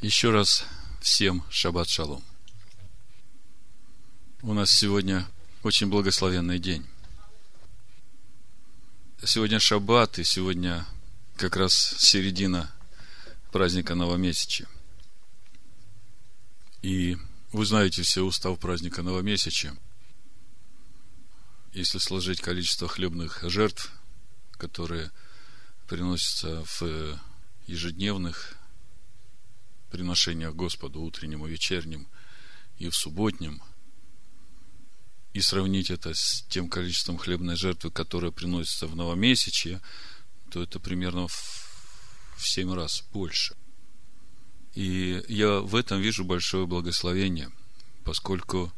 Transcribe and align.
Еще 0.00 0.30
раз 0.30 0.64
всем 1.00 1.44
шаббат 1.50 1.88
шалом. 1.88 2.22
У 4.42 4.52
нас 4.52 4.70
сегодня 4.70 5.26
очень 5.62 5.88
благословенный 5.88 6.58
день. 6.58 6.86
Сегодня 9.24 9.58
шаббат, 9.58 10.18
и 10.18 10.24
сегодня 10.24 10.86
как 11.36 11.56
раз 11.56 11.74
середина 11.98 12.70
праздника 13.50 13.94
Новомесячия. 13.94 14.68
И 16.82 17.16
вы 17.52 17.64
знаете 17.64 18.02
все 18.02 18.22
устав 18.22 18.58
праздника 18.58 19.02
Новомесячия. 19.02 19.74
Если 21.72 21.98
сложить 21.98 22.42
количество 22.42 22.88
хлебных 22.88 23.42
жертв, 23.44 23.90
которые 24.52 25.10
приносятся 25.88 26.64
в 26.64 27.18
ежедневных 27.66 28.53
приношениях 29.94 30.56
Господу, 30.56 31.02
утренним 31.02 31.46
и 31.46 31.50
вечерним, 31.50 32.08
и 32.78 32.88
в 32.88 32.96
субботнем, 32.96 33.62
и 35.32 35.40
сравнить 35.40 35.88
это 35.88 36.14
с 36.14 36.44
тем 36.48 36.68
количеством 36.68 37.16
хлебной 37.16 37.54
жертвы, 37.54 37.92
которая 37.92 38.32
приносится 38.32 38.88
в 38.88 38.96
новомесячье, 38.96 39.80
то 40.50 40.60
это 40.60 40.80
примерно 40.80 41.28
в 41.28 42.38
семь 42.38 42.72
раз 42.74 43.04
больше. 43.12 43.54
И 44.74 45.22
я 45.28 45.60
в 45.60 45.76
этом 45.76 46.00
вижу 46.00 46.24
большое 46.24 46.66
благословение, 46.66 47.52
поскольку 48.02 48.72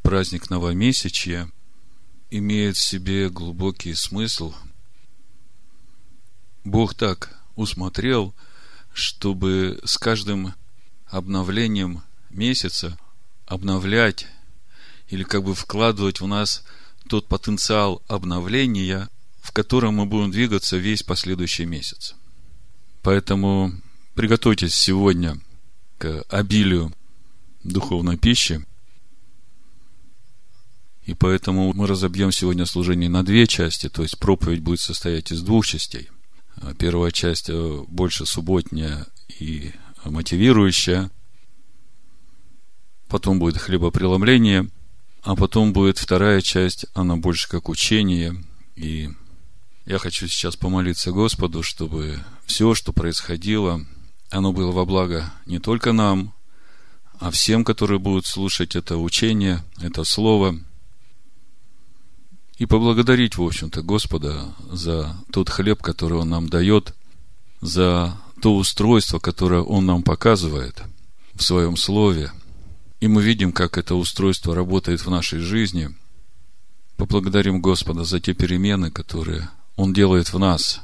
праздник 0.00 0.48
новомесячья 0.48 1.52
имеет 2.30 2.78
в 2.78 2.82
себе 2.82 3.28
глубокий 3.28 3.92
смысл. 3.92 4.54
Бог 6.64 6.94
так 6.94 7.38
усмотрел– 7.56 8.34
чтобы 8.98 9.78
с 9.84 9.96
каждым 9.96 10.54
обновлением 11.06 12.02
месяца 12.30 12.98
обновлять 13.46 14.26
или 15.08 15.22
как 15.22 15.44
бы 15.44 15.54
вкладывать 15.54 16.20
в 16.20 16.26
нас 16.26 16.64
тот 17.08 17.28
потенциал 17.28 18.02
обновления, 18.08 19.08
в 19.40 19.52
котором 19.52 19.94
мы 19.94 20.06
будем 20.06 20.30
двигаться 20.30 20.76
весь 20.76 21.02
последующий 21.02 21.64
месяц. 21.64 22.16
Поэтому 23.02 23.72
приготовьтесь 24.14 24.74
сегодня 24.74 25.38
к 25.98 26.24
обилию 26.28 26.92
духовной 27.62 28.18
пищи. 28.18 28.66
И 31.06 31.14
поэтому 31.14 31.72
мы 31.72 31.86
разобьем 31.86 32.32
сегодня 32.32 32.66
служение 32.66 33.08
на 33.08 33.24
две 33.24 33.46
части, 33.46 33.88
то 33.88 34.02
есть 34.02 34.18
проповедь 34.18 34.60
будет 34.60 34.80
состоять 34.80 35.30
из 35.30 35.40
двух 35.40 35.66
частей– 35.66 36.10
Первая 36.78 37.10
часть 37.10 37.50
э, 37.50 37.84
больше 37.88 38.26
субботняя 38.26 39.06
и 39.38 39.72
мотивирующая. 40.04 41.10
Потом 43.08 43.38
будет 43.38 43.58
хлебопреломление. 43.58 44.68
А 45.22 45.34
потом 45.34 45.72
будет 45.72 45.98
вторая 45.98 46.40
часть, 46.40 46.86
она 46.94 47.16
больше 47.16 47.48
как 47.48 47.68
учение. 47.68 48.36
И 48.76 49.10
я 49.84 49.98
хочу 49.98 50.26
сейчас 50.28 50.56
помолиться 50.56 51.10
Господу, 51.12 51.62
чтобы 51.62 52.18
все, 52.46 52.74
что 52.74 52.92
происходило, 52.92 53.84
оно 54.30 54.52
было 54.52 54.70
во 54.70 54.84
благо 54.84 55.32
не 55.46 55.58
только 55.58 55.92
нам, 55.92 56.34
а 57.18 57.30
всем, 57.30 57.64
которые 57.64 57.98
будут 57.98 58.26
слушать 58.26 58.76
это 58.76 58.96
учение, 58.96 59.64
это 59.80 60.04
слово– 60.04 60.58
и 62.58 62.66
поблагодарить, 62.66 63.36
в 63.36 63.42
общем-то, 63.42 63.82
Господа 63.82 64.54
за 64.70 65.16
тот 65.32 65.48
хлеб, 65.48 65.80
который 65.80 66.18
Он 66.18 66.28
нам 66.28 66.48
дает, 66.48 66.94
за 67.60 68.16
то 68.42 68.56
устройство, 68.56 69.20
которое 69.20 69.62
Он 69.62 69.86
нам 69.86 70.02
показывает 70.02 70.82
в 71.34 71.42
Своем 71.42 71.76
Слове. 71.76 72.32
И 73.00 73.06
мы 73.06 73.22
видим, 73.22 73.52
как 73.52 73.78
это 73.78 73.94
устройство 73.94 74.56
работает 74.56 75.06
в 75.06 75.10
нашей 75.10 75.38
жизни. 75.38 75.94
Поблагодарим 76.96 77.62
Господа 77.62 78.02
за 78.02 78.18
те 78.18 78.34
перемены, 78.34 78.90
которые 78.90 79.50
Он 79.76 79.92
делает 79.92 80.32
в 80.32 80.38
нас. 80.40 80.80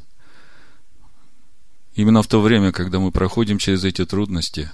Именно 1.97 2.23
в 2.23 2.29
то 2.29 2.41
время, 2.41 2.71
когда 2.71 3.01
мы 3.01 3.11
проходим 3.11 3.59
через 3.59 3.83
эти 3.83 4.05
трудности, 4.06 4.71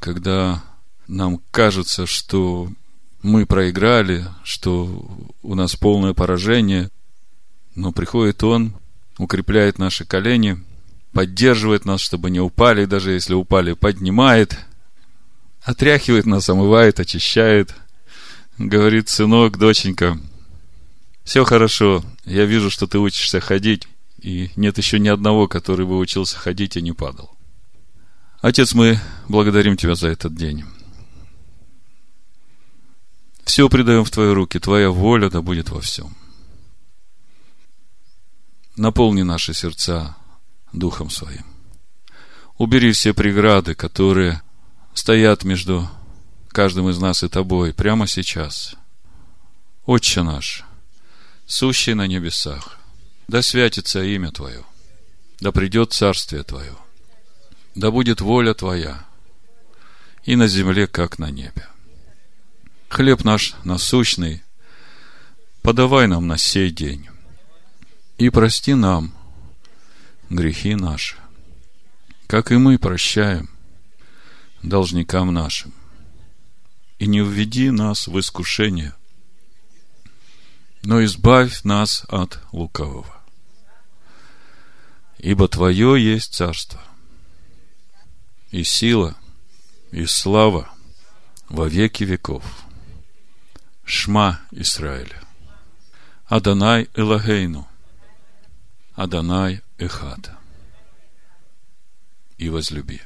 когда 0.00 0.64
нам 1.06 1.40
кажется, 1.52 2.06
что 2.06 2.68
мы 3.22 3.46
проиграли, 3.46 4.26
что 4.44 5.06
у 5.42 5.54
нас 5.54 5.76
полное 5.76 6.12
поражение. 6.12 6.90
Но 7.74 7.92
приходит 7.92 8.42
Он, 8.42 8.74
укрепляет 9.18 9.78
наши 9.78 10.04
колени, 10.04 10.62
поддерживает 11.12 11.84
нас, 11.84 12.00
чтобы 12.00 12.30
не 12.30 12.40
упали, 12.40 12.84
даже 12.84 13.12
если 13.12 13.34
упали, 13.34 13.72
поднимает, 13.74 14.58
отряхивает 15.62 16.26
нас, 16.26 16.48
омывает, 16.48 17.00
очищает. 17.00 17.74
Говорит, 18.58 19.08
сынок, 19.08 19.56
доченька, 19.56 20.20
все 21.24 21.44
хорошо, 21.44 22.04
я 22.24 22.44
вижу, 22.44 22.70
что 22.70 22.86
ты 22.86 22.98
учишься 22.98 23.40
ходить, 23.40 23.88
и 24.20 24.50
нет 24.56 24.76
еще 24.76 24.98
ни 24.98 25.08
одного, 25.08 25.48
который 25.48 25.86
бы 25.86 25.98
учился 25.98 26.36
ходить 26.36 26.76
и 26.76 26.82
не 26.82 26.92
падал. 26.92 27.30
Отец, 28.40 28.74
мы 28.74 29.00
благодарим 29.28 29.76
Тебя 29.76 29.94
за 29.94 30.08
этот 30.08 30.34
день. 30.34 30.64
Все 33.52 33.68
предаем 33.68 34.02
в 34.02 34.10
Твои 34.10 34.32
руки, 34.32 34.58
Твоя 34.58 34.88
воля 34.88 35.28
да 35.28 35.42
будет 35.42 35.68
во 35.68 35.82
всем. 35.82 36.16
Наполни 38.76 39.20
наши 39.20 39.52
сердца 39.52 40.16
Духом 40.72 41.10
Своим. 41.10 41.44
Убери 42.56 42.92
все 42.92 43.12
преграды, 43.12 43.74
которые 43.74 44.40
стоят 44.94 45.44
между 45.44 45.86
каждым 46.48 46.88
из 46.88 46.98
нас 46.98 47.24
и 47.24 47.28
Тобой 47.28 47.74
прямо 47.74 48.06
сейчас. 48.06 48.74
Отче 49.84 50.22
наш, 50.22 50.64
сущий 51.44 51.92
на 51.92 52.06
небесах, 52.06 52.78
да 53.28 53.42
святится 53.42 54.02
имя 54.02 54.32
Твое, 54.32 54.64
да 55.40 55.52
придет 55.52 55.92
Царствие 55.92 56.42
Твое, 56.42 56.74
да 57.74 57.90
будет 57.90 58.22
воля 58.22 58.54
Твоя 58.54 59.04
и 60.24 60.36
на 60.36 60.46
земле, 60.46 60.86
как 60.86 61.18
на 61.18 61.30
небе 61.30 61.68
хлеб 62.92 63.24
наш 63.24 63.54
насущный, 63.64 64.42
подавай 65.62 66.06
нам 66.06 66.26
на 66.26 66.36
сей 66.36 66.70
день. 66.70 67.08
И 68.18 68.28
прости 68.28 68.74
нам 68.74 69.14
грехи 70.28 70.74
наши, 70.74 71.16
как 72.26 72.52
и 72.52 72.56
мы 72.56 72.78
прощаем 72.78 73.48
должникам 74.62 75.32
нашим. 75.32 75.72
И 76.98 77.06
не 77.06 77.20
введи 77.20 77.70
нас 77.70 78.06
в 78.08 78.20
искушение, 78.20 78.94
но 80.82 81.02
избавь 81.02 81.64
нас 81.64 82.04
от 82.08 82.40
лукавого. 82.52 83.16
Ибо 85.16 85.48
Твое 85.48 85.96
есть 85.98 86.34
царство, 86.34 86.80
и 88.50 88.62
сила, 88.64 89.16
и 89.92 90.04
слава 90.04 90.68
во 91.48 91.66
веки 91.68 92.04
веков. 92.04 92.44
Шма 93.84 94.40
Израиля. 94.50 95.22
Адонай 96.26 96.88
Элагейну. 96.94 97.68
Адонай 98.94 99.62
Эхата. 99.78 100.38
И 102.38 102.48
возлюби 102.48 103.00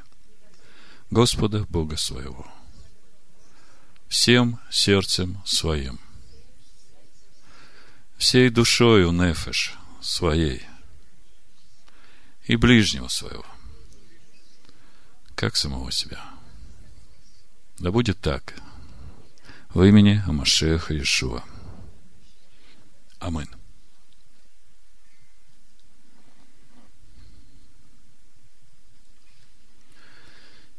Господа 1.11 1.65
Бога 1.69 1.97
своего 1.97 2.47
всем 4.09 4.61
сердцем 4.71 5.43
своим, 5.45 6.01
всей 8.17 8.51
душою 8.51 9.13
нефеш 9.13 9.75
своей 10.01 10.65
и 12.45 12.57
ближнего 12.57 13.09
своего, 13.09 13.45
как 15.35 15.57
самого 15.57 15.91
себя. 15.91 16.25
Да 17.79 17.91
будет 17.91 18.21
так– 18.21 18.55
во 19.77 19.87
имени 19.87 20.23
Амашеха 20.27 20.95
Иешуа. 20.95 21.45
Амин. 23.19 23.47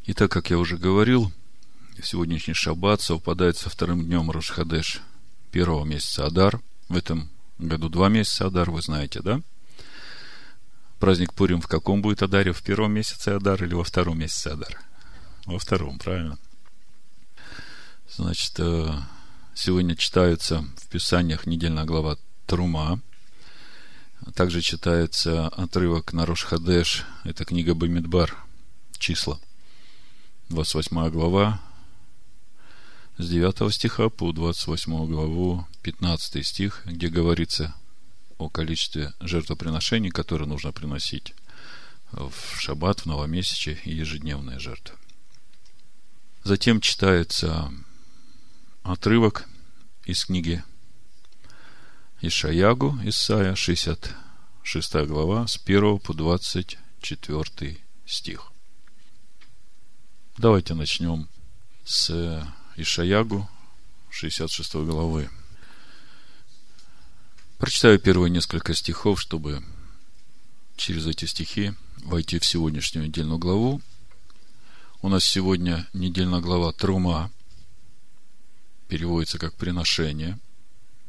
И 0.05 0.13
так, 0.13 0.31
как 0.31 0.49
я 0.49 0.57
уже 0.57 0.77
говорил, 0.77 1.31
сегодняшний 2.01 2.55
шаббат 2.55 3.01
совпадает 3.01 3.55
со 3.55 3.69
вторым 3.69 4.03
днем 4.03 4.31
Рошхадеш 4.31 5.01
первого 5.51 5.85
месяца 5.85 6.25
Адар. 6.25 6.59
В 6.89 6.97
этом 6.97 7.29
году 7.59 7.89
два 7.89 8.09
месяца 8.09 8.47
Адар, 8.47 8.71
вы 8.71 8.81
знаете, 8.81 9.21
да? 9.21 9.41
Праздник 10.97 11.35
Пурим 11.35 11.61
в 11.61 11.67
каком 11.67 12.01
будет 12.01 12.23
Адаре? 12.23 12.51
В 12.51 12.63
первом 12.63 12.93
месяце 12.93 13.29
Адар 13.29 13.63
или 13.63 13.75
во 13.75 13.83
втором 13.83 14.17
месяце 14.17 14.47
Адар? 14.47 14.81
Во 15.45 15.59
втором, 15.59 15.99
правильно. 15.99 16.39
Значит, 18.17 18.53
э, 18.57 18.99
сегодня 19.53 19.95
читается 19.95 20.65
в 20.77 20.87
Писаниях 20.87 21.45
недельная 21.45 21.85
глава 21.85 22.17
Трума. 22.47 22.99
Также 24.33 24.61
читается 24.61 25.49
отрывок 25.49 26.13
на 26.13 26.25
Рошхадеш, 26.25 27.05
это 27.25 27.45
книга 27.45 27.75
Бамидбар, 27.75 28.35
числа. 28.97 29.39
28 30.49 31.11
глава, 31.11 31.61
с 33.19 33.29
9 33.29 33.71
стиха 33.71 34.09
по 34.09 34.31
28 34.31 35.05
главу, 35.05 35.67
15 35.83 36.43
стих, 36.43 36.81
где 36.85 37.09
говорится 37.09 37.75
о 38.39 38.49
количестве 38.49 39.13
жертвоприношений, 39.19 40.09
которые 40.09 40.47
нужно 40.47 40.71
приносить 40.71 41.35
в 42.11 42.33
шаббат, 42.57 43.01
в 43.01 43.05
новомесяче 43.05 43.77
и 43.83 43.93
ежедневные 43.93 44.57
жертвы. 44.57 44.97
Затем 46.43 46.81
читается 46.81 47.71
отрывок 48.87 49.45
из 50.05 50.25
книги 50.25 50.63
Ишаягу, 52.21 52.97
Исайя, 53.03 53.53
66 53.53 54.95
глава, 55.07 55.45
с 55.45 55.59
1 55.63 55.99
по 55.99 56.13
24 56.13 57.77
стих. 58.05 58.51
Давайте 60.37 60.73
начнем 60.73 61.27
с 61.83 62.45
Ишаягу, 62.77 63.49
66 64.09 64.75
главы. 64.75 65.29
Прочитаю 67.57 67.99
первые 67.99 68.29
несколько 68.29 68.73
стихов, 68.73 69.19
чтобы 69.19 69.63
через 70.77 71.07
эти 71.07 71.25
стихи 71.25 71.73
войти 71.97 72.39
в 72.39 72.45
сегодняшнюю 72.45 73.07
недельную 73.07 73.37
главу. 73.37 73.81
У 75.01 75.09
нас 75.09 75.25
сегодня 75.25 75.87
недельная 75.93 76.39
глава 76.39 76.71
Трума, 76.71 77.31
переводится 78.87 79.39
как 79.39 79.53
приношение. 79.55 80.39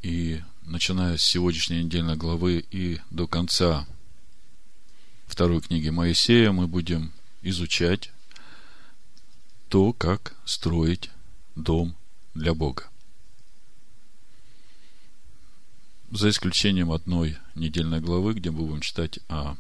И 0.03 0.43
начиная 0.63 1.17
с 1.17 1.23
сегодняшней 1.23 1.85
недельной 1.85 2.17
главы 2.17 2.65
и 2.71 3.01
до 3.11 3.27
конца 3.27 3.87
второй 5.27 5.61
книги 5.61 5.89
Моисея 5.89 6.53
мы 6.53 6.67
будем 6.67 7.13
изучать 7.43 8.11
то, 9.69 9.93
как 9.93 10.35
строить 10.45 11.11
дом 11.55 11.95
для 12.35 12.55
Бога. 12.55 12.89
За 16.11 16.31
исключением 16.31 16.91
одной 16.91 17.37
недельной 17.55 18.01
главы, 18.01 18.35
где 18.35 18.51
мы 18.51 18.65
будем 18.65 18.81
читать 18.81 19.19
о 19.29 19.57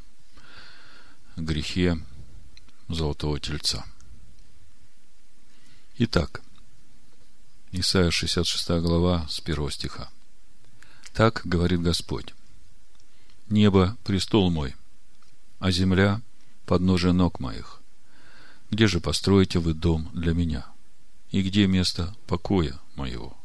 грехе 1.37 1.99
золотого 2.88 3.38
тельца. 3.38 3.85
Итак, 5.99 6.43
Исайя 7.70 8.11
66 8.11 8.81
глава 8.81 9.26
с 9.29 9.41
1 9.41 9.70
стиха. 9.70 10.11
Так 11.12 11.43
говорит 11.44 11.82
Господь. 11.82 12.35
Небо– 13.50 13.97
престол 14.05 14.50
мой, 14.50 14.75
а 15.59 15.70
земля– 15.70 16.23
подножие 16.67 17.12
ног 17.12 17.41
моих. 17.41 17.82
Где 18.70 18.87
же 18.87 19.00
построите 19.00 19.59
вы 19.59 19.75
дом 19.75 20.11
для 20.15 20.32
меня? 20.32 20.67
И 21.31 21.43
где 21.43 21.67
место 21.67 22.17
покоя 22.26 22.79
моего? 22.94 23.37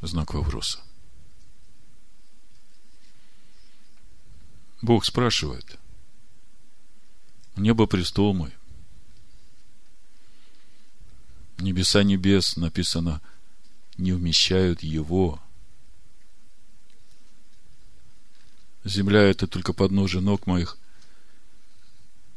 Знак 0.00 0.34
вопроса. 0.34 0.80
Бог 4.82 5.04
спрашивает. 5.04 5.78
Небо 7.54 7.86
престол 7.86 8.34
мой. 8.34 8.52
Небеса 11.60 12.02
небес 12.02 12.56
написано 12.56 13.20
не 13.98 14.12
вмещают 14.12 14.82
его. 14.82 15.40
Земля 18.84 19.20
это 19.22 19.46
только 19.46 19.74
подножие 19.74 20.22
ног 20.22 20.46
моих. 20.46 20.78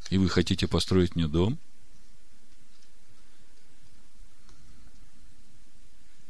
И 0.09 0.17
вы 0.17 0.29
хотите 0.29 0.67
построить 0.67 1.15
мне 1.15 1.27
дом? 1.27 1.57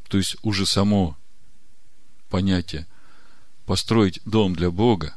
То 0.07 0.17
есть 0.17 0.37
уже 0.43 0.67
само 0.67 1.17
понятие 2.29 2.87
построить 3.65 4.21
дом 4.25 4.55
для 4.55 4.69
Бога, 4.69 5.15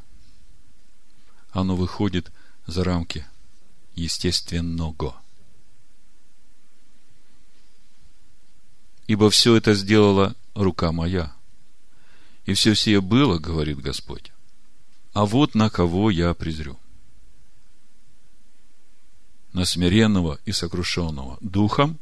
оно 1.51 1.77
выходит 1.77 2.33
за 2.67 2.85
рамки 2.85 3.27
естественного. 3.95 5.21
Ибо 9.07 9.31
все 9.31 9.57
это 9.57 9.75
сделала 9.75 10.35
рука 10.55 10.93
моя. 10.93 11.33
И 12.45 12.55
все 12.55 12.75
сие 12.75 13.01
было, 13.01 13.39
говорит 13.39 13.79
Господь. 13.79 14.33
А 15.13 15.25
вот 15.25 15.55
на 15.55 15.71
кого 15.71 16.11
я 16.11 16.35
презрю. 16.35 16.79
На 19.53 19.65
смиренного 19.65 20.39
и 20.45 20.53
сокрушенного 20.53 21.39
духом 21.41 21.99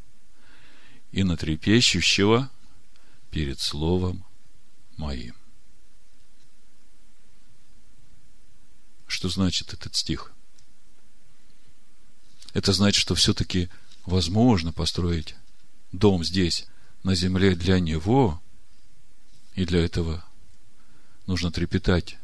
и 1.12 1.22
на 1.22 1.36
трепещущего 1.36 2.50
перед 3.30 3.60
Словом 3.60 4.24
моим. 4.96 5.34
Что 9.06 9.28
значит 9.28 9.72
этот 9.72 9.94
стих? 9.94 10.32
Это 12.52 12.72
значит, 12.72 13.00
что 13.00 13.14
все-таки 13.14 13.68
возможно 14.06 14.72
построить 14.72 15.36
дом 15.92 16.24
здесь, 16.24 16.66
на 17.04 17.14
земле 17.14 17.54
для 17.54 17.78
Него, 17.78 18.42
и 19.54 19.64
для 19.64 19.84
этого 19.84 20.24
нужно 21.26 21.52
трепетать, 21.52 22.18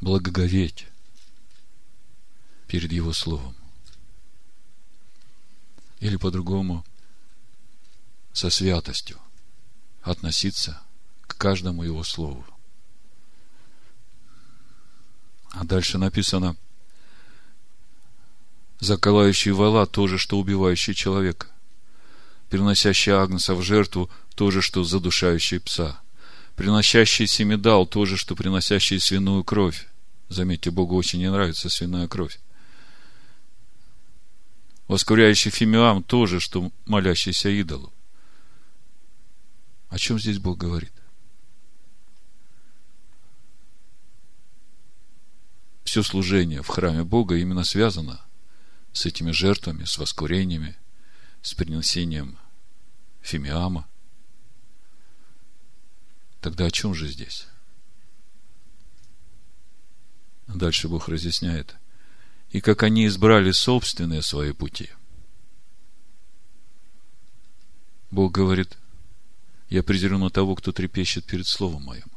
благоговеть 0.00 0.86
перед 2.68 2.92
Его 2.92 3.12
Словом. 3.12 3.56
Или 5.98 6.16
по-другому, 6.16 6.84
со 8.32 8.50
святостью 8.50 9.18
относиться 10.02 10.80
к 11.26 11.36
каждому 11.36 11.82
его 11.82 12.04
слову. 12.04 12.46
А 15.50 15.64
дальше 15.64 15.98
написано, 15.98 16.56
заколающий 18.78 19.50
вала 19.50 19.86
то 19.86 20.06
же, 20.06 20.18
что 20.18 20.38
убивающий 20.38 20.94
человека, 20.94 21.48
приносящий 22.48 23.12
агнца 23.12 23.54
в 23.54 23.62
жертву 23.62 24.10
то 24.34 24.50
же, 24.50 24.62
что 24.62 24.84
задушающий 24.84 25.60
пса, 25.60 26.00
приносящий 26.56 27.26
семидал 27.26 27.86
то 27.86 28.04
же, 28.04 28.16
что 28.16 28.34
приносящий 28.34 29.00
свиную 29.00 29.44
кровь. 29.44 29.86
Заметьте, 30.28 30.70
Богу 30.70 30.96
очень 30.96 31.20
не 31.20 31.30
нравится 31.30 31.68
свиная 31.68 32.08
кровь. 32.08 32.38
Воскуряющий 34.86 35.50
фимиам 35.50 36.02
тоже, 36.02 36.40
что 36.40 36.70
молящийся 36.86 37.50
идолу. 37.50 37.92
О 39.88 39.98
чем 39.98 40.18
здесь 40.18 40.38
Бог 40.38 40.58
говорит? 40.58 40.92
Все 45.84 46.02
служение 46.02 46.62
в 46.62 46.68
храме 46.68 47.04
Бога 47.04 47.36
именно 47.36 47.64
связано 47.64 48.20
с 48.92 49.06
этими 49.06 49.30
жертвами, 49.30 49.84
с 49.84 49.96
воскурениями, 49.96 50.76
с 51.40 51.54
принесением 51.54 52.38
фимиама. 53.20 53.88
Тогда 56.40 56.66
о 56.66 56.70
чем 56.70 56.94
же 56.94 57.08
здесь? 57.08 57.46
Дальше 60.46 60.88
Бог 60.88 61.08
разъясняет. 61.08 61.76
И 62.50 62.60
как 62.60 62.82
они 62.82 63.06
избрали 63.06 63.50
собственные 63.50 64.22
свои 64.22 64.52
пути. 64.52 64.90
Бог 68.10 68.32
говорит, 68.32 68.78
я 69.68 69.82
презираю 69.82 70.18
на 70.18 70.30
того, 70.30 70.54
кто 70.54 70.72
трепещет 70.72 71.26
перед 71.26 71.46
Словом 71.46 71.82
моим. 71.82 72.10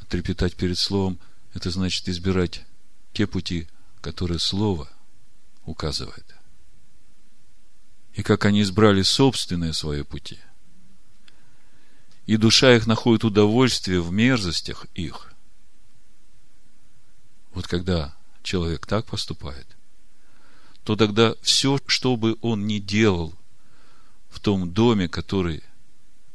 А 0.00 0.04
трепетать 0.06 0.56
перед 0.56 0.78
Словом– 0.78 1.20
это 1.54 1.70
значит 1.70 2.08
избирать 2.08 2.64
те 3.12 3.28
пути, 3.28 3.68
которые 4.00 4.40
Слово 4.40 4.90
указывает. 5.64 6.39
И 8.14 8.22
как 8.22 8.44
они 8.44 8.62
избрали 8.62 9.02
собственные 9.02 9.72
свои 9.72 10.02
пути. 10.02 10.38
И 12.26 12.36
душа 12.36 12.74
их 12.74 12.86
находит 12.86 13.24
удовольствие 13.24 14.00
в 14.00 14.12
мерзостях 14.12 14.86
их. 14.94 15.32
Вот 17.54 17.66
когда 17.66 18.14
человек 18.42 18.86
так 18.86 19.06
поступает, 19.06 19.66
то 20.84 20.96
тогда 20.96 21.34
все, 21.42 21.78
что 21.86 22.16
бы 22.16 22.36
он 22.40 22.66
ни 22.66 22.78
делал 22.78 23.34
в 24.28 24.38
том 24.40 24.72
доме, 24.72 25.08
который 25.08 25.62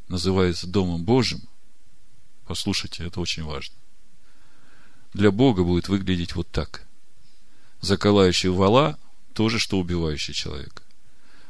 называется 0.07 0.67
Домом 0.67 1.03
Божьим, 1.03 1.41
послушайте, 2.45 3.05
это 3.05 3.19
очень 3.19 3.43
важно, 3.43 3.75
для 5.13 5.31
Бога 5.31 5.63
будет 5.63 5.87
выглядеть 5.87 6.35
вот 6.35 6.49
так. 6.51 6.85
Заколающий 7.81 8.49
вала– 8.49 8.99
то 9.35 9.49
же, 9.49 9.59
что 9.59 9.79
убивающий 9.79 10.33
человека. 10.33 10.81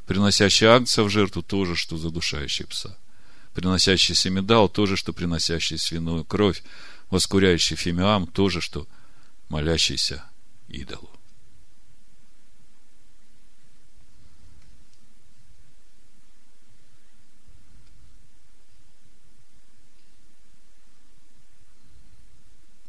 Приносящий 0.05 0.67
агнца 0.67 1.03
в 1.03 1.09
жертву– 1.09 1.41
тоже, 1.43 1.75
что 1.75 1.97
задушающий 1.97 2.65
пса. 2.65 2.97
Приносящий 3.53 4.13
семидал– 4.13 4.69
тоже, 4.69 4.97
что 4.97 5.13
приносящий 5.13 5.77
свиную 5.77 6.23
кровь. 6.23 6.63
Воскуряющий 7.09 7.75
фимиам– 7.75 8.27
тоже, 8.33 8.61
что 8.61 8.87
молящийся 9.49 10.23
идолу. 10.67 11.09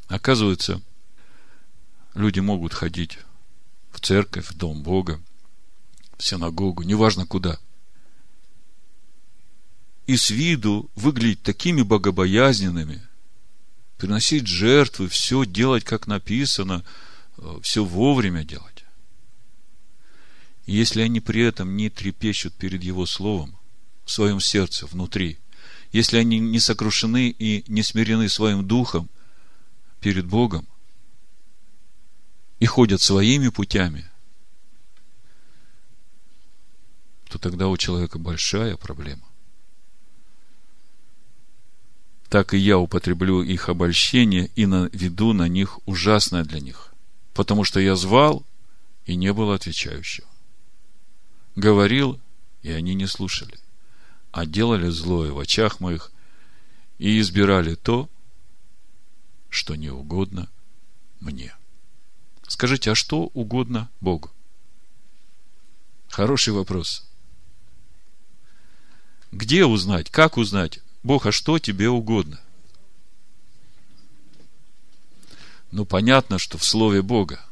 Оказывается, 0.08 0.82
люди 2.14 2.40
могут 2.40 2.72
ходить 2.74 3.18
в 3.90 4.00
церковь, 4.00 4.48
в 4.48 4.56
дом 4.56 4.82
Бога, 4.82 5.20
в 6.18 6.24
синагогу, 6.24 6.82
неважно 6.82 7.26
куда. 7.26 7.58
И 10.06 10.16
с 10.16 10.30
виду 10.30 10.88
выглядеть 10.94 11.42
такими 11.42 11.82
богобоязненными, 11.82 13.02
приносить 13.98 14.46
жертвы, 14.46 15.08
все 15.08 15.44
делать, 15.44 15.84
как 15.84 16.06
написано, 16.06 16.84
э, 17.38 17.58
все 17.62 17.84
вовремя 17.84 18.44
делать. 18.44 18.84
Если 20.66 21.00
они 21.00 21.20
при 21.20 21.42
этом 21.42 21.76
не 21.76 21.90
трепещут 21.90 22.54
перед 22.54 22.82
Его 22.82 23.06
Словом 23.06 23.56
в 24.04 24.10
своем 24.10 24.40
сердце, 24.40 24.86
внутри, 24.86 25.38
если 25.92 26.18
они 26.18 26.38
не 26.38 26.60
сокрушены 26.60 27.30
и 27.30 27.64
не 27.68 27.82
смирены 27.82 28.28
своим 28.28 28.66
духом 28.66 29.08
перед 30.00 30.26
Богом 30.26 30.66
и 32.58 32.66
ходят 32.66 33.00
своими 33.00 33.48
путями, 33.48 34.08
то 37.28 37.38
тогда 37.38 37.68
у 37.68 37.76
человека 37.76 38.18
большая 38.18 38.76
проблема. 38.76 39.22
Так 42.28 42.54
и 42.54 42.58
я 42.58 42.78
употреблю 42.78 43.42
их 43.42 43.68
обольщение 43.68 44.50
и 44.56 44.66
наведу 44.66 45.32
на 45.32 45.48
них 45.48 45.78
ужасное 45.86 46.44
для 46.44 46.60
них, 46.60 46.92
потому 47.34 47.64
что 47.64 47.80
я 47.80 47.94
звал, 47.96 48.44
и 49.04 49.14
не 49.14 49.32
было 49.32 49.54
отвечающего 49.54 50.26
говорил, 51.56 52.20
и 52.62 52.70
они 52.70 52.94
не 52.94 53.06
слушали, 53.06 53.58
а 54.30 54.46
делали 54.46 54.88
злое 54.90 55.32
в 55.32 55.38
очах 55.38 55.80
моих 55.80 56.12
и 56.98 57.18
избирали 57.18 57.74
то, 57.74 58.08
что 59.48 59.74
не 59.74 59.90
угодно 59.90 60.48
мне. 61.20 61.54
Скажите, 62.46 62.92
а 62.92 62.94
что 62.94 63.30
угодно 63.34 63.90
Богу? 64.00 64.30
Хороший 66.08 66.52
вопрос. 66.52 67.08
Где 69.32 69.64
узнать, 69.64 70.10
как 70.10 70.36
узнать, 70.36 70.80
Бог, 71.02 71.26
а 71.26 71.32
что 71.32 71.58
тебе 71.58 71.88
угодно? 71.88 72.40
Ну, 75.70 75.84
понятно, 75.84 76.38
что 76.38 76.58
в 76.58 76.64
Слове 76.64 77.02
Бога. 77.02 77.44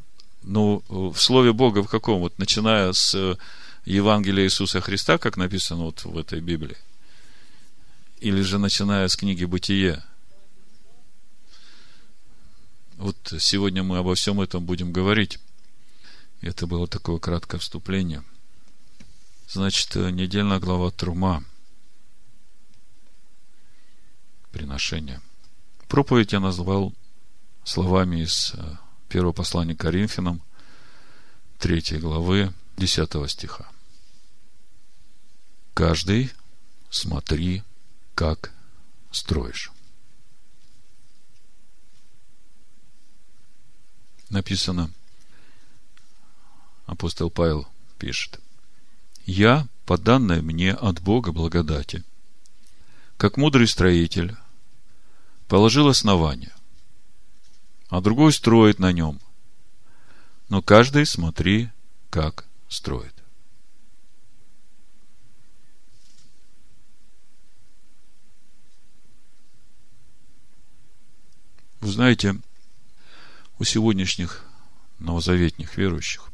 Ну, 0.42 0.82
в 0.88 1.16
Слове 1.16 1.52
Бога 1.52 1.82
в 1.82 1.88
каком? 1.88 2.20
Вот 2.20 2.38
начиная 2.38 2.92
с 2.92 3.36
Евангелия 3.84 4.44
Иисуса 4.44 4.80
Христа, 4.80 5.18
как 5.18 5.36
написано 5.36 5.84
вот 5.84 6.04
в 6.04 6.16
этой 6.16 6.40
Библии, 6.40 6.78
или 8.20 8.40
же 8.40 8.58
начиная 8.58 9.08
с 9.08 9.16
книги 9.16 9.44
Бытие. 9.44 10.02
Вот 12.96 13.34
сегодня 13.40 13.82
мы 13.82 13.98
обо 13.98 14.14
всем 14.14 14.40
этом 14.40 14.64
будем 14.64 14.92
говорить. 14.92 15.38
Это 16.40 16.66
было 16.66 16.86
такое 16.86 17.18
краткое 17.18 17.58
вступление. 17.58 18.22
Значит, 19.48 19.94
недельная 19.96 20.60
глава 20.60 20.90
Трума. 20.90 21.44
Приношение. 24.54 25.20
Проповедь 25.88 26.32
я 26.32 26.38
назвал 26.38 26.94
словами 27.64 28.22
из 28.22 28.52
э, 28.54 28.76
первого 29.08 29.32
послания 29.32 29.74
Коринфянам, 29.74 30.40
третьей 31.58 31.98
главы, 31.98 32.52
10 32.76 33.28
стиха. 33.28 33.68
Каждый 35.74 36.30
смотри, 36.88 37.64
как 38.14 38.52
строишь. 39.10 39.72
Написано, 44.30 44.92
апостол 46.86 47.28
Павел 47.28 47.66
пишет, 47.98 48.38
«Я, 49.26 49.66
по 49.84 49.98
данной 49.98 50.42
мне 50.42 50.74
от 50.74 51.02
Бога 51.02 51.32
благодати, 51.32 52.04
как 53.16 53.36
мудрый 53.36 53.66
строитель, 53.66 54.36
положил 55.54 55.86
основание, 55.86 56.52
а 57.88 58.00
другой 58.00 58.32
строит 58.32 58.80
на 58.80 58.90
нем. 58.90 59.20
Но 60.48 60.62
каждый 60.62 61.06
смотри, 61.06 61.70
как 62.10 62.44
строит. 62.68 63.14
Вы 71.78 71.92
знаете, 71.92 72.40
у 73.60 73.62
сегодняшних 73.62 74.44
новозаветних 74.98 75.76
верующих 75.76 76.32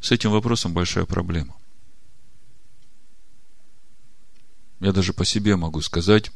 с 0.00 0.10
этим 0.10 0.32
вопросом 0.32 0.74
большая 0.74 1.04
проблема. 1.04 1.54
Я 4.80 4.90
даже 4.90 5.12
по 5.12 5.24
себе 5.24 5.54
могу 5.54 5.80
сказать, 5.82 6.32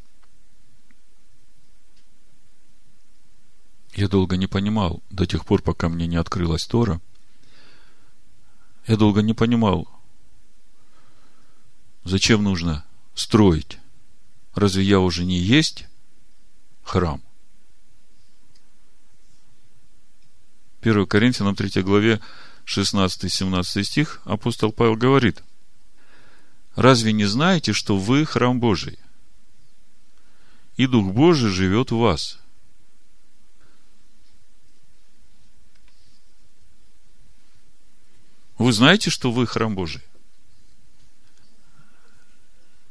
я 3.94 4.08
долго 4.08 4.36
не 4.36 4.46
понимал, 4.46 5.02
до 5.10 5.26
тех 5.26 5.44
пор, 5.44 5.62
пока 5.62 5.88
мне 5.88 6.06
не 6.06 6.16
открылась 6.16 6.66
Тора, 6.66 7.00
я 8.86 8.96
долго 8.96 9.22
не 9.22 9.34
понимал, 9.34 9.88
зачем 12.04 12.42
нужно 12.42 12.84
строить. 13.14 13.78
Разве 14.54 14.82
я 14.82 15.00
уже 15.00 15.24
не 15.24 15.38
есть 15.38 15.86
храм? 16.82 17.22
1 20.82 21.06
Коринфянам 21.06 21.54
3 21.54 21.82
главе 21.82 22.20
16-17 22.66 23.84
стих 23.84 24.20
апостол 24.24 24.72
Павел 24.72 24.96
говорит, 24.96 25.42
«Разве 26.74 27.12
не 27.12 27.24
знаете, 27.24 27.72
что 27.72 27.96
вы 27.96 28.24
храм 28.24 28.58
Божий, 28.58 28.98
и 30.76 30.86
Дух 30.86 31.12
Божий 31.12 31.50
живет 31.50 31.92
в 31.92 31.98
вас?» 31.98 32.41
Вы 38.62 38.72
знаете, 38.72 39.10
что 39.10 39.32
вы 39.32 39.44
храм 39.44 39.74
Божий? 39.74 40.02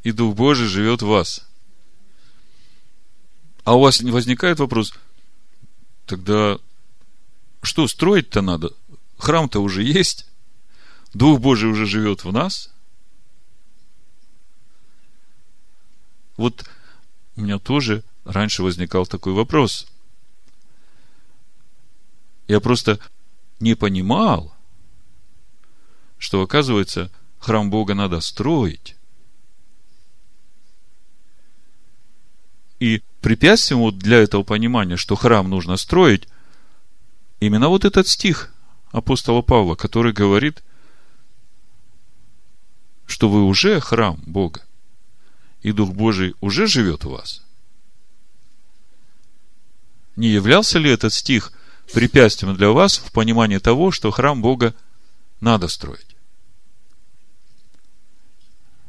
И 0.04 0.12
Дух 0.12 0.36
Божий 0.36 0.68
живет 0.68 1.02
в 1.02 1.08
вас. 1.08 1.48
А 3.64 3.78
у 3.78 3.80
вас 3.80 4.02
возникает 4.02 4.60
вопрос, 4.60 4.94
тогда 6.06 6.60
что 7.62 7.88
строить-то 7.88 8.42
надо? 8.42 8.74
Храм-то 9.18 9.62
уже 9.62 9.82
есть. 9.82 10.28
Дух 11.14 11.40
Божий 11.40 11.70
уже 11.70 11.86
живет 11.86 12.26
в 12.26 12.34
нас. 12.34 12.70
Вот 16.36 16.70
у 17.38 17.42
меня 17.42 17.60
тоже 17.60 18.04
раньше 18.26 18.62
возникал 18.62 19.06
такой 19.06 19.32
вопрос. 19.32 19.88
Я 22.50 22.60
просто 22.60 23.00
не 23.62 23.76
понимал, 23.76 24.54
что, 26.22 26.42
оказывается, 26.42 27.12
храм 27.40 27.70
Бога 27.70 27.96
надо 27.96 28.22
строить. 28.22 28.96
И 32.80 33.02
препятствием 33.20 33.82
вот 33.82 33.98
для 33.98 34.20
этого 34.20 34.44
понимания, 34.44 34.96
что 34.96 35.16
храм 35.16 35.50
нужно 35.50 35.76
строить, 35.76 36.28
Именно 37.42 37.70
вот 37.70 37.86
этот 37.86 38.08
стих 38.08 38.54
апостола 38.92 39.42
Павла, 39.42 39.74
который 39.74 40.14
говорит, 40.14 40.64
что 43.08 43.30
вы 43.30 43.44
уже 43.44 43.80
храм 43.80 44.22
Бога, 44.28 44.62
и 45.64 45.72
Дух 45.72 45.90
Божий 45.90 46.36
уже 46.40 46.68
живет 46.68 47.04
в 47.04 47.10
вас. 47.10 47.44
Не 50.16 50.28
являлся 50.28 50.78
ли 50.78 50.92
этот 50.92 51.14
стих 51.14 51.52
препятствием 51.92 52.56
для 52.56 52.70
вас 52.70 53.00
в 53.00 53.12
понимании 53.12 53.58
того, 53.58 53.90
что 53.90 54.12
храм 54.12 54.40
Бога 54.40 54.76
надо 55.42 55.68
строить? 55.68 56.16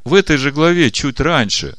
В 0.05 0.15
этой 0.15 0.37
же 0.37 0.53
главе, 0.53 0.91
чуть 0.91 1.21
раньше, 1.21 1.77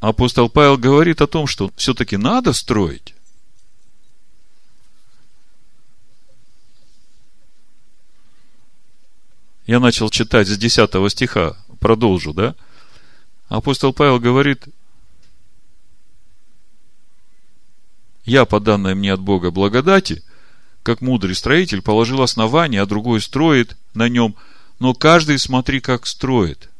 апостол 0.00 0.48
Павел 0.48 0.78
говорит 0.78 1.20
о 1.20 1.26
том, 1.26 1.46
что 1.46 1.70
все-таки 1.76 2.16
надо 2.16 2.52
строить. 2.52 3.14
я 9.70 9.78
начал 9.78 10.10
читать 10.10 10.48
с 10.48 10.58
10 10.58 10.90
стиха, 11.12 11.56
продолжу, 11.78 12.34
да? 12.34 12.56
Апостол 13.46 13.92
Павел 13.92 14.18
говорит, 14.18 14.64
я, 18.24 18.46
по 18.46 18.58
данной 18.58 18.96
мне 18.96 19.12
от 19.12 19.20
Бога 19.20 19.52
благодати, 19.52 20.24
как 20.82 21.00
мудрый 21.00 21.34
строитель, 21.34 21.82
положил 21.82 22.22
основание, 22.22 22.82
а 22.82 22.86
другой 22.86 23.20
строит 23.20 23.76
на 23.94 24.08
нем, 24.08 24.36
но 24.78 24.94
каждый 24.94 25.38
смотри, 25.38 25.80
как 25.80 26.06
строит. 26.06 26.70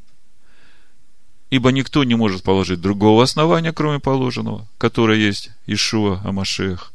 Ибо 1.51 1.71
никто 1.73 2.05
не 2.05 2.15
может 2.15 2.43
положить 2.43 2.81
другого 2.81 3.25
основания, 3.25 3.73
кроме 3.73 3.99
положенного, 3.99 4.69
которое 4.79 5.19
есть 5.19 5.51
Ишуа 5.67 6.21
Амашех. 6.25 6.93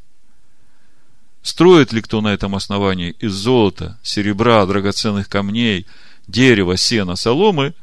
Строит 1.41 1.93
ли 1.93 2.01
кто 2.01 2.21
на 2.21 2.33
этом 2.33 2.55
основании 2.55 3.11
из 3.19 3.33
золота, 3.33 3.99
серебра, 4.01 4.65
драгоценных 4.65 5.29
камней, 5.29 5.85
дерева, 6.27 6.75
сена, 6.75 7.15
соломы, 7.15 7.75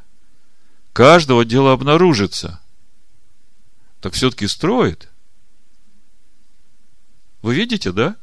каждого 0.91 1.45
дело 1.45 1.71
обнаружится. 1.71 2.59
Так 4.01 4.13
все-таки 4.13 4.47
строит. 4.47 5.07
Вы 7.41 7.55
видите, 7.55 7.93
да? 7.93 8.17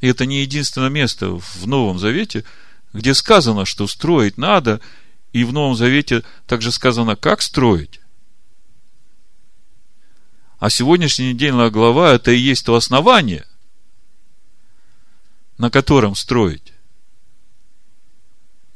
И 0.00 0.08
это 0.08 0.26
не 0.26 0.42
единственное 0.42 0.90
место 0.90 1.30
в 1.30 1.66
Новом 1.66 1.98
Завете, 1.98 2.44
где 2.92 3.14
сказано, 3.14 3.64
что 3.64 3.86
строить 3.86 4.38
надо, 4.38 4.80
и 5.32 5.44
в 5.44 5.52
Новом 5.52 5.74
Завете 5.74 6.22
также 6.46 6.72
сказано, 6.72 7.16
как 7.16 7.42
строить. 7.42 8.00
А 10.58 10.70
сегодняшняя 10.70 11.32
недельная 11.32 11.70
глава– 11.70 12.12
это 12.14 12.30
и 12.30 12.38
есть 12.38 12.64
то 12.64 12.74
основание, 12.74 13.46
на 15.58 15.70
котором 15.70 16.14
строить. 16.14 16.72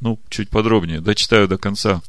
Ну, 0.01 0.21
чуть 0.29 0.51
подробнее, 0.51 1.01
дочитаю 1.01 1.49
до 1.49 1.59
конца. 1.59 2.03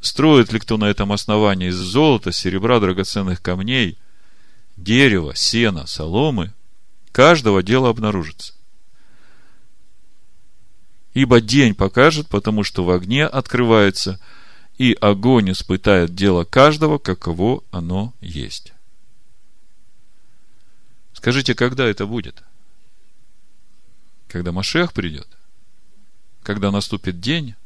Строит 0.00 0.52
ли 0.52 0.60
кто 0.60 0.76
на 0.76 0.84
этом 0.84 1.12
основании 1.12 1.68
из 1.68 1.76
золота, 1.76 2.32
серебра, 2.32 2.80
драгоценных 2.80 3.42
камней, 3.42 3.98
дерева, 4.76 5.34
сена, 5.34 5.86
соломы, 5.86 6.54
каждого 7.18 7.64
дела 7.64 7.88
обнаружится. 7.88 8.54
Ибо 11.14 11.40
день 11.40 11.74
покажет, 11.74 12.28
потому 12.28 12.62
что 12.62 12.84
в 12.84 12.90
огне 12.90 13.26
открывается, 13.26 14.20
и 14.76 14.92
огонь 14.92 15.50
испытает 15.50 16.14
дело 16.14 16.44
каждого, 16.44 16.98
каково 16.98 17.64
оно 17.72 18.14
есть. 18.20 18.72
Скажите, 21.12 21.56
когда 21.56 21.86
это 21.86 22.06
будет? 22.06 22.44
Когда 24.28 24.52
Машех 24.52 24.92
придет? 24.92 25.26
Когда 26.44 26.70
наступит 26.70 27.18
день? 27.18 27.56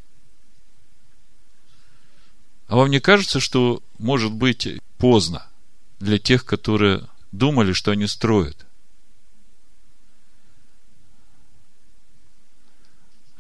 А 2.68 2.76
вам 2.76 2.88
не 2.88 3.00
кажется, 3.00 3.38
что 3.38 3.82
может 3.98 4.32
быть 4.32 4.80
поздно 4.96 5.46
для 6.00 6.18
тех, 6.18 6.46
которые 6.46 7.06
думали, 7.32 7.74
что 7.74 7.90
они 7.90 8.06
строят? 8.06 8.66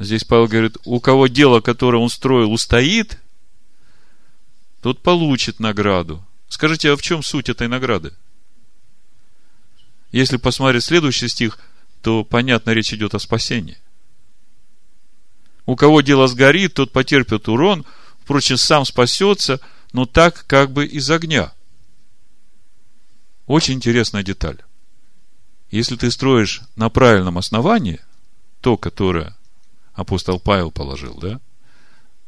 Здесь 0.02 0.24
Павел 0.24 0.48
говорит, 0.48 0.78
у 0.84 0.98
кого 0.98 1.28
дело, 1.28 1.60
которое 1.60 1.98
он 1.98 2.08
строил, 2.08 2.52
устоит, 2.52 3.18
тот 4.80 5.00
получит 5.00 5.60
награду. 5.60 6.24
Скажите, 6.48 6.90
а 6.90 6.96
в 6.96 7.02
чем 7.02 7.22
суть 7.22 7.48
этой 7.48 7.68
награды? 7.68 8.12
Если 10.10 10.38
посмотреть 10.38 10.84
следующий 10.84 11.28
стих, 11.28 11.58
то 12.02 12.24
понятно, 12.24 12.70
речь 12.70 12.92
идет 12.92 13.14
о 13.14 13.20
спасении. 13.20 13.78
У 15.66 15.76
кого 15.76 16.00
дело 16.00 16.26
сгорит, 16.26 16.74
тот 16.74 16.90
потерпит 16.90 17.48
урон, 17.48 17.86
впрочем, 18.24 18.56
сам 18.56 18.84
спасется, 18.84 19.60
но 19.92 20.04
так 20.04 20.44
как 20.48 20.72
бы 20.72 20.84
из 20.84 21.08
огня. 21.10 21.52
Очень 23.46 23.74
интересная 23.74 24.24
деталь. 24.24 24.58
Если 25.70 25.94
ты 25.94 26.10
строишь 26.10 26.62
на 26.74 26.90
правильном 26.90 27.38
основании, 27.38 28.00
то, 28.60 28.76
которое 28.76 29.36
апостол 29.94 30.40
Павел 30.40 30.70
положил, 30.70 31.14
да? 31.18 31.40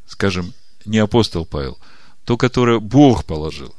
Скажем, 0.06 0.52
не 0.84 0.98
апостол 0.98 1.46
Павел, 1.46 1.78
то, 2.24 2.36
которое 2.36 2.78
Бог 2.78 3.24
положил, 3.24 3.74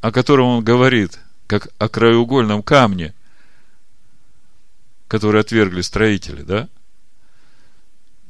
о 0.00 0.12
котором 0.12 0.46
он 0.46 0.64
говорит, 0.64 1.18
как 1.46 1.68
о 1.78 1.88
краеугольном 1.88 2.62
камне, 2.62 3.14
который 5.08 5.40
отвергли 5.40 5.80
строители, 5.80 6.42
да? 6.42 6.68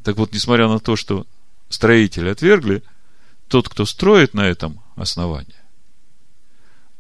Так 0.04 0.16
вот, 0.16 0.33
несмотря 0.33 0.68
на 0.68 0.78
то, 0.78 0.96
что 0.96 1.26
строители 1.68 2.28
отвергли, 2.28 2.83
тот, 3.48 3.68
кто 3.68 3.85
строит 3.85 4.35
на 4.35 4.46
этом 4.46 4.81
основании, 4.96 5.54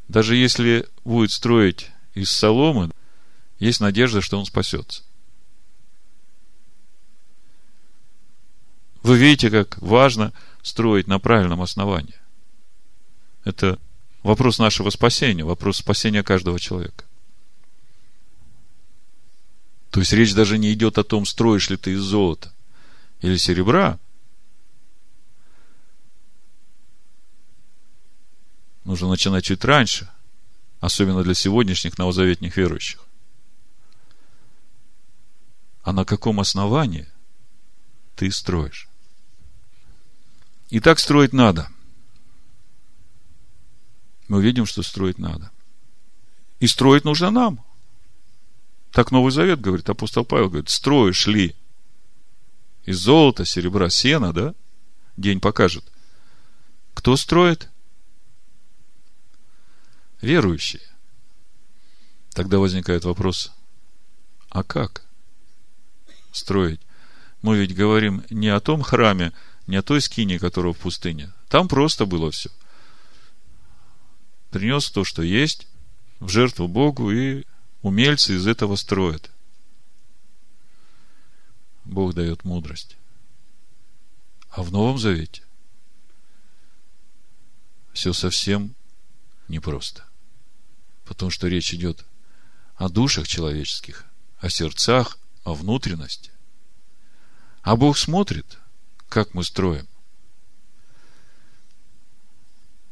даже 0.08 0.36
если 0.36 0.88
будет 1.04 1.30
строить 1.30 1.90
из 2.14 2.30
соломы, 2.30 2.90
есть 3.58 3.80
надежда, 3.80 4.20
что 4.20 4.38
он 4.38 4.46
спасется. 4.46 5.02
Вы 9.08 9.16
видите, 9.16 9.48
как 9.48 9.78
важно 9.78 10.34
строить 10.62 11.06
на 11.06 11.18
правильном 11.18 11.62
основании. 11.62 12.20
Это 13.42 13.78
вопрос 14.22 14.58
нашего 14.58 14.90
спасения, 14.90 15.44
вопрос 15.44 15.78
спасения 15.78 16.22
каждого 16.22 16.60
человека. 16.60 17.06
То 19.90 20.00
есть 20.00 20.12
речь 20.12 20.34
даже 20.34 20.58
не 20.58 20.74
идет 20.74 20.98
о 20.98 21.04
том, 21.04 21.24
строишь 21.24 21.70
ли 21.70 21.78
ты 21.78 21.92
из 21.92 22.00
золота 22.00 22.52
или 23.22 23.38
серебра. 23.38 23.98
Нужно 28.84 29.08
начинать 29.08 29.44
чуть 29.44 29.64
раньше, 29.64 30.10
особенно 30.80 31.22
для 31.22 31.32
сегодняшних 31.32 31.96
новозаветных 31.96 32.54
верующих. 32.58 33.06
А 35.82 35.94
на 35.94 36.04
каком 36.04 36.40
основании 36.40 37.08
ты 38.14 38.30
строишь? 38.30 38.86
И 40.70 40.80
так 40.80 40.98
строить 40.98 41.32
надо. 41.32 41.68
Мы 44.28 44.42
видим, 44.42 44.66
что 44.66 44.82
строить 44.82 45.18
надо. 45.18 45.50
И 46.60 46.66
строить 46.66 47.04
нужно 47.04 47.30
нам. 47.30 47.64
Так 48.92 49.10
Новый 49.10 49.32
Завет 49.32 49.60
говорит, 49.60 49.88
апостол 49.88 50.24
Павел 50.24 50.48
говорит, 50.48 50.68
строишь 50.68 51.26
ли 51.26 51.54
из 52.84 52.98
золота, 52.98 53.44
серебра, 53.44 53.88
сена, 53.90 54.32
да? 54.32 54.54
День 55.16 55.40
покажет. 55.40 55.84
Кто 56.94 57.16
строит? 57.16 57.68
Верующие. 60.20 60.82
Тогда 62.30 62.58
возникает 62.58 63.04
вопрос, 63.04 63.52
а 64.48 64.62
как 64.62 65.04
строить? 66.32 66.80
Мы 67.42 67.58
ведь 67.58 67.74
говорим 67.74 68.24
не 68.30 68.48
о 68.48 68.60
том 68.60 68.82
храме, 68.82 69.32
не 69.68 69.76
о 69.76 69.82
той 69.82 70.00
скине, 70.00 70.38
которая 70.38 70.72
в 70.72 70.78
пустыне. 70.78 71.30
Там 71.48 71.68
просто 71.68 72.06
было 72.06 72.30
все. 72.30 72.50
Принес 74.50 74.90
то, 74.90 75.04
что 75.04 75.22
есть, 75.22 75.68
в 76.20 76.28
жертву 76.30 76.66
Богу, 76.66 77.12
и 77.12 77.44
умельцы 77.82 78.34
из 78.34 78.46
этого 78.46 78.76
строят. 78.76 79.30
Бог 81.84 82.14
дает 82.14 82.44
мудрость. 82.44 82.96
А 84.48 84.62
в 84.62 84.72
Новом 84.72 84.98
Завете 84.98 85.42
все 87.92 88.14
совсем 88.14 88.74
непросто. 89.48 90.04
Потому 91.04 91.30
что 91.30 91.46
речь 91.46 91.74
идет 91.74 92.06
о 92.76 92.88
душах 92.88 93.28
человеческих, 93.28 94.06
о 94.38 94.48
сердцах, 94.48 95.18
о 95.44 95.52
внутренности. 95.52 96.30
А 97.62 97.76
Бог 97.76 97.98
смотрит, 97.98 98.58
как 99.08 99.34
мы 99.34 99.44
строим. 99.44 99.86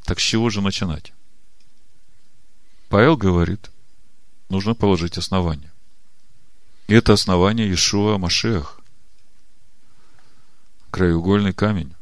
Так 0.04 0.20
с 0.20 0.22
чего 0.22 0.50
же 0.50 0.60
начинать? 0.60 1.12
Павел 2.88 3.16
говорит, 3.16 3.70
нужно 4.48 4.74
положить 4.74 5.18
основание. 5.18 5.72
И 6.86 6.94
это 6.94 7.12
основание 7.12 7.72
Ишуа 7.72 8.16
Машех 8.16 8.80
краеугольный 10.90 11.52
камень, 11.52 11.94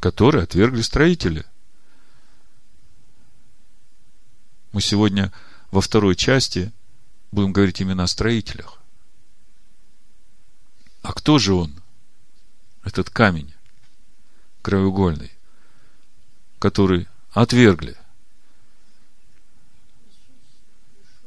который 0.00 0.42
отвергли 0.42 0.82
строители. 0.82 1.46
Мы 4.72 4.82
сегодня 4.82 5.32
во 5.70 5.80
второй 5.80 6.16
части 6.16 6.72
будем 7.32 7.52
говорить 7.52 7.80
именно 7.80 8.02
о 8.02 8.08
строителях. 8.08 8.78
А 11.02 11.12
кто 11.12 11.38
же 11.38 11.54
он, 11.54 11.72
этот 12.84 13.10
камень 13.10 13.52
краеугольный, 14.62 15.32
который 16.58 17.08
отвергли? 17.32 17.96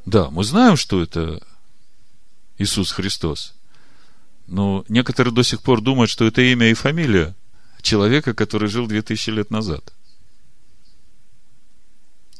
Да, 0.04 0.30
мы 0.30 0.44
знаем, 0.44 0.76
что 0.76 1.02
это 1.02 1.40
Иисус 2.58 2.90
Христос. 2.90 3.54
Но 4.46 4.84
некоторые 4.88 5.32
до 5.32 5.42
сих 5.42 5.62
пор 5.62 5.80
думают, 5.80 6.10
что 6.10 6.26
это 6.26 6.42
имя 6.42 6.70
и 6.70 6.74
фамилия 6.74 7.34
человека, 7.80 8.34
который 8.34 8.68
жил 8.68 8.86
2000 8.86 9.30
лет 9.30 9.50
назад. 9.50 9.92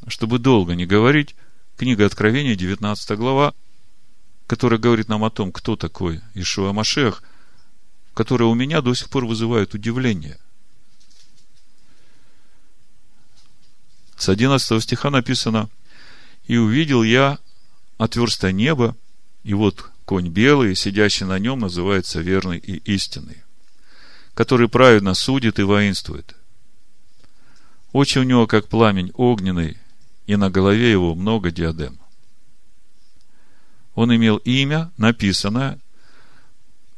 Чтобы 0.07 0.39
долго 0.39 0.75
не 0.75 0.85
говорить, 0.85 1.35
книга 1.77 2.05
Откровения, 2.05 2.55
19 2.55 3.17
глава, 3.17 3.53
которая 4.47 4.79
говорит 4.79 5.07
нам 5.07 5.23
о 5.23 5.29
том, 5.29 5.51
кто 5.51 5.75
такой 5.75 6.21
Ишуа 6.33 6.73
Машех, 6.73 7.23
которая 8.13 8.47
у 8.49 8.53
меня 8.53 8.81
до 8.81 8.93
сих 8.93 9.09
пор 9.09 9.25
вызывает 9.25 9.73
удивление. 9.73 10.39
С 14.17 14.29
11 14.29 14.81
стиха 14.81 15.09
написано, 15.09 15.69
«И 16.45 16.57
увидел 16.57 17.03
я 17.03 17.39
отверстое 17.97 18.53
небо, 18.53 18.95
и 19.43 19.53
вот 19.53 19.89
конь 20.05 20.29
белый, 20.29 20.75
сидящий 20.75 21.25
на 21.25 21.39
нем, 21.39 21.59
называется 21.59 22.21
верный 22.21 22.57
и 22.57 22.77
истинный, 22.93 23.43
который 24.33 24.69
праведно 24.69 25.13
судит 25.13 25.59
и 25.59 25.63
воинствует. 25.63 26.35
Очи 27.91 28.19
у 28.19 28.23
него, 28.23 28.47
как 28.47 28.67
пламень 28.67 29.11
огненный, 29.15 29.77
и 30.25 30.35
на 30.35 30.49
голове 30.49 30.91
его 30.91 31.15
много 31.15 31.51
диадем. 31.51 31.99
Он 33.93 34.15
имел 34.15 34.37
имя, 34.37 34.91
написанное, 34.97 35.79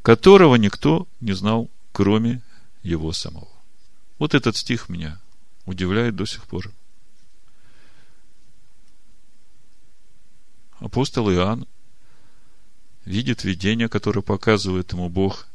которого 0.06 0.54
никто 0.54 1.08
не 1.20 1.34
знал, 1.34 1.68
кроме 1.92 2.44
его 2.84 3.12
самого. 3.12 3.50
Вот 4.20 4.36
этот 4.36 4.56
стих 4.56 4.88
меня 4.88 5.20
удивляет 5.66 6.16
до 6.16 6.28
сих 6.28 6.46
пор. 6.46 6.72
Апостол 10.78 11.32
Иоанн 11.32 11.66
видит 13.06 13.44
видение, 13.44 13.90
которое 13.90 14.22
показывает 14.22 14.92
ему 14.92 15.10
Бог 15.10 15.48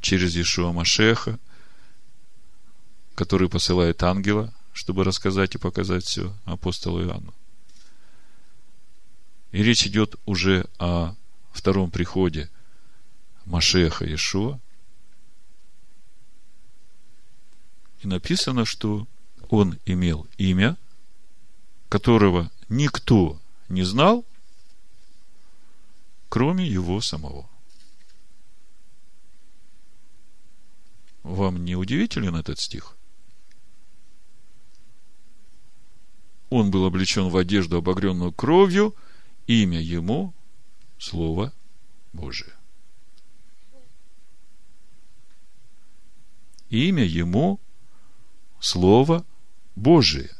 через 0.00 0.34
Иешуа 0.34 0.72
Машеха, 0.72 1.38
который 3.14 3.48
посылает 3.48 4.02
ангела, 4.02 4.52
чтобы 4.72 5.04
рассказать 5.04 5.54
и 5.54 5.58
показать 5.58 6.02
все 6.02 6.34
апостолу 6.44 7.04
Иоанну. 7.04 7.32
И 9.52 9.62
речь 9.62 9.86
идет 9.86 10.16
уже 10.26 10.66
о 10.80 11.14
втором 11.52 11.92
приходе 11.92 12.50
Машеха 13.46 14.04
Иешуа. 14.04 14.60
И 18.02 18.06
написано, 18.06 18.64
что 18.64 19.06
он 19.48 19.78
имел 19.86 20.26
имя, 20.36 20.76
которого 21.88 22.50
никто 22.68 23.40
не 23.68 23.82
знал, 23.82 24.24
кроме 26.28 26.66
его 26.66 27.00
самого. 27.00 27.48
Вам 31.22 31.64
не 31.64 31.74
удивителен 31.74 32.36
этот 32.36 32.60
стих? 32.60 32.96
Он 36.50 36.70
был 36.70 36.84
облечен 36.84 37.28
в 37.28 37.36
одежду, 37.36 37.78
обогренную 37.78 38.32
кровью, 38.32 38.94
имя 39.46 39.80
ему– 39.80 40.34
Слово 40.98 41.52
Божие. 42.12 42.55
Имя 46.76 47.04
ему– 47.04 47.58
Слово 48.60 49.24
Божие. 49.76 50.30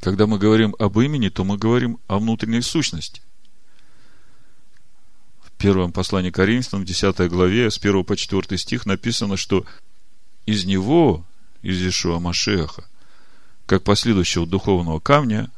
Когда 0.00 0.26
мы 0.26 0.38
говорим 0.38 0.74
об 0.78 0.98
имени, 0.98 1.28
то 1.28 1.44
мы 1.44 1.58
говорим 1.58 1.98
о 2.06 2.18
внутренней 2.18 2.62
сущности. 2.62 3.20
В 5.42 5.50
первом 5.58 5.92
послании 5.92 6.30
Коринфянам, 6.30 6.84
в 6.84 6.86
10 6.86 7.28
главе, 7.28 7.70
с 7.70 7.76
1 7.76 8.04
по 8.04 8.16
4 8.16 8.56
стих 8.56 8.86
написано, 8.86 9.36
что 9.36 9.66
из 10.46 10.64
него, 10.64 11.26
из 11.60 11.86
Ишуа 11.86 12.18
Машеха, 12.18 12.88
как 13.66 13.82
последующего 13.82 14.46
духовного 14.46 15.00
камня, 15.00 15.50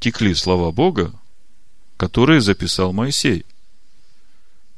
текли 0.00 0.34
слова 0.34 0.72
Бога, 0.72 1.12
которые 1.96 2.40
записал 2.40 2.92
Моисей. 2.92 3.46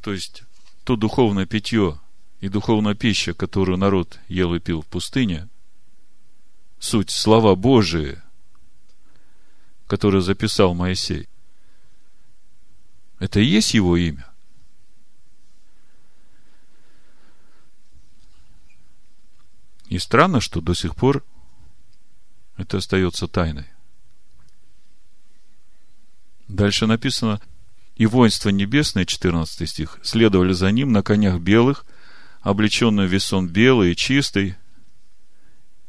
То 0.03 0.13
есть, 0.13 0.43
то 0.85 0.97
духовное 0.97 1.47
питье 1.47 2.01
и 2.41 2.49
духовная 2.49 2.95
пища, 2.95 3.35
которую 3.35 3.79
народ 3.79 4.19
ел 4.29 4.55
и 4.55 4.59
пил 4.59 4.83
в 4.83 4.87
пустыне, 4.87 5.49
суть 6.79 7.11
слова 7.11 7.55
Божии– 7.55 8.21
которое 9.93 10.23
записал 10.23 10.73
Моисей, 10.73 11.29
это 13.19 13.41
и 13.41 13.45
есть 13.45 13.75
его 13.75 13.95
имя. 13.95 14.27
И 19.89 19.99
странно, 19.99 20.41
что 20.41 20.63
до 20.63 20.73
сих 20.73 20.97
пор 20.97 21.23
это 22.57 22.79
остается 22.79 23.29
тайной. 23.29 23.67
Дальше 26.49 26.87
написано, 26.87 27.39
и 27.97 28.07
воинство 28.07 28.49
небесное, 28.49 29.05
14 29.05 29.69
стих, 29.69 29.99
следовали 30.03 30.53
за 30.53 30.71
ним 30.71 30.93
на 30.93 31.03
конях 31.03 31.41
белых, 31.41 31.85
облеченный 32.41 33.07
весон 33.07 33.49
белый 33.49 33.93
и 33.93 33.97
чистый. 33.97 34.57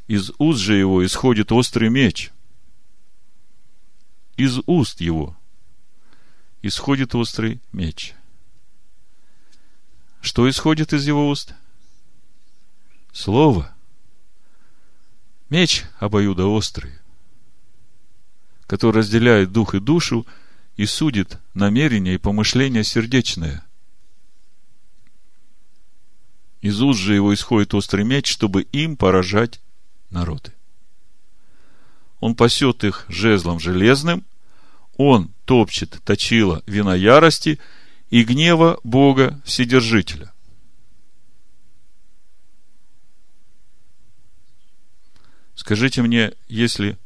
Из 0.07 0.31
уст 0.37 0.59
же 0.59 0.75
его 0.75 1.05
исходит 1.05 1.51
острый 1.51 1.89
меч– 1.89 2.31
из 4.37 4.59
уст 4.65 4.99
его 4.99 5.37
исходит 6.61 7.13
острый 7.13 7.61
меч. 7.71 8.13
Что 10.21 10.49
исходит 10.49 10.93
из 10.93 11.05
его 11.05 11.29
уст? 11.29 11.53
Слово. 13.11 13.75
Меч 15.49 15.83
обоюдоострый, 15.99 16.93
который 18.65 18.97
разделяет 18.99 19.51
дух 19.51 19.75
и 19.75 19.79
душу 19.79 20.25
и 20.75 20.85
судит 20.85 21.39
намерения 21.53 22.15
и 22.15 22.17
помышления 22.17 22.83
сердечные. 22.83 23.61
Из 26.61 26.81
уст 26.81 26.99
же 26.99 27.15
его 27.15 27.33
исходит 27.33 27.73
острый 27.73 28.05
меч, 28.05 28.31
чтобы 28.31 28.63
им 28.63 28.95
поражать 28.95 29.61
народы 30.09 30.53
он 32.23 32.35
пасет 32.35 32.85
их 32.85 33.05
жезлом 33.09 33.59
железным, 33.59 34.23
он 34.95 35.33
топчет 35.43 35.99
точила 36.05 36.63
вина 36.65 36.95
ярости 36.95 37.59
и 38.11 38.23
гнева 38.23 38.79
Бога 38.85 39.41
Вседержителя. 39.43 40.31
Скажите 45.53 46.01
мне, 46.01 46.31
если 46.47 46.97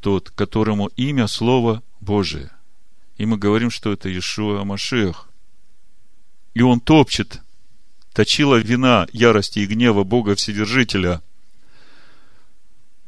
тот, 0.00 0.30
которому 0.30 0.86
имя 0.96 1.26
Слово 1.26 1.82
Божие, 2.04 2.50
и 3.16 3.26
мы 3.26 3.36
говорим, 3.38 3.70
что 3.70 3.92
это 3.92 4.08
Иешуа 4.08 4.64
Машех, 4.64 5.28
и 6.54 6.62
он 6.62 6.80
топчет. 6.80 7.40
Точила 8.12 8.56
вина 8.56 9.08
ярости 9.12 9.58
и 9.58 9.66
гнева 9.66 10.04
Бога 10.04 10.36
Вседержителя– 10.36 11.20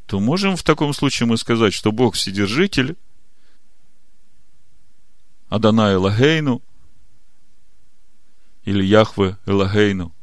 то 0.07 0.21
можем 0.21 0.55
в 0.55 0.63
таком 0.63 0.93
случае 0.93 1.27
мы 1.27 1.37
сказать, 1.37 1.73
что 1.73 1.91
Бог 1.91 2.15
Вседержитель, 2.15 2.95
Адана 5.49 5.93
Элагейну, 5.93 6.61
или 8.63 8.83
Яхве 8.85 9.37
Элагейну, 9.45 10.13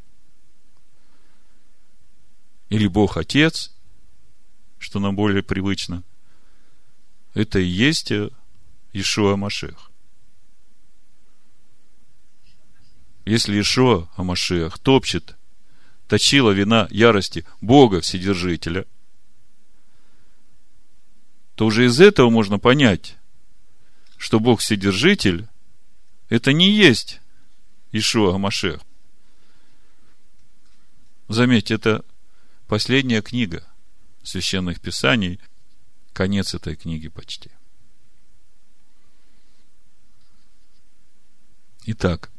или 2.71 2.87
Бог 2.87 3.19
Отец, 3.19 3.75
что 4.79 5.01
нам 5.01 5.17
более 5.17 5.43
привычно, 5.43 6.03
это 7.35 7.59
и 7.59 7.67
есть 7.67 8.11
Ишуа 8.95 9.37
Машех. 9.37 9.91
Если 13.27 13.61
Ишуа 13.61 14.09
Амашех 14.17 14.79
топчет, 14.79 15.37
точила 16.09 16.51
вина 16.51 16.89
ярости 16.91 17.45
Бога 17.61 18.01
Вседержителя– 18.01 18.87
то 21.55 21.67
уже 21.67 21.87
из 21.87 22.01
этого 22.01 22.31
можно 22.31 22.59
понять, 22.59 23.17
что 24.17 24.41
Бог 24.41 24.61
Вседержитель– 24.61 25.49
это 26.29 26.53
не 26.53 26.71
есть 26.71 27.21
Ишуа 27.93 28.39
Машех. 28.39 28.81
Заметьте, 31.29 31.75
это 31.75 32.05
последняя 32.67 33.23
книга 33.23 33.65
священных 34.23 34.81
писаний, 34.81 35.39
конец 36.13 36.55
этой 36.55 36.77
книги 36.77 37.09
почти. 37.09 37.51
Итак, 41.87 42.31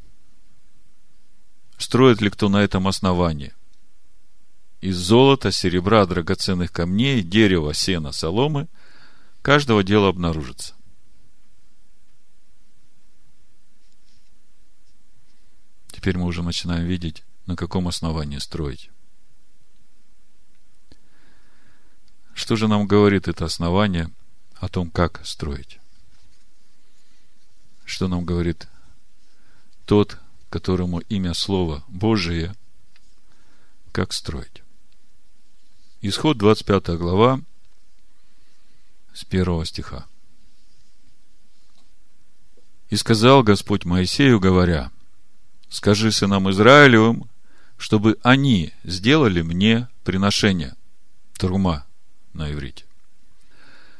строит 1.77 2.21
ли 2.21 2.29
кто 2.29 2.49
на 2.49 2.63
этом 2.63 2.88
основании? 2.88 3.53
Из 4.81 4.97
золота, 4.97 5.51
серебра, 5.51 6.05
драгоценных 6.05 6.71
камней, 6.71 7.21
дерева, 7.21 7.73
сена, 7.73 8.12
соломы– 8.12 8.67
каждого 9.45 9.84
дела 9.84 10.10
обнаружится. 10.10 10.73
Теперь 15.91 16.17
мы 16.17 16.25
уже 16.25 16.41
начинаем 16.41 16.88
видеть, 16.88 17.23
на 17.45 17.55
каком 17.55 17.88
основании 17.88 18.39
строить. 18.39 18.89
Что 22.34 22.55
же 22.55 22.67
нам 22.67 22.88
говорит 22.88 23.27
это 23.27 23.45
основание 23.45 24.10
о 24.55 24.67
том, 24.67 24.89
как 24.89 25.23
строить? 25.23 25.79
Что 27.86 28.08
нам 28.08 28.25
говорит 28.25 28.67
тот, 29.85 30.17
которому 30.49 30.99
имя 30.99 31.33
Слово 31.33 31.83
Божие, 31.87 32.55
как 33.91 34.13
строить? 34.13 34.63
Исход 36.01 36.37
25 36.37 36.97
глава 36.97 37.41
с 39.13 39.23
первого 39.23 39.65
стиха. 39.65 40.05
И 42.89 42.95
сказал 42.95 43.43
Господь 43.43 43.85
Моисею, 43.85 44.39
говоря, 44.39 44.91
скажи 45.69 46.11
сынам 46.11 46.49
Израилевым, 46.51 47.29
чтобы 47.77 48.17
они 48.21 48.73
сделали 48.83 49.41
мне 49.41 49.87
приношение. 50.03 50.75
Трума 51.37 51.85
на 52.33 52.51
иврите. 52.51 52.85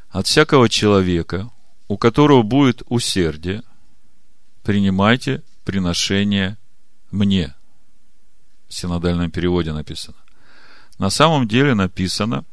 От 0.10 0.28
всякого 0.28 0.70
человека, 0.70 1.50
у 1.88 1.98
которого 1.98 2.44
будет 2.44 2.84
усердие, 2.88 3.64
принимайте 4.64 5.44
приношение 5.66 6.58
мне. 7.12 7.54
В 8.70 8.74
синодальном 8.74 9.30
переводе 9.32 9.74
написано. 9.74 10.18
На 10.98 11.10
самом 11.10 11.48
деле 11.48 11.74
написано, 11.74 12.46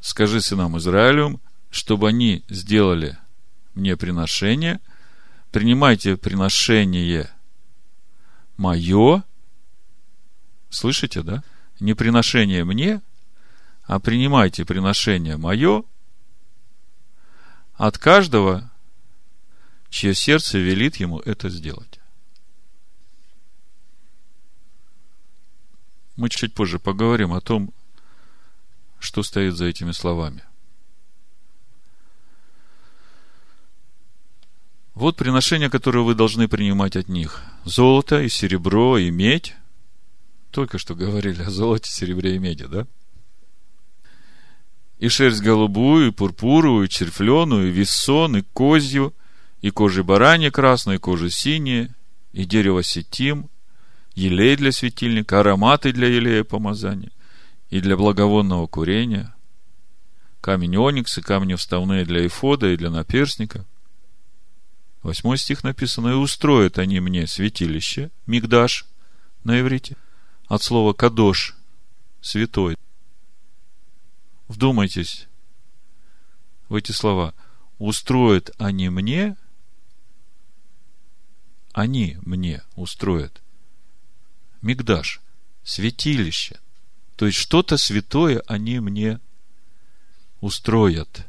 скажи 0.00 0.40
сынам 0.40 0.78
Израилевым, 0.78 1.40
чтобы 1.70 2.08
они 2.08 2.44
сделали 2.48 3.18
мне 3.74 3.96
приношение, 3.96 4.80
принимайте 5.52 6.16
приношение 6.16 7.30
мое, 8.56 9.22
слышите, 10.70 11.22
да? 11.22 11.42
Не 11.78 11.94
приношение 11.94 12.64
мне, 12.64 13.02
а 13.84 14.00
принимайте 14.00 14.64
приношение 14.64 15.36
мое 15.36 15.84
от 17.74 17.96
каждого, 17.98 18.70
чье 19.90 20.14
сердце 20.14 20.58
велит 20.58 20.96
ему 20.96 21.18
это 21.20 21.48
сделать. 21.48 22.00
Мы 26.16 26.28
чуть 26.28 26.52
позже 26.52 26.78
поговорим 26.78 27.32
о 27.32 27.40
том, 27.40 27.72
что 28.98 29.22
стоит 29.22 29.56
за 29.56 29.66
этими 29.66 29.92
словами. 29.92 30.42
Вот 34.94 35.14
приношения, 35.14 35.70
которые 35.70 36.02
вы 36.02 36.16
должны 36.16 36.48
принимать 36.48 36.96
от 36.96 37.08
них. 37.08 37.44
Золото 37.64 38.20
и 38.20 38.28
серебро 38.28 38.98
и 38.98 39.12
медь. 39.12 39.54
Только 40.50 40.78
что 40.78 40.96
говорили 40.96 41.40
о 41.42 41.50
золоте, 41.50 41.88
серебре 41.88 42.34
и 42.34 42.38
меди, 42.40 42.66
да? 42.66 42.84
И 44.98 45.08
шерсть 45.08 45.40
голубую, 45.40 46.08
и 46.08 46.10
пурпуровую, 46.10 46.86
и 46.86 46.90
червленую, 46.90 47.68
и 47.68 47.70
вессон, 47.70 48.38
и 48.38 48.42
козью, 48.42 49.14
и 49.60 49.70
кожи 49.70 50.04
бараньи 50.04 50.50
красной, 50.50 50.96
и 50.96 50.98
кожи 50.98 51.30
синие, 51.30 51.94
и 52.32 52.44
дерево 52.44 52.82
сетим, 52.82 53.48
елей 54.14 54.56
для 54.56 54.72
светильника, 54.72 55.40
ароматы 55.40 55.92
для 55.92 56.08
елея 56.08 56.44
помазания, 56.44 57.10
и 57.70 57.80
для 57.80 57.96
благовонного 57.96 58.66
курения, 58.66 59.34
камень 60.40 60.76
оникс 60.76 61.18
и 61.18 61.22
камни 61.22 61.54
вставные 61.54 62.04
для 62.04 62.26
эфода 62.26 62.68
и 62.68 62.76
для 62.76 62.90
наперсника– 62.90 63.64
Восьмой 65.02 65.38
стих 65.38 65.62
написано, 65.62 66.08
и 66.08 66.12
устроят 66.12 66.78
они 66.78 67.00
мне 67.00 67.26
святилище, 67.26 68.10
мигдаш 68.26 68.84
на 69.44 69.60
иврите, 69.60 69.96
от 70.48 70.62
слова 70.62 70.92
кадош, 70.92 71.56
святой. 72.20 72.76
Вдумайтесь 74.48 75.28
в 76.68 76.74
эти 76.74 76.92
слова. 76.92 77.34
Устроят 77.78 78.50
они 78.58 78.88
мне, 78.88 79.36
они 81.72 82.18
мне 82.24 82.62
устроят. 82.74 83.42
Мигдаш, 84.62 85.20
святилище. 85.64 86.58
То 87.16 87.26
есть 87.26 87.38
что-то 87.38 87.76
святое 87.76 88.42
они 88.46 88.80
мне 88.80 89.20
устроят 90.40 91.26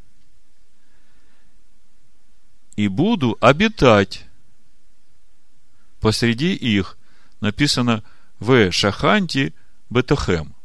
и 2.80 2.88
буду 2.88 3.38
обитать 3.42 4.26
посреди 6.00 6.54
их. 6.56 6.98
Написано 7.42 8.06
в 8.40 8.72
Шаханти 8.72 9.54
Бетахем. 9.90 10.56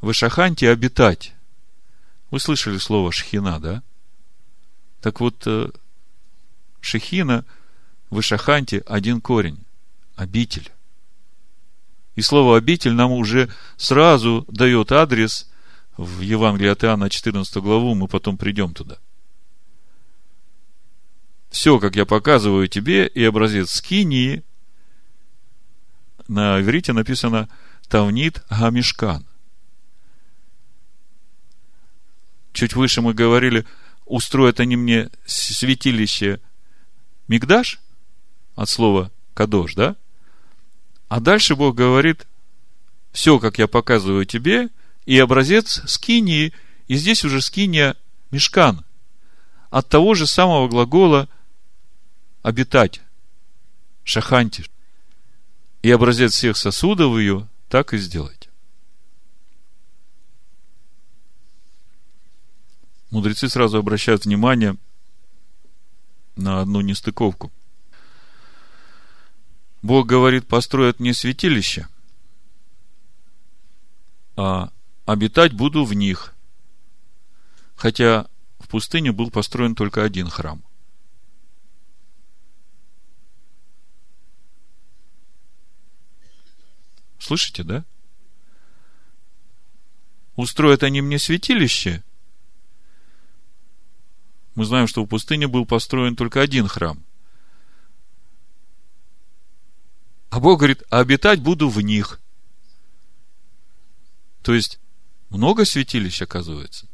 В 0.00 0.12
Шаханти 0.12 0.66
обитать. 0.66 1.34
Вы 2.30 2.38
слышали 2.38 2.78
слово 2.78 3.10
шхина, 3.10 3.58
да? 3.58 3.82
Так 5.00 5.18
вот, 5.18 5.42
э, 5.46 5.70
шехина 6.80 7.44
в 8.10 8.20
Шаханте 8.22 8.82
один 8.86 9.20
корень. 9.20 9.58
Обитель. 10.16 10.70
И 12.14 12.22
слово 12.22 12.56
обитель 12.56 12.92
нам 12.92 13.10
уже 13.12 13.50
сразу 13.76 14.44
дает 14.48 14.92
адрес 14.92 15.50
в 15.96 16.20
Евангелии 16.20 16.70
от 16.70 16.84
Иоанна 16.84 17.10
14 17.10 17.56
главу, 17.56 17.94
мы 17.94 18.06
потом 18.08 18.36
придем 18.36 18.72
туда– 18.74 18.98
все, 21.54 21.78
как 21.78 21.94
я 21.94 22.04
показываю 22.04 22.66
тебе, 22.66 23.06
и 23.06 23.22
образец 23.22 23.70
скинии, 23.70 24.42
на 26.26 26.60
иврите 26.60 26.92
написано 26.92 27.48
Тавнит 27.88 28.42
Гамишкан. 28.50 29.24
Чуть 32.52 32.74
выше 32.74 33.02
мы 33.02 33.14
говорили, 33.14 33.64
устроят 34.04 34.58
они 34.58 34.74
мне 34.74 35.10
святилище 35.26 36.40
Мигдаш, 37.28 37.78
от 38.54 38.68
слова 38.68 39.10
Кадош, 39.34 39.74
да? 39.74 39.96
А 41.08 41.20
дальше 41.20 41.56
Бог 41.56 41.74
говорит, 41.74 42.26
все, 43.12 43.38
как 43.38 43.58
я 43.58 43.68
показываю 43.68 44.24
тебе, 44.24 44.68
и 45.06 45.18
образец 45.18 45.82
скинии, 45.86 46.52
и 46.88 46.96
здесь 46.96 47.24
уже 47.24 47.40
скиния 47.40 47.96
мешкан. 48.30 48.84
От 49.70 49.88
того 49.88 50.14
же 50.14 50.26
самого 50.26 50.68
глагола– 50.68 51.28
обитать, 52.42 53.00
шаханти, 54.04 54.64
и 55.82 55.90
образец 55.90 56.34
всех 56.34 56.56
сосудов 56.56 57.18
ее 57.18 57.48
так 57.68 57.94
и 57.94 57.98
сделайте. 57.98 58.50
Мудрецы 63.10 63.48
сразу 63.48 63.78
обращают 63.78 64.24
внимание 64.24 64.76
на 66.36 66.60
одну 66.60 66.80
нестыковку. 66.80 67.52
Бог 69.84 70.06
говорит, 70.06 70.48
построят 70.48 70.98
мне 70.98 71.12
святилище, 71.12 71.86
а 74.34 74.72
обитать 75.04 75.52
буду 75.52 75.84
в 75.84 75.92
них. 75.92 76.34
Хотя 77.76 78.26
в 78.58 78.68
пустыне 78.68 79.12
был 79.12 79.30
построен 79.30 79.74
только 79.74 80.02
один 80.02 80.30
храм– 80.30 80.64
Слышите, 87.24 87.62
да? 87.62 87.86
Устроят 90.36 90.82
они 90.82 91.00
мне 91.00 91.18
святилище. 91.18 92.04
Мы 94.54 94.66
знаем, 94.66 94.86
что 94.86 95.02
в 95.02 95.06
пустыне 95.06 95.48
был 95.48 95.64
построен 95.64 96.16
только 96.16 96.42
один 96.42 96.68
храм. 96.68 97.02
А 100.34 100.40
Бог 100.40 100.58
говорит, 100.58 100.82
а 100.90 100.98
обитать 100.98 101.40
буду 101.40 101.68
в 101.68 101.80
них. 101.80 102.20
То 104.42 104.52
есть, 104.52 104.80
много 105.30 105.64
святилищ, 105.64 106.22
оказывается. 106.22 106.88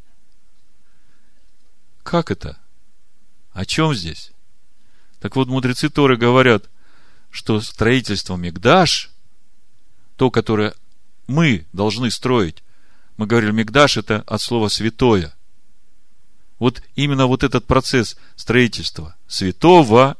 Как 2.03 2.31
это? 2.31 2.59
О 3.53 3.65
чем 3.65 3.95
здесь? 3.95 4.33
Так 5.21 5.37
вот, 5.37 5.49
мудрецы 5.49 5.89
Торы 5.89 6.19
говорят, 6.19 6.69
что 7.31 7.63
строительство 7.63 8.37
Мигдаш 8.37 9.11
то, 10.17 10.31
которое 10.31 10.75
мы 11.27 11.67
должны 11.73 12.11
строить. 12.11 12.63
Мы 13.17 13.27
говорили, 13.27 13.53
Мигдаш 13.53 13.97
это 13.97 14.21
от 14.27 14.43
слова 14.43 14.69
святое. 14.69 15.35
Вот 16.59 16.83
именно 16.95 17.27
вот 17.27 17.43
этот 17.43 17.67
процесс 17.67 18.19
строительства 18.37 19.17
святого 19.27 20.19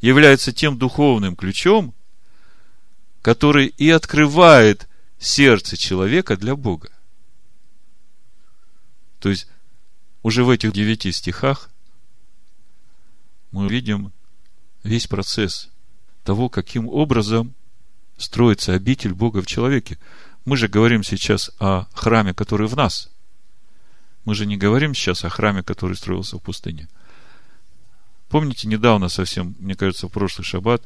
является 0.00 0.50
тем 0.54 0.78
духовным 0.78 1.36
ключом, 1.36 1.94
который 3.22 3.66
и 3.66 3.88
открывает 3.88 4.88
сердце 5.18 5.76
человека 5.76 6.36
для 6.36 6.56
Бога. 6.56 6.90
То 9.20 9.30
есть, 9.30 9.46
уже 10.24 10.44
в 10.44 10.50
этих 10.50 10.72
девяти 10.72 11.12
стихах 11.12 11.70
мы 13.52 13.68
видим 13.68 14.12
весь 14.82 15.06
процесс 15.06 15.70
того, 16.24 16.48
каким 16.48 16.88
образом 16.88 17.54
строится 18.18 18.74
обитель 18.74 19.14
Бога 19.14 19.42
в 19.42 19.46
человеке. 19.46 19.98
Мы 20.44 20.56
же 20.56 20.66
говорим 20.66 21.04
сейчас 21.04 21.50
о 21.60 21.86
храме, 21.92 22.34
который 22.34 22.66
в 22.66 22.76
нас. 22.76 23.10
Мы 24.24 24.34
же 24.34 24.46
не 24.46 24.56
говорим 24.56 24.94
сейчас 24.94 25.24
о 25.24 25.28
храме, 25.28 25.62
который 25.62 25.96
строился 25.96 26.36
в 26.38 26.42
пустыне. 26.42 26.88
Помните, 28.28 28.66
недавно 28.66 29.08
совсем, 29.08 29.54
мне 29.58 29.76
кажется, 29.76 30.08
в 30.08 30.10
прошлый 30.10 30.44
шаббат 30.44 30.82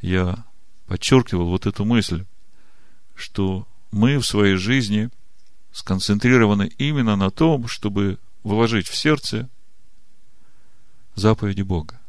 я 0.00 0.44
подчеркивал 0.86 1.48
вот 1.48 1.66
эту 1.66 1.84
мысль, 1.84 2.24
что 3.14 3.66
мы 3.90 4.18
в 4.18 4.26
своей 4.26 4.56
жизни 4.56 5.10
сконцентрированы 5.72 6.72
именно 6.78 7.16
на 7.16 7.30
том, 7.30 7.68
чтобы 7.68 8.18
вложить 8.42 8.88
в 8.88 8.96
сердце 8.96 9.48
заповеди 11.14 11.62
Бога. 11.62 12.00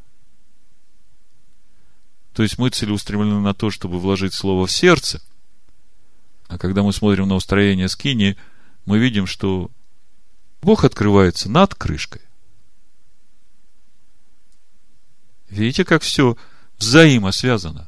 То 2.34 2.44
есть 2.44 2.60
мы 2.60 2.70
целеустремлены 2.70 3.40
на 3.40 3.54
то, 3.54 3.72
чтобы 3.72 4.00
вложить 4.00 4.34
слово 4.34 4.68
в 4.68 4.72
сердце. 4.72 5.22
А 6.48 6.58
когда 6.58 6.84
мы 6.84 6.94
смотрим 6.94 7.28
на 7.28 7.36
устроение 7.36 7.90
скини, 7.90 8.38
мы 8.86 9.00
видим, 9.00 9.26
что 9.26 9.72
Бог 10.62 10.84
открывается 10.84 11.50
над 11.50 11.74
крышкой. 11.74 12.22
Видите, 15.50 15.84
как 15.84 16.04
все 16.04 16.38
взаимосвязано? 16.78 17.87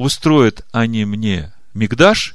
Устроят 0.00 0.64
они 0.72 1.04
мне 1.04 1.52
мигдаш, 1.74 2.34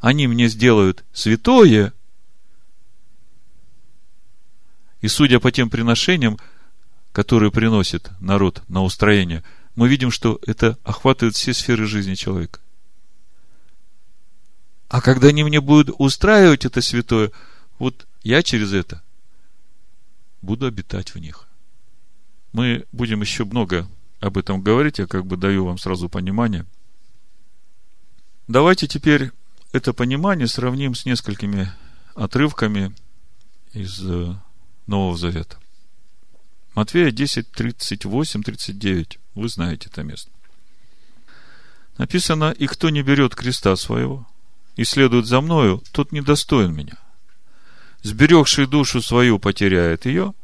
они 0.00 0.26
мне 0.26 0.48
сделают 0.48 1.02
святое, 1.14 1.94
и 5.00 5.08
судя 5.08 5.40
по 5.40 5.50
тем 5.50 5.70
приношениям, 5.70 6.38
которые 7.12 7.50
приносит 7.50 8.10
народ 8.20 8.62
на 8.68 8.82
устроение, 8.82 9.42
мы 9.76 9.88
видим, 9.88 10.10
что 10.10 10.38
это 10.46 10.78
охватывает 10.84 11.36
все 11.36 11.54
сферы 11.54 11.86
жизни 11.86 12.16
человека. 12.16 12.60
А 14.90 15.00
когда 15.00 15.28
они 15.28 15.42
мне 15.42 15.62
будут 15.62 15.96
устраивать 15.98 16.66
это 16.66 16.82
святое, 16.82 17.32
вот 17.78 18.06
я 18.22 18.42
через 18.42 18.74
это 18.74 19.02
буду 20.42 20.66
обитать 20.66 21.14
в 21.14 21.18
них. 21.18 21.48
Мы 22.52 22.84
будем 22.92 23.22
еще 23.22 23.46
много 23.46 23.88
об 24.24 24.38
этом 24.38 24.62
говорить, 24.62 24.98
я 24.98 25.06
как 25.06 25.26
бы 25.26 25.36
даю 25.36 25.66
вам 25.66 25.76
сразу 25.76 26.08
понимание. 26.08 26.64
Давайте 28.48 28.86
теперь 28.86 29.32
это 29.72 29.92
понимание 29.92 30.48
сравним 30.48 30.94
с 30.94 31.04
несколькими 31.04 31.70
отрывками 32.14 32.94
из 33.74 34.00
э, 34.02 34.34
Нового 34.86 35.16
Завета. 35.18 35.58
Матфея 36.74 37.10
10, 37.10 37.50
38, 37.50 38.42
39. 38.42 39.18
Вы 39.34 39.48
знаете 39.48 39.88
это 39.90 40.02
место. 40.02 40.30
Написано, 41.98 42.50
и 42.50 42.66
кто 42.66 42.88
не 42.88 43.02
берет 43.02 43.34
креста 43.34 43.76
своего 43.76 44.26
и 44.76 44.84
следует 44.84 45.26
за 45.26 45.42
мною, 45.42 45.82
тот 45.92 46.12
недостоин 46.12 46.72
меня. 46.72 46.98
Сберегший 48.02 48.66
душу 48.66 49.02
свою 49.02 49.38
потеряет 49.38 50.06
ее, 50.06 50.34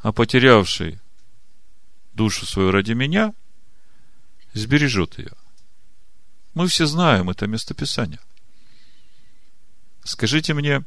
а 0.00 0.12
потерявший 0.12 1.00
душу 2.16 2.46
свою 2.46 2.72
ради 2.72 2.92
меня, 2.92 3.32
сбережет 4.54 5.18
ее. 5.18 5.32
Мы 6.54 6.66
все 6.66 6.86
знаем 6.86 7.30
это 7.30 7.46
местописание. 7.46 8.20
Скажите 10.02 10.54
мне, 10.54 10.84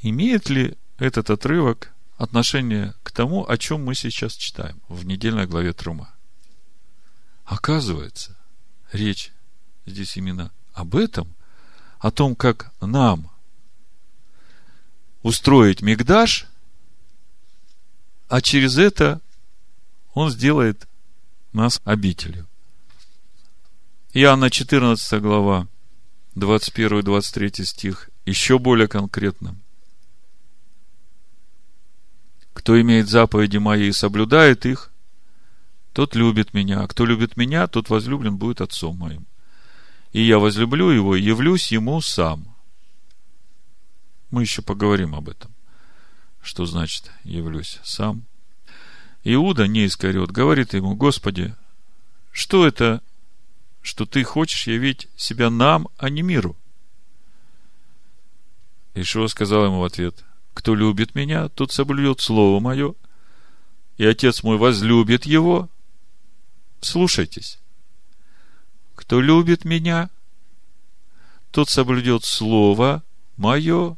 имеет 0.00 0.48
ли 0.48 0.78
этот 0.98 1.30
отрывок 1.30 1.92
отношение 2.16 2.94
к 3.02 3.10
тому, 3.10 3.48
о 3.48 3.58
чем 3.58 3.84
мы 3.84 3.94
сейчас 3.94 4.34
читаем 4.34 4.80
в 4.88 5.04
недельной 5.04 5.46
главе 5.46 5.72
Трума. 5.72 6.14
Оказывается, 7.44 8.36
речь 8.92 9.32
здесь 9.86 10.16
именно 10.16 10.52
об 10.72 10.94
этом, 10.94 11.34
о 11.98 12.10
том, 12.10 12.36
как 12.36 12.72
нам 12.80 13.30
устроить 15.22 15.82
мигдаш, 15.82 16.46
а 18.28 18.40
через 18.40 18.78
это 18.78 19.20
он 20.14 20.30
сделает 20.30 20.88
нас 21.52 21.80
обителью. 21.84 22.46
Иоанна 24.12 24.50
14 24.50 25.20
глава, 25.20 25.68
21-23 26.36 27.64
стих, 27.64 28.10
еще 28.24 28.58
более 28.58 28.88
конкретно– 28.88 29.56
кто 32.60 32.80
имеет 32.80 33.08
заповеди 33.08 33.56
мои 33.56 33.88
и 33.88 33.92
соблюдает 33.92 34.66
их, 34.66 34.90
тот 35.92 36.14
любит 36.14 36.52
меня. 36.52 36.82
А 36.82 36.88
кто 36.88 37.06
любит 37.06 37.36
меня, 37.36 37.66
тот 37.66 37.88
возлюблен 37.88 38.36
будет 38.36 38.60
отцом 38.60 38.98
моим. 38.98 39.26
И 40.12 40.22
я 40.22 40.38
возлюблю 40.38 40.90
его 40.90 41.16
и 41.16 41.22
явлюсь 41.22 41.72
ему 41.72 42.00
сам. 42.00 42.54
Мы 44.30 44.42
еще 44.42 44.62
поговорим 44.62 45.14
об 45.14 45.28
этом. 45.28 45.50
Что 46.42 46.66
значит 46.66 47.10
явлюсь 47.24 47.78
сам? 47.82 48.24
Иуда, 49.24 49.66
не 49.66 49.86
искорет, 49.86 50.30
говорит 50.30 50.72
ему, 50.72 50.94
Господи, 50.94 51.54
что 52.32 52.66
это, 52.66 53.02
что 53.82 54.06
ты 54.06 54.24
хочешь 54.24 54.66
явить 54.66 55.08
себя 55.16 55.50
нам, 55.50 55.88
а 55.98 56.08
не 56.08 56.22
миру? 56.22 56.56
Ишуа 58.94 59.26
сказал 59.26 59.66
ему 59.66 59.80
в 59.80 59.84
ответ, 59.84 60.24
кто 60.54 60.74
любит 60.74 61.14
меня, 61.14 61.48
тот 61.48 61.72
соблюдет 61.72 62.20
слово 62.20 62.60
мое, 62.60 62.94
и 63.98 64.06
Отец 64.06 64.42
мой 64.42 64.56
возлюбит 64.56 65.26
его. 65.26 65.68
Слушайтесь. 66.80 67.58
Кто 68.94 69.20
любит 69.20 69.64
меня, 69.64 70.08
тот 71.50 71.68
соблюдет 71.68 72.24
слово 72.24 73.02
мое, 73.36 73.96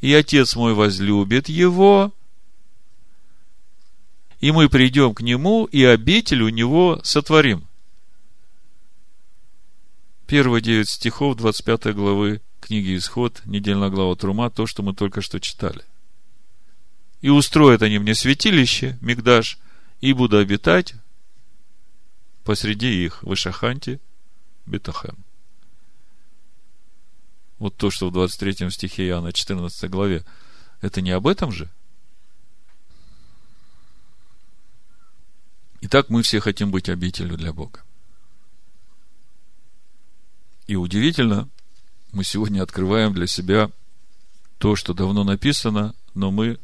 и 0.00 0.12
Отец 0.12 0.54
мой 0.56 0.74
возлюбит 0.74 1.48
его, 1.48 2.12
и 4.40 4.52
мы 4.52 4.68
придем 4.68 5.14
к 5.14 5.20
нему, 5.20 5.66
и 5.66 5.84
обитель 5.84 6.42
у 6.42 6.48
него 6.48 7.00
сотворим. 7.04 7.66
Первые 10.26 10.62
девять 10.62 10.88
стихов 10.88 11.36
25 11.36 11.94
главы 11.94 12.40
книги 12.60 12.96
Исход, 12.96 13.42
недельная 13.44 13.90
глава 13.90 14.14
Трума, 14.16 14.50
то, 14.50 14.66
что 14.66 14.82
мы 14.82 14.94
только 14.94 15.20
что 15.20 15.40
читали. 15.40 15.82
И 17.20 17.28
устроят 17.28 17.82
они 17.82 17.98
мне 17.98 18.14
святилище, 18.14 18.96
Мигдаш, 19.00 19.58
и 20.00 20.12
буду 20.14 20.38
обитать 20.38 20.94
посреди 22.44 23.04
их, 23.04 23.22
в 23.22 23.34
Ишаханте, 23.34 24.00
Бетахем. 24.64 25.18
Вот 27.58 27.76
то, 27.76 27.90
что 27.90 28.08
в 28.08 28.12
23 28.12 28.70
стихе 28.70 29.06
Иоанна, 29.08 29.34
14 29.34 29.90
главе, 29.90 30.24
это 30.80 31.02
не 31.02 31.10
об 31.10 31.26
этом 31.26 31.52
же? 31.52 31.68
Итак, 35.82 36.10
мы 36.10 36.22
все 36.22 36.40
хотим 36.40 36.70
быть 36.70 36.88
обителью 36.88 37.38
для 37.38 37.52
Бога. 37.52 37.82
И 40.66 40.76
удивительно, 40.76 41.48
мы 42.12 42.22
сегодня 42.22 42.62
открываем 42.62 43.14
для 43.14 43.26
себя 43.26 43.70
то, 44.58 44.76
что 44.76 44.92
давно 44.92 45.24
написано, 45.24 45.94
но 46.14 46.30
мы 46.30 46.58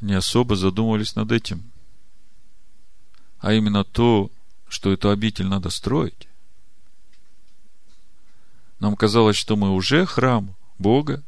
не 0.00 0.14
особо 0.14 0.56
задумывались 0.56 1.14
над 1.14 1.30
этим. 1.30 1.70
А 3.38 3.52
именно 3.52 3.84
то, 3.84 4.30
что 4.68 4.92
эту 4.92 5.10
обитель 5.10 5.46
надо 5.46 5.68
строить. 5.68 6.26
Нам 8.80 8.96
казалось, 8.96 9.36
что 9.36 9.56
мы 9.56 9.70
уже 9.72 10.06
храм 10.06 10.54
Бога, 10.78 11.22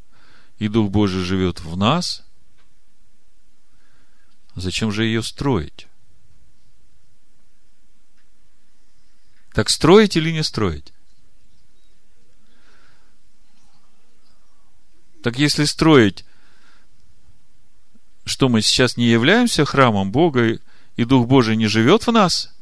и 0.59 0.69
Дух 0.69 0.91
Божий 0.91 1.23
живет 1.23 1.61
в 1.61 1.77
нас. 1.77 2.25
Зачем 4.55 4.91
же 4.91 5.05
ее 5.05 5.23
строить? 5.23 5.87
Так 9.57 9.71
строить 9.71 10.19
или 10.19 10.31
не 10.33 10.43
строить? 10.43 10.93
Так 15.23 15.39
если 15.39 15.65
строить, 15.65 16.27
что 18.27 18.51
мы 18.51 18.61
сейчас 18.61 18.99
не 18.99 19.07
являемся 19.07 19.65
храмом 19.65 20.13
Бога, 20.13 20.59
и 20.97 21.05
Дух 21.07 21.27
Божий 21.27 21.57
не 21.57 21.69
живет 21.69 22.07
в 22.07 22.13
нас? 22.13 22.55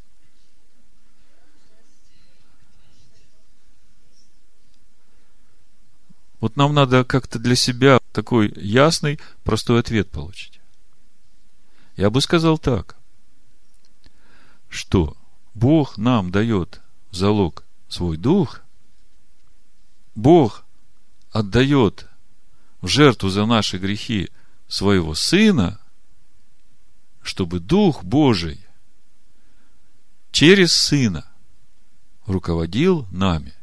Вот 6.38 6.54
нам 6.54 6.74
надо 6.74 7.04
как-то 7.04 7.40
для 7.40 7.56
себя 7.56 7.98
такой 8.12 8.52
ясный, 8.54 9.18
простой 9.42 9.80
ответ 9.80 10.12
получить. 10.12 10.60
Я 11.96 12.08
бы 12.10 12.20
сказал 12.20 12.56
так, 12.56 12.94
что 14.68 15.16
Бог 15.54 15.98
нам 15.98 16.30
дает 16.30 16.83
залог 17.16 17.64
свой 17.88 18.16
дух, 18.16 18.60
Бог 20.14 20.64
отдает 21.30 22.06
в 22.80 22.86
жертву 22.86 23.28
за 23.28 23.46
наши 23.46 23.78
грехи 23.78 24.30
своего 24.68 25.14
Сына, 25.14 25.80
чтобы 27.22 27.58
Дух 27.60 28.04
Божий 28.04 28.64
через 30.30 30.72
Сына 30.72 31.26
руководил 32.26 33.06
нами 33.10 33.54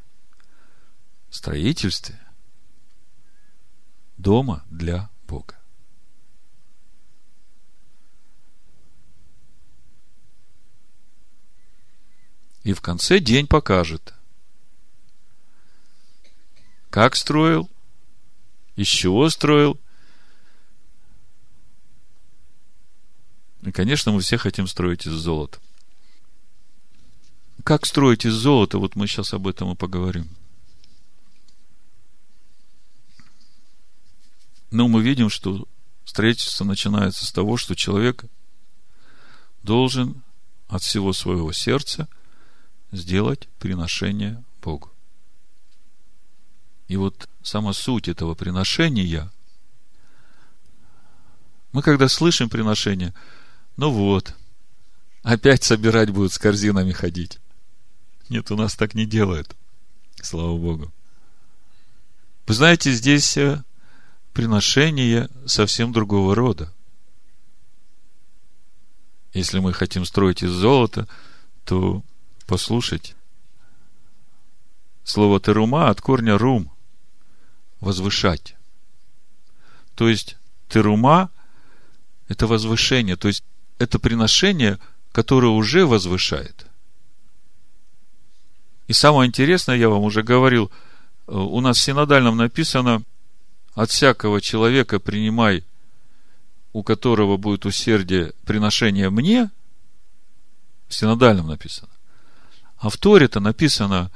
в 1.30 1.36
строительстве 1.36 2.20
дома 4.18 4.64
для 4.70 5.10
Бога. 5.28 5.61
И 12.64 12.74
в 12.74 12.82
конце 12.82 13.20
день 13.20 13.47
покажет, 13.47 14.14
как 16.89 17.16
строил, 17.16 17.70
из 18.76 18.88
чего 18.88 19.30
строил. 19.30 19.80
И, 23.64 23.72
конечно, 23.72 24.12
мы 24.12 24.22
все 24.22 24.38
хотим 24.38 24.68
строить 24.68 25.07
из 25.07 25.14
золота. 25.14 25.59
Как 27.64 27.86
строить 27.86 28.26
из 28.26 28.34
золота, 28.34 28.78
вот 28.78 28.95
мы 28.95 29.07
сейчас 29.07 29.34
об 29.34 29.47
этом 29.47 29.72
и 29.72 29.76
поговорим. 29.76 30.28
Но 34.72 34.88
мы 34.88 35.03
видим, 35.03 35.30
что 35.30 35.68
строительство 36.05 36.64
начинается 36.64 37.26
с 37.26 37.32
того, 37.32 37.57
что 37.57 37.76
человек 37.76 38.26
должен 39.64 40.24
от 40.68 40.82
всего 40.82 41.14
своего 41.14 41.51
сердца 41.51 42.07
сделать 42.92 43.48
приношение 43.60 44.44
Богу. 44.62 44.92
И 46.88 46.98
вот 46.98 47.30
сама 47.42 47.74
суть 47.74 48.08
этого 48.08 48.36
приношения, 48.36 49.32
мы 51.72 51.82
когда 51.82 52.10
слышим 52.10 52.50
приношение, 52.50 53.14
ну 53.78 53.92
вот, 53.92 54.36
опять 55.24 55.64
собирать 55.64 56.10
будут 56.10 56.34
с 56.34 56.38
корзинами 56.38 56.92
ходить. 56.92 57.39
Нет, 58.28 58.52
у 58.52 58.56
нас 58.56 58.76
так 58.76 58.94
не 58.94 59.06
делают. 59.06 59.56
Слава 60.22 60.58
Богу. 60.58 60.92
Вы 62.48 62.54
знаете, 62.54 62.92
здесь 62.92 63.38
э, 63.38 63.64
приношение 64.34 65.30
совсем 65.46 65.94
другого 65.94 66.36
рода. 66.36 66.74
Если 69.34 69.60
мы 69.60 69.72
хотим 69.72 70.04
строить 70.04 70.44
из 70.44 70.52
золота, 70.52 71.08
то 71.64 72.04
послушать. 72.52 73.16
Слово 75.06 75.39
терума 75.39 75.89
от 75.89 76.02
корня 76.02 76.38
рум– 76.38 76.70
возвышать. 77.80 78.56
То 79.95 80.10
есть 80.10 80.36
терума– 80.68 81.30
это 82.28 82.47
возвышение, 82.47 83.16
то 83.16 83.30
есть 83.30 83.45
это 83.78 83.99
приношение, 83.99 84.80
которое 85.14 85.54
уже 85.54 85.86
возвышает. 85.86 86.66
И 88.88 88.93
самое 88.93 89.30
интересное, 89.30 89.78
я 89.78 89.88
вам 89.88 90.04
уже 90.04 90.22
говорил, 90.22 90.70
э, 91.28 91.32
у 91.32 91.62
нас 91.62 91.78
в 91.78 91.82
синодальном 91.82 92.36
написано 92.36 93.02
от 93.76 93.91
всякого 93.91 94.41
человека 94.41 94.99
принимай, 94.99 95.64
у 96.74 96.84
которого 96.84 97.38
будет 97.38 97.66
усердие 97.66 98.34
приношение 98.45 99.10
мне, 99.10 99.49
в 100.89 100.93
синодальном 100.93 101.47
написано. 101.47 101.88
А 102.82 102.90
в 102.90 102.98
Торе-то 102.98 103.40
написано 103.40 104.12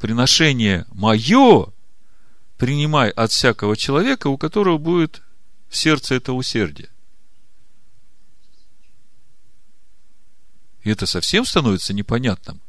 приношение 0.00 0.84
мое 0.92 1.72
принимай 2.58 3.10
от 3.10 3.30
всякого 3.30 3.76
человека, 3.76 4.26
у 4.26 4.36
которого 4.36 4.78
будет 4.78 5.22
в 5.68 5.76
сердце 5.76 6.16
это 6.16 6.32
усердие. 6.32 6.88
И 10.82 10.90
это 10.90 11.06
совсем 11.06 11.44
становится 11.44 11.94
непонятным. 11.94 12.60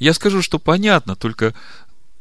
Я 0.00 0.12
скажу, 0.12 0.42
что 0.42 0.58
понятно, 0.58 1.14
только 1.14 1.54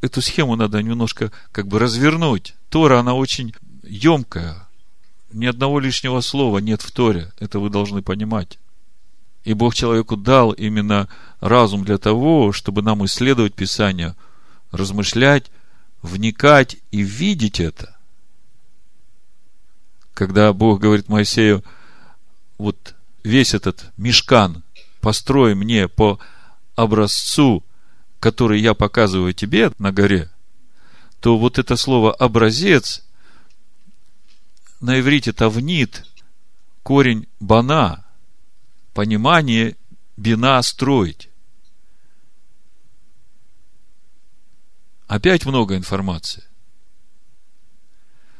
эту 0.01 0.21
схему 0.21 0.55
надо 0.55 0.83
немножко 0.83 1.31
как 1.51 1.67
бы 1.67 1.79
развернуть. 1.79 2.53
Тора, 2.69 2.99
она 2.99 3.15
очень 3.15 3.55
емкая. 3.81 4.67
Ни 5.31 5.47
одного 5.47 5.79
лишнего 5.79 6.21
слова 6.21 6.59
нет 6.59 6.83
в 6.83 6.91
Торе. 6.91 7.33
Это 7.39 7.57
вы 7.57 7.71
должны 7.71 8.03
понимать. 8.03 8.59
И 9.45 9.53
Бог 9.53 9.75
человеку 9.75 10.17
дал 10.17 10.51
именно 10.51 11.07
разум 11.39 11.85
для 11.85 11.99
того, 11.99 12.51
чтобы 12.51 12.81
нам 12.81 13.05
исследовать 13.05 13.53
Писание, 13.53 14.15
размышлять, 14.71 15.51
вникать 16.01 16.77
и 16.91 17.03
видеть 17.03 17.59
это. 17.59 17.95
Когда 20.15 20.51
Бог 20.51 20.81
говорит 20.81 21.09
Моисею, 21.09 21.63
вот 22.57 22.95
весь 23.23 23.53
этот 23.53 23.91
мешкан 23.97 24.63
построй 24.99 25.53
мне 25.53 25.87
по 25.87 26.19
образцу, 26.75 27.63
который 28.19 28.59
я 28.59 28.73
показываю 28.73 29.33
тебе 29.33 29.71
на 29.77 29.91
горе, 29.91 30.31
то 31.19 31.37
вот 31.37 31.59
это 31.59 31.75
слово 31.75 32.11
образец 32.13 33.03
на 34.81 34.99
иврите 34.99 35.33
тавнит, 35.33 36.03
корень 36.81 37.27
бана, 37.39 38.04
понимание 38.95 39.77
бина 40.17 40.59
строить. 40.63 41.29
Опять 45.05 45.45
много 45.45 45.75
информации. 45.75 46.43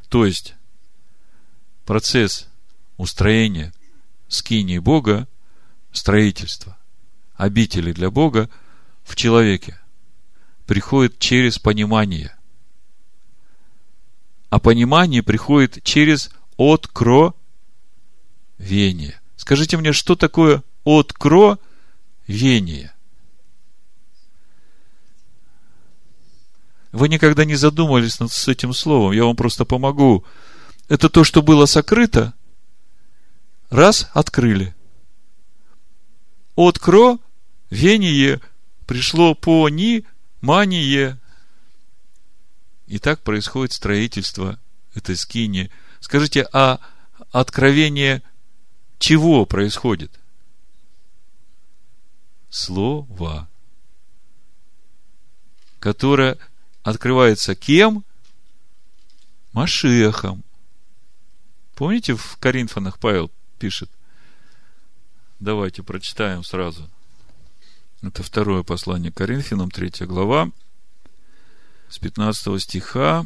То 0.09 0.25
есть, 0.25 0.55
процесс 1.85 2.47
устроения 2.97 3.73
скинии 4.29 4.79
Бога, 4.79 5.27
строительства– 5.91 6.77
обители 7.35 7.91
для 7.91 8.09
Бога 8.09 8.49
в 9.03 9.17
человеке 9.17 9.77
приходит 10.65 11.19
через 11.19 11.59
понимание. 11.59 12.33
А 14.49 14.59
понимание 14.59 15.21
приходит 15.21 15.83
через 15.83 16.31
откровение. 16.57 17.35
Скажите 19.45 19.77
мне, 19.77 19.93
что 19.93 20.15
такое 20.15 20.63
откровение? 20.85 22.91
Вы 26.91 27.09
никогда 27.09 27.45
не 27.45 27.53
задумывались 27.53 28.19
над 28.19 28.31
с 28.31 28.47
этим 28.47 28.73
словом, 28.73 29.11
я 29.11 29.23
вам 29.23 29.35
просто 29.35 29.63
помогу. 29.63 30.25
Это 30.87 31.09
то, 31.09 31.23
что 31.23 31.43
было 31.43 31.67
сокрыто, 31.67 32.33
раз 33.69 34.09
открыли. 34.15 34.73
Откро 36.55 37.19
вение 37.69 38.41
пришло 38.87 39.35
по 39.35 39.69
ни 39.69 40.05
мание. 40.41 41.19
И 42.87 42.97
так 42.97 43.21
происходит 43.21 43.73
строительство 43.73 44.59
этой 44.95 45.15
скини. 45.15 45.69
Скажите, 45.99 46.47
а 46.51 46.79
откровение 47.31 48.23
чего 48.99 49.45
происходит? 49.45 50.11
Слово, 52.49 53.47
которое 55.79 56.37
открывается 56.83 57.55
кем? 57.55 58.03
Машехом. 59.53 60.43
Помните, 61.75 62.15
в 62.15 62.37
Коринфянах 62.37 62.99
Павел 62.99 63.31
пишет? 63.59 63.89
Давайте 65.39 65.83
прочитаем 65.83 66.43
сразу. 66.43 66.89
Это 68.01 68.23
второе 68.23 68.63
послание 68.63 69.11
Коринфянам, 69.11 69.71
третья 69.71 70.05
глава, 70.05 70.51
с 71.89 71.99
15 71.99 72.61
стиха. 72.61 73.25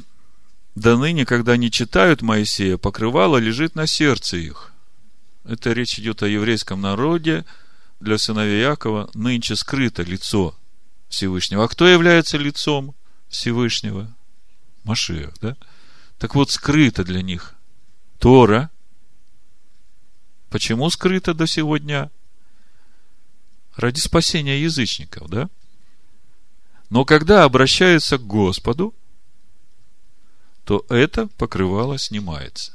«Да 0.76 0.98
ныне, 0.98 1.26
когда 1.26 1.58
не 1.58 1.72
читают 1.72 2.22
Моисея, 2.22 2.78
покрывало 2.78 3.38
лежит 3.38 3.76
на 3.76 3.88
сердце 3.88 4.38
их». 4.38 4.72
Это 5.50 5.74
речь 5.74 5.98
идет 5.98 6.22
о 6.22 6.28
еврейском 6.28 6.82
народе. 6.82 7.46
Для 8.00 8.18
сыновей 8.18 8.62
Якова 8.62 9.10
нынче 9.14 9.56
скрыто 9.56 10.04
лицо 10.04 10.56
Всевышнего. 11.10 11.64
А 11.64 11.68
кто 11.68 11.88
является 11.88 12.38
лицом 12.38 12.96
Всевышнего? 13.28 14.14
Машиах, 14.84 15.34
да? 15.42 15.58
Так 16.18 16.36
вот, 16.36 16.52
скрыто 16.52 17.04
для 17.04 17.22
них 17.22 17.56
Тора. 18.20 18.70
Почему 20.50 20.90
скрыто 20.90 21.34
до 21.34 21.48
сегодня? 21.48 22.12
ради 23.80 24.00
спасения 24.00 24.62
язычников, 24.62 25.30
да? 25.30 25.50
Но 26.90 27.06
когда 27.06 27.44
обращаются 27.44 28.18
к 28.18 28.26
Господу, 28.26 28.94
то 30.66 30.86
это 30.90 31.28
покрывало 31.28 31.98
снимается. 31.98 32.74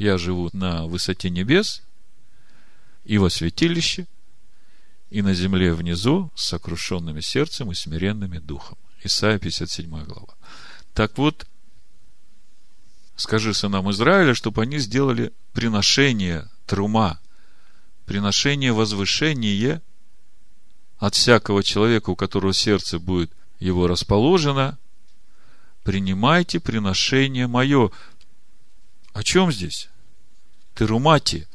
Я 0.00 0.16
живу 0.16 0.48
на 0.54 0.86
высоте 0.86 1.28
небес 1.28 1.82
и 3.04 3.18
во 3.18 3.28
святилище, 3.28 4.06
и 5.10 5.20
на 5.20 5.34
земле 5.34 5.74
внизу 5.74 6.32
с 6.34 6.46
сокрушенными 6.46 7.20
сердцем 7.20 7.70
и 7.70 7.74
смиренными 7.74 8.38
духом. 8.38 8.78
Исайя 9.04 9.38
57 9.38 9.90
глава. 10.04 10.36
Так 10.94 11.18
вот, 11.18 11.46
скажи 13.14 13.52
сынам 13.52 13.90
Израиля, 13.90 14.32
чтобы 14.34 14.62
они 14.62 14.78
сделали 14.78 15.34
приношение 15.52 16.48
трума 16.64 17.20
приношение 18.06 18.72
возвышение 18.72 19.82
от 20.96 21.14
всякого 21.14 21.62
человека, 21.62 22.08
у 22.08 22.16
которого 22.16 22.54
сердце 22.54 22.98
будет 22.98 23.32
его 23.58 23.86
расположено, 23.86 24.78
принимайте 25.84 26.58
приношение 26.58 27.46
мое. 27.46 27.90
О 29.12 29.22
чем 29.22 29.52
здесь? 29.52 29.89
Терумати. 30.80 31.46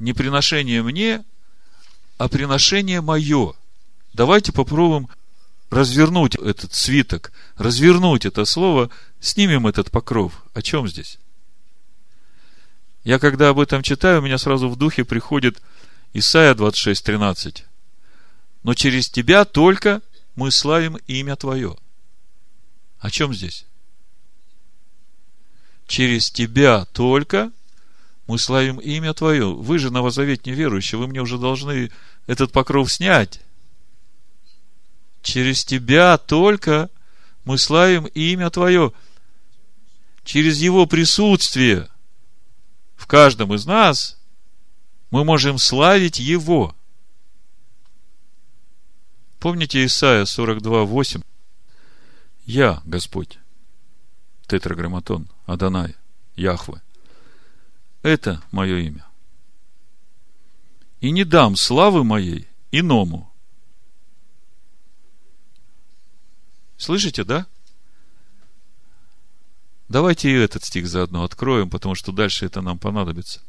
Не 0.00 0.14
приношение 0.14 0.82
мне, 0.82 1.24
а 2.18 2.28
приношение 2.28 3.00
мое. 3.00 3.54
Давайте 4.14 4.50
попробуем 4.50 5.08
развернуть 5.70 6.34
этот 6.34 6.74
свиток, 6.74 7.30
развернуть 7.56 8.26
это 8.26 8.44
слово, 8.44 8.90
снимем 9.20 9.68
этот 9.68 9.92
покров. 9.92 10.44
О 10.54 10.60
чем 10.60 10.88
здесь? 10.88 11.20
Я 13.04 13.20
когда 13.20 13.50
об 13.50 13.60
этом 13.60 13.84
читаю, 13.84 14.18
у 14.18 14.24
меня 14.24 14.38
сразу 14.38 14.68
в 14.68 14.74
духе 14.74 15.04
приходит 15.04 15.62
Исайя 16.12 16.54
26.13. 16.54 17.62
Но 18.64 18.74
через 18.74 19.08
тебя 19.08 19.44
только 19.44 20.02
мы 20.34 20.50
славим 20.50 20.96
имя 21.06 21.36
Твое. 21.36 21.76
О 22.98 23.08
чем 23.08 23.32
здесь? 23.32 23.66
Через 25.86 26.28
тебя 26.28 26.86
только 26.86 27.52
мы 28.26 28.38
славим 28.38 28.78
имя 28.78 29.14
Твое. 29.14 29.52
Вы 29.54 29.78
же 29.78 29.90
новозаветные 29.90 30.54
верующие, 30.54 30.98
вы 30.98 31.06
мне 31.06 31.20
уже 31.20 31.38
должны 31.38 31.90
этот 32.26 32.52
покров 32.52 32.92
снять. 32.92 33.40
Через 35.22 35.64
тебя 35.64 36.18
только 36.18 36.90
мы 37.44 37.58
славим 37.58 38.06
имя 38.06 38.50
Твое. 38.50 38.92
Через 40.24 40.60
Его 40.60 40.86
присутствие 40.86 41.88
в 42.96 43.06
каждом 43.06 43.52
из 43.54 43.66
нас 43.66 44.18
мы 45.10 45.24
можем 45.24 45.58
славить 45.58 46.18
Его. 46.18 46.74
Помните 49.40 49.84
Исайя 49.84 50.22
42.8? 50.22 51.24
Я, 52.44 52.80
Господь, 52.84 53.38
тетраграмматон, 54.46 55.28
Адонай, 55.46 55.96
Яхве. 56.36 56.80
Это 58.02 58.42
мое 58.50 58.78
имя. 58.78 59.06
И 61.00 61.10
не 61.10 61.24
дам 61.24 61.56
славы 61.56 62.04
моей 62.04 62.48
иному. 62.70 63.32
Слышите, 66.76 67.24
да? 67.24 67.46
Давайте 69.88 70.30
и 70.30 70.34
этот 70.34 70.64
стих 70.64 70.88
заодно 70.88 71.22
откроем, 71.22 71.70
потому 71.70 71.94
что 71.94 72.12
дальше 72.12 72.46
это 72.46 72.60
нам 72.60 72.78
понадобится. 72.78 73.40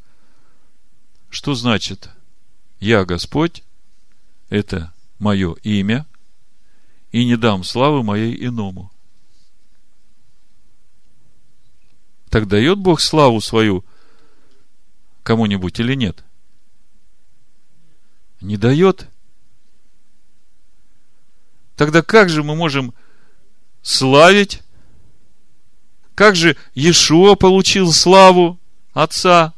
Что 1.30 1.54
значит 1.54 2.10
«Я 2.80 3.04
Господь»– 3.04 3.64
это 4.50 4.92
мое 5.18 5.54
имя, 5.62 6.06
и 7.10 7.24
не 7.24 7.36
дам 7.36 7.64
славы 7.64 8.02
моей 8.02 8.46
иному. 8.46 8.92
Так 12.28 12.46
дает 12.46 12.78
Бог 12.78 13.00
славу 13.00 13.40
свою 13.40 13.84
кому-нибудь 15.24 15.80
или 15.80 15.94
нет? 15.94 16.22
Не 18.40 18.56
дает. 18.56 19.08
Тогда 21.74 22.02
как 22.02 22.28
же 22.28 22.44
мы 22.44 22.54
можем 22.54 22.94
славить? 23.82 24.62
Как 26.14 26.36
же 26.36 26.56
Иешуа 26.74 27.34
получил 27.34 27.92
славу 27.92 28.60
Отца? 28.92 29.54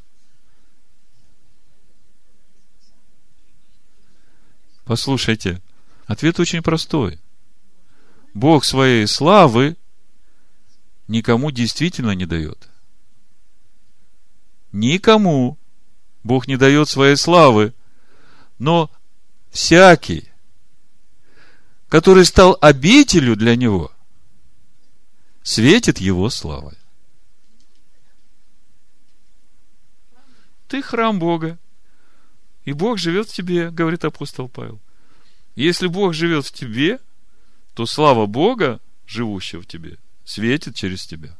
Послушайте, 4.85 5.61
ответ 6.07 6.39
очень 6.39 6.63
простой. 6.63 7.19
Бог 8.33 8.65
своей 8.65 9.07
славы 9.09 9.77
никому 11.09 11.51
действительно 11.51 12.13
не 12.13 12.25
дает. 12.25 12.69
Никому 14.77 15.57
Бог 16.23 16.47
не 16.49 16.59
дает 16.59 16.91
своей 16.91 17.17
славы, 17.17 17.73
но 18.59 18.91
всякий, 19.51 20.29
который 21.89 22.27
стал 22.27 22.59
обителю 22.61 23.37
для 23.37 23.57
него, 23.57 23.91
светит 25.43 25.97
его 25.97 26.29
славой. 26.29 26.77
Ты 30.69 30.83
храм 30.83 31.19
Бога. 31.19 31.59
И 32.67 32.75
Бог 32.75 32.99
живет 32.99 33.31
в 33.31 33.33
тебе, 33.33 33.71
говорит 33.71 34.05
апостол 34.05 34.47
Павел. 34.47 34.79
Если 35.55 35.87
Бог 35.87 36.13
живет 36.13 36.45
в 36.45 36.53
тебе, 36.53 36.99
то 37.73 37.87
слава 37.87 38.27
Бога, 38.27 38.81
живущего 39.07 39.63
в 39.63 39.67
тебе, 39.67 39.97
светит 40.27 40.75
через 40.75 41.07
тебя. 41.07 41.35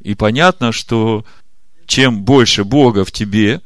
И 0.00 0.14
понятно, 0.14 0.72
что 0.72 1.24
чем 1.90 2.22
больше 2.22 2.64
Бога 2.64 3.04
в 3.04 3.12
тебе, 3.12 3.60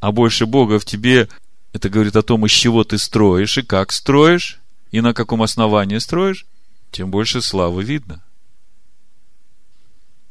а 0.00 0.12
больше 0.12 0.46
Бога 0.46 0.78
в 0.78 0.84
тебе, 0.84 1.28
это 1.72 1.88
говорит 1.88 2.14
о 2.16 2.22
том, 2.22 2.46
из 2.46 2.52
чего 2.52 2.84
ты 2.84 2.96
строишь 2.96 3.58
и 3.58 3.62
как 3.62 3.92
строишь, 3.92 4.60
и 4.92 5.00
на 5.00 5.12
каком 5.12 5.42
основании 5.42 5.98
строишь, 5.98 6.46
тем 6.92 7.10
больше 7.10 7.42
славы 7.42 7.82
видно. 7.82 8.22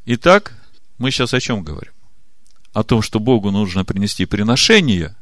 Итак, 0.06 0.54
мы 0.98 1.10
сейчас 1.10 1.34
о 1.34 1.40
чем 1.40 1.62
говорим? 1.62 1.92
о 2.76 2.82
том, 2.84 3.00
что 3.00 3.20
Богу 3.20 3.50
нужно 3.50 3.86
принести 3.86 4.26
приношение, 4.26 5.16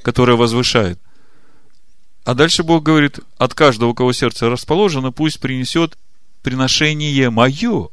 которое 0.00 0.38
возвышает. 0.38 0.98
А 2.24 2.32
дальше 2.32 2.62
Бог 2.62 2.82
говорит, 2.82 3.20
от 3.36 3.52
каждого, 3.52 3.90
у 3.90 3.94
кого 3.94 4.14
сердце 4.14 4.48
расположено, 4.48 5.12
пусть 5.12 5.38
принесет 5.38 5.98
приношение 6.42 7.28
мое. 7.28 7.90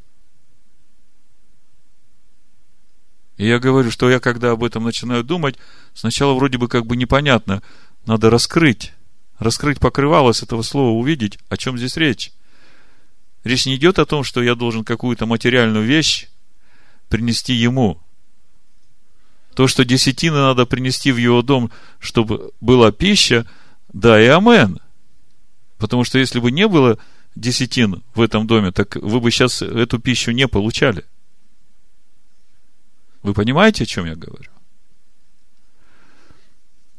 И 3.40 3.46
я 3.46 3.58
говорю, 3.58 3.90
что 3.90 4.10
я, 4.10 4.20
когда 4.20 4.50
об 4.50 4.62
этом 4.62 4.84
начинаю 4.84 5.24
думать, 5.24 5.56
сначала 5.94 6.34
вроде 6.34 6.58
бы 6.58 6.68
как 6.68 6.84
бы 6.84 6.94
непонятно, 6.94 7.62
надо 8.04 8.28
раскрыть, 8.28 8.92
раскрыть 9.38 9.80
покрывало 9.80 10.32
с 10.32 10.42
этого 10.42 10.60
слова, 10.60 10.90
увидеть, 10.90 11.38
о 11.48 11.56
чем 11.56 11.78
здесь 11.78 11.96
речь. 11.96 12.32
Речь 13.42 13.64
не 13.64 13.76
идет 13.76 13.98
о 13.98 14.04
том, 14.04 14.24
что 14.24 14.42
я 14.42 14.54
должен 14.54 14.84
какую-то 14.84 15.24
материальную 15.24 15.86
вещь 15.86 16.28
принести 17.08 17.54
ему. 17.54 17.98
То, 19.54 19.68
что 19.68 19.86
десятины 19.86 20.36
надо 20.36 20.66
принести 20.66 21.10
в 21.10 21.16
его 21.16 21.40
дом, 21.40 21.70
чтобы 21.98 22.52
была 22.60 22.92
пища, 22.92 23.46
да 23.90 24.22
и 24.22 24.26
амен. 24.26 24.80
Потому 25.78 26.04
что 26.04 26.18
если 26.18 26.40
бы 26.40 26.52
не 26.52 26.68
было 26.68 26.98
десятин 27.36 28.02
в 28.14 28.20
этом 28.20 28.46
доме, 28.46 28.70
так 28.70 28.96
вы 28.96 29.18
бы 29.18 29.30
сейчас 29.30 29.62
эту 29.62 29.98
пищу 29.98 30.30
не 30.32 30.46
получали. 30.46 31.06
Вы 33.30 33.34
понимаете, 33.34 33.84
о 33.84 33.86
чем 33.86 34.06
я 34.06 34.16
говорю? 34.16 34.50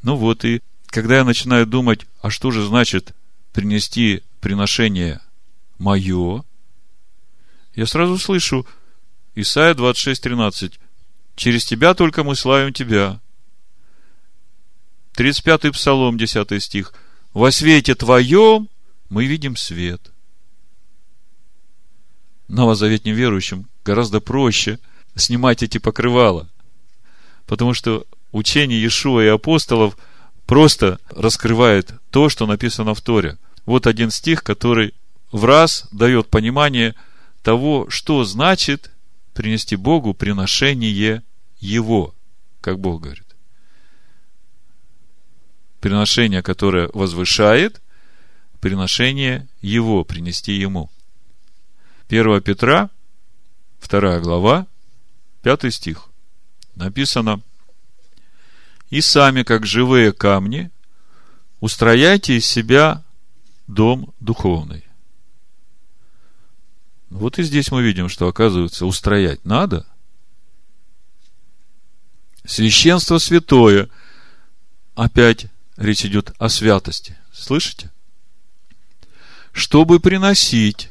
Ну 0.01 0.15
вот, 0.15 0.45
и 0.45 0.61
когда 0.85 1.17
я 1.17 1.25
начинаю 1.25 1.67
думать, 1.67 2.05
а 2.21 2.29
что 2.29 2.51
же 2.51 2.65
значит 2.65 3.13
принести 3.51 4.23
приношение 4.39 5.19
мое, 5.77 6.45
я 7.75 7.85
сразу 7.85 8.17
слышу 8.17 8.65
Исайя 9.35 9.73
26, 9.73 10.23
13. 10.23 10.79
Через 11.35 11.65
тебя 11.65 11.93
только 11.95 12.23
мы 12.23 12.37
славим 12.37 12.71
тебя. 12.71 13.19
35-й 15.17 15.73
Псалом, 15.73 16.17
10 16.17 16.63
стих. 16.63 16.93
Во 17.33 17.51
свете 17.51 17.93
твоем 17.93 18.69
мы 19.09 19.25
видим 19.25 19.57
свет. 19.57 20.13
Новозаветним 22.47 23.15
верующим 23.15 23.67
гораздо 23.83 24.21
проще 24.21 24.79
снимать 25.15 25.63
эти 25.63 25.77
покрывала. 25.77 26.49
Потому 27.45 27.73
что 27.73 28.05
учение 28.31 28.79
Иешуа 28.79 29.23
и 29.23 29.27
апостолов 29.27 29.97
просто 30.45 30.99
раскрывает 31.09 31.93
то, 32.09 32.29
что 32.29 32.45
написано 32.45 32.93
в 32.93 33.01
Торе. 33.01 33.37
Вот 33.65 33.87
один 33.87 34.11
стих, 34.11 34.43
который 34.43 34.93
в 35.31 35.45
раз 35.45 35.87
дает 35.91 36.29
понимание 36.29 36.95
того, 37.41 37.89
что 37.89 38.23
значит 38.23 38.91
принести 39.33 39.75
Богу 39.75 40.13
приношение 40.13 41.23
Его, 41.59 42.13
как 42.59 42.79
Бог 42.79 43.01
говорит. 43.01 43.25
Приношение, 45.79 46.43
которое 46.43 46.89
возвышает, 46.93 47.81
приношение 48.59 49.47
Его, 49.61 50.03
принести 50.03 50.53
Ему. 50.53 50.91
1 52.09 52.41
Петра, 52.41 52.89
2 53.87 54.19
глава, 54.19 54.67
5 55.41 55.73
стих. 55.73 56.09
Написано, 56.75 57.41
«И 58.89 59.01
сами, 59.01 59.43
как 59.43 59.65
живые 59.65 60.13
камни, 60.13 60.69
устрояйте 61.59 62.37
из 62.37 62.45
себя 62.45 63.03
дом 63.67 64.13
духовный, 64.19 64.83
вот 67.11 67.39
и 67.39 67.43
здесь 67.43 67.71
мы 67.71 67.83
видим, 67.83 68.07
что, 68.07 68.29
оказывается, 68.29 68.85
устроять 68.85 69.43
надо. 69.43 69.85
Священство 72.45 73.17
святое. 73.17 73.89
Опять 74.95 75.47
речь 75.75 76.05
идет 76.05 76.31
о 76.39 76.47
святости. 76.47 77.17
Слышите? 77.33 77.91
Чтобы 79.51 79.99
приносить 79.99 80.89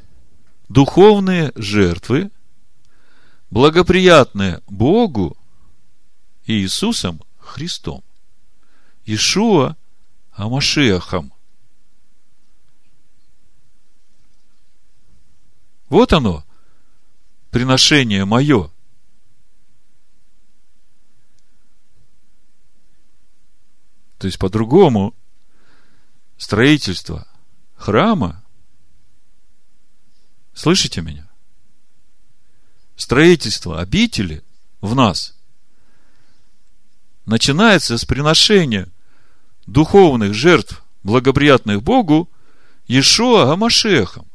духовные 0.69 1.53
жертвы, 1.55 2.31
благоприятные 3.51 4.63
Богу 4.69 5.37
и 6.45 6.55
Иисусом 6.63 7.21
Христом. 7.39 8.03
Ишуа 9.05 9.77
Амашехом. 10.33 11.33
Вот 15.89 16.13
оно, 16.13 16.45
приношение 17.51 18.25
мое. 18.25 18.71
То 24.19 24.27
есть, 24.27 24.39
по-другому, 24.39 25.15
строительство 26.37 27.27
храма, 27.75 28.45
слышите 30.55 31.01
меня? 31.01 31.30
Строительство 33.01 33.81
обители 33.81 34.43
в 34.83 34.95
нас 34.95 35.35
начинается 37.25 37.97
с 37.97 38.05
приношения 38.05 38.89
духовных 39.67 40.35
жертв, 40.35 40.83
благоприятных 41.03 41.83
Богу, 41.83 42.29
Иешуа 42.89 43.51
Амашехом. 43.51 44.27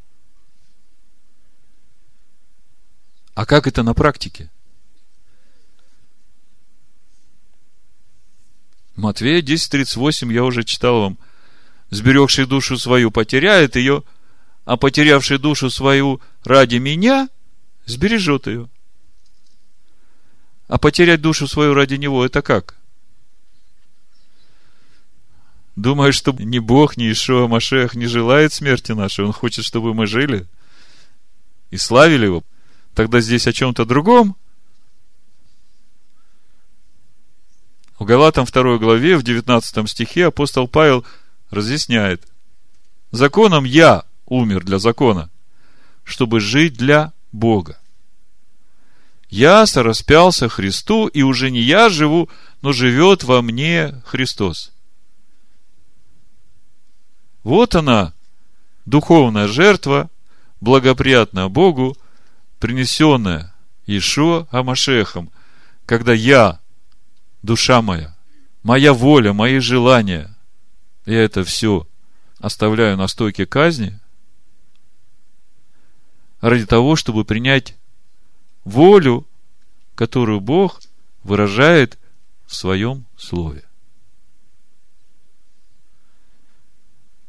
А 3.36 3.46
как 3.46 3.68
это 3.68 3.84
на 3.84 3.94
практике? 3.94 4.50
Матвея 8.96 9.44
10.38 9.44 10.34
я 10.34 10.44
уже 10.44 10.64
читал 10.64 11.02
вам. 11.02 11.20
Сберегший 11.92 12.48
душу 12.48 12.80
свою 12.80 13.12
потеряет 13.12 13.76
ее, 13.76 14.02
а 14.66 14.76
потерявший 14.76 15.38
душу 15.38 15.70
свою 15.70 16.20
ради 16.44 16.78
меня 16.78 17.30
сбережет 17.86 18.48
ее. 18.48 18.70
А 20.68 20.78
потерять 20.78 21.22
душу 21.22 21.48
свою 21.48 21.74
ради 21.74 21.96
него 21.96 22.26
это 22.26 22.42
как? 22.42 22.76
Думаешь, 25.76 26.16
что 26.16 26.32
ни 26.32 26.60
Бог, 26.60 26.98
ни 26.98 27.12
Ишуа 27.12 27.48
Машех 27.48 27.96
не 27.96 28.08
желает 28.08 28.54
смерти 28.54 28.94
нашей. 28.94 29.26
Он 29.26 29.34
хочет, 29.34 29.66
чтобы 29.66 29.94
мы 29.94 30.08
жили 30.08 30.48
и 31.70 31.78
славили 31.78 32.26
его. 32.26 32.44
Тогда 32.94 33.20
здесь 33.20 33.46
о 33.46 33.54
чем-то 33.54 33.86
другом. 33.86 34.38
В 38.00 38.06
Галатам 38.06 38.46
2 38.46 38.78
главе, 38.78 39.18
в 39.18 39.24
19 39.24 39.90
стихе 39.90 40.28
апостол 40.28 40.68
Павел 40.68 41.06
разъясняет. 41.50 42.26
Законом 43.12 43.66
я 43.66 44.06
умер 44.26 44.64
для 44.64 44.80
закона, 44.80 45.30
чтобы 46.04 46.40
жить 46.40 46.74
для 46.74 47.14
Бога. 47.36 47.78
Я 49.30 49.66
сораспялся 49.66 50.48
Христу, 50.48 51.08
и 51.08 51.22
уже 51.22 51.52
не 51.52 51.60
я 51.60 51.90
живу, 51.90 52.30
но 52.62 52.72
живет 52.72 53.24
во 53.24 53.42
мне 53.42 54.02
Христос. 54.06 54.72
Вот 57.44 57.76
она, 57.76 58.14
духовная 58.86 59.48
жертва, 59.48 60.10
благоприятная 60.62 61.48
Богу, 61.50 61.98
принесенная 62.60 63.54
Ишуа 63.86 64.48
Амашехом, 64.52 65.30
когда 65.86 66.14
я, 66.14 66.60
душа 67.44 67.82
моя, 67.82 68.16
моя 68.64 68.94
воля, 68.94 69.34
мои 69.34 69.60
желания, 69.60 70.36
я 71.06 71.22
это 71.24 71.44
все 71.44 71.86
оставляю 72.40 72.98
на 72.98 73.08
стойке 73.08 73.46
казни, 73.46 74.00
ради 76.50 76.68
того, 76.68 76.96
чтобы 76.96 77.26
принять 77.26 77.76
волю, 78.66 79.26
которую 79.96 80.42
Бог 80.42 80.80
выражает 81.24 81.98
в 82.46 82.54
своем 82.54 83.06
слове. 83.18 83.64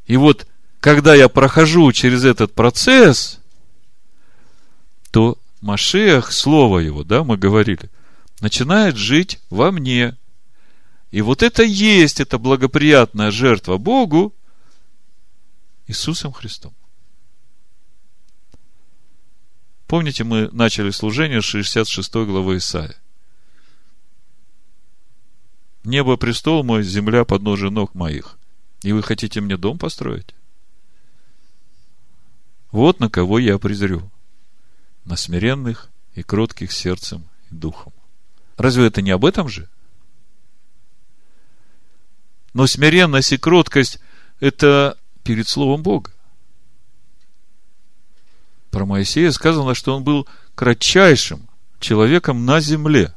И 0.06 0.18
вот, 0.18 0.46
когда 0.80 1.14
я 1.14 1.30
прохожу 1.30 1.90
через 1.92 2.26
этот 2.26 2.52
процесс, 2.52 3.40
то 5.10 5.38
Машех, 5.62 6.30
слово 6.30 6.80
его, 6.80 7.02
да, 7.02 7.24
мы 7.24 7.38
говорили, 7.38 7.88
начинает 8.40 8.96
жить 8.96 9.40
во 9.48 9.72
мне. 9.72 10.14
И 11.10 11.22
вот 11.22 11.42
это 11.42 11.62
есть, 11.62 12.20
это 12.20 12.36
благоприятная 12.36 13.30
жертва 13.30 13.78
Богу 13.78 14.34
Иисусом 15.86 16.34
Христом. 16.34 16.74
Помните, 19.86 20.24
мы 20.24 20.48
начали 20.50 20.90
служение 20.90 21.40
с 21.40 21.44
66 21.44 22.12
главы 22.14 22.56
Исаия. 22.56 22.96
Небо 25.84 26.16
престол 26.16 26.64
мой, 26.64 26.82
земля 26.82 27.24
подножие 27.24 27.70
ног 27.70 27.94
моих. 27.94 28.36
И 28.82 28.92
вы 28.92 29.02
хотите 29.02 29.40
мне 29.40 29.56
дом 29.56 29.78
построить? 29.78 30.34
Вот 32.72 32.98
на 32.98 33.08
кого 33.08 33.38
я 33.38 33.58
презрю. 33.58 34.10
На 35.04 35.16
смиренных 35.16 35.88
и 36.14 36.24
кротких 36.24 36.72
сердцем 36.72 37.24
и 37.50 37.54
духом. 37.54 37.92
Разве 38.56 38.86
это 38.86 39.02
не 39.02 39.12
об 39.12 39.24
этом 39.24 39.48
же? 39.48 39.68
Но 42.52 42.66
смиренность 42.66 43.32
и 43.32 43.36
кроткость– 43.36 44.00
это 44.40 44.98
перед 45.22 45.46
Словом 45.46 45.82
Бога. 45.82 46.10
Про 48.70 48.84
Моисея 48.84 49.30
сказано, 49.30 49.74
что 49.74 49.96
он 49.96 50.04
был 50.04 50.26
кратчайшим 50.54 51.48
человеком 51.80 52.44
на 52.44 52.60
земле. 52.60 53.14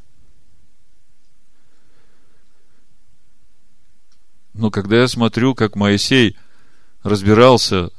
Но 4.53 4.71
когда 4.71 5.01
я 5.01 5.07
смотрю, 5.07 5.55
как 5.55 5.75
Моисей 5.75 6.37
разбирался 7.03 7.91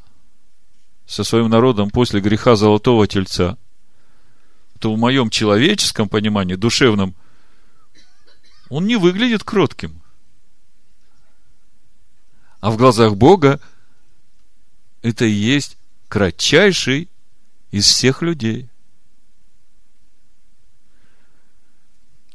со 1.07 1.25
своим 1.25 1.49
народом 1.49 1.91
после 1.91 2.21
греха 2.21 2.55
золотого 2.57 3.07
тельца, 3.07 3.57
то 4.79 4.95
в 4.95 4.99
моем 4.99 5.29
человеческом 5.29 6.09
понимании, 6.09 6.55
душевном, 6.55 7.15
он 8.69 8.87
не 8.87 8.97
выглядит 8.97 9.45
кротким. 9.45 10.01
А 12.61 12.71
в 12.71 12.77
глазах 12.77 13.17
Бога 13.17 13.61
это 15.03 15.25
и 15.25 15.31
есть 15.31 15.77
кратчайший 16.09 17.10
из 17.71 17.87
всех 17.87 18.23
людей. 18.23 18.69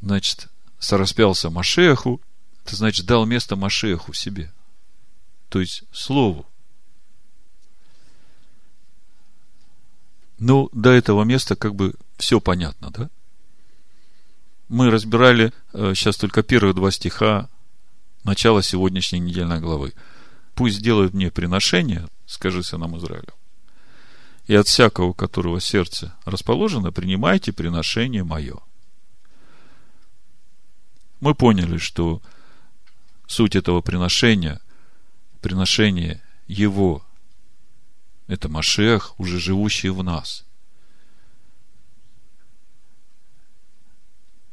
Значит, 0.01 0.47
сораспялся 0.79 1.49
Машеху, 1.49 2.21
это 2.63 2.75
значит, 2.75 3.05
дал 3.05 3.25
место 3.25 3.55
Машеху 3.55 4.13
себе. 4.13 4.51
То 5.49 5.59
есть, 5.59 5.83
Слову. 5.91 6.45
Ну, 10.37 10.69
до 10.73 10.91
этого 10.91 11.23
места 11.23 11.55
как 11.55 11.75
бы 11.75 11.93
все 12.17 12.39
понятно, 12.39 12.91
да? 12.91 13.09
Мы 14.67 14.89
разбирали 14.89 15.53
э, 15.73 15.93
сейчас 15.95 16.17
только 16.17 16.43
первые 16.43 16.73
два 16.73 16.91
стиха 16.91 17.49
начала 18.23 18.61
сегодняшней 18.61 19.19
недельной 19.19 19.59
главы. 19.59 19.93
Пусть 20.55 20.77
сделают 20.77 21.13
мне 21.13 21.31
приношение, 21.31 22.07
скажи 22.25 22.63
сынам 22.63 22.97
Израиля 22.97 23.29
и 24.47 24.55
от 24.55 24.67
всякого, 24.67 25.13
которого 25.13 25.59
сердце 25.59 26.15
расположено, 26.25 26.91
принимайте 26.91 27.51
приношение 27.51 28.23
мое. 28.23 28.55
Мы 31.19 31.33
поняли, 31.33 31.77
что 31.77 32.21
суть 33.25 33.55
этого 33.55 33.81
приношения, 33.81 34.61
приношение 35.41 36.21
его, 36.47 37.03
это 38.27 38.49
Машех, 38.49 39.19
уже 39.19 39.39
живущий 39.39 39.89
в 39.89 40.03
нас. 40.03 40.45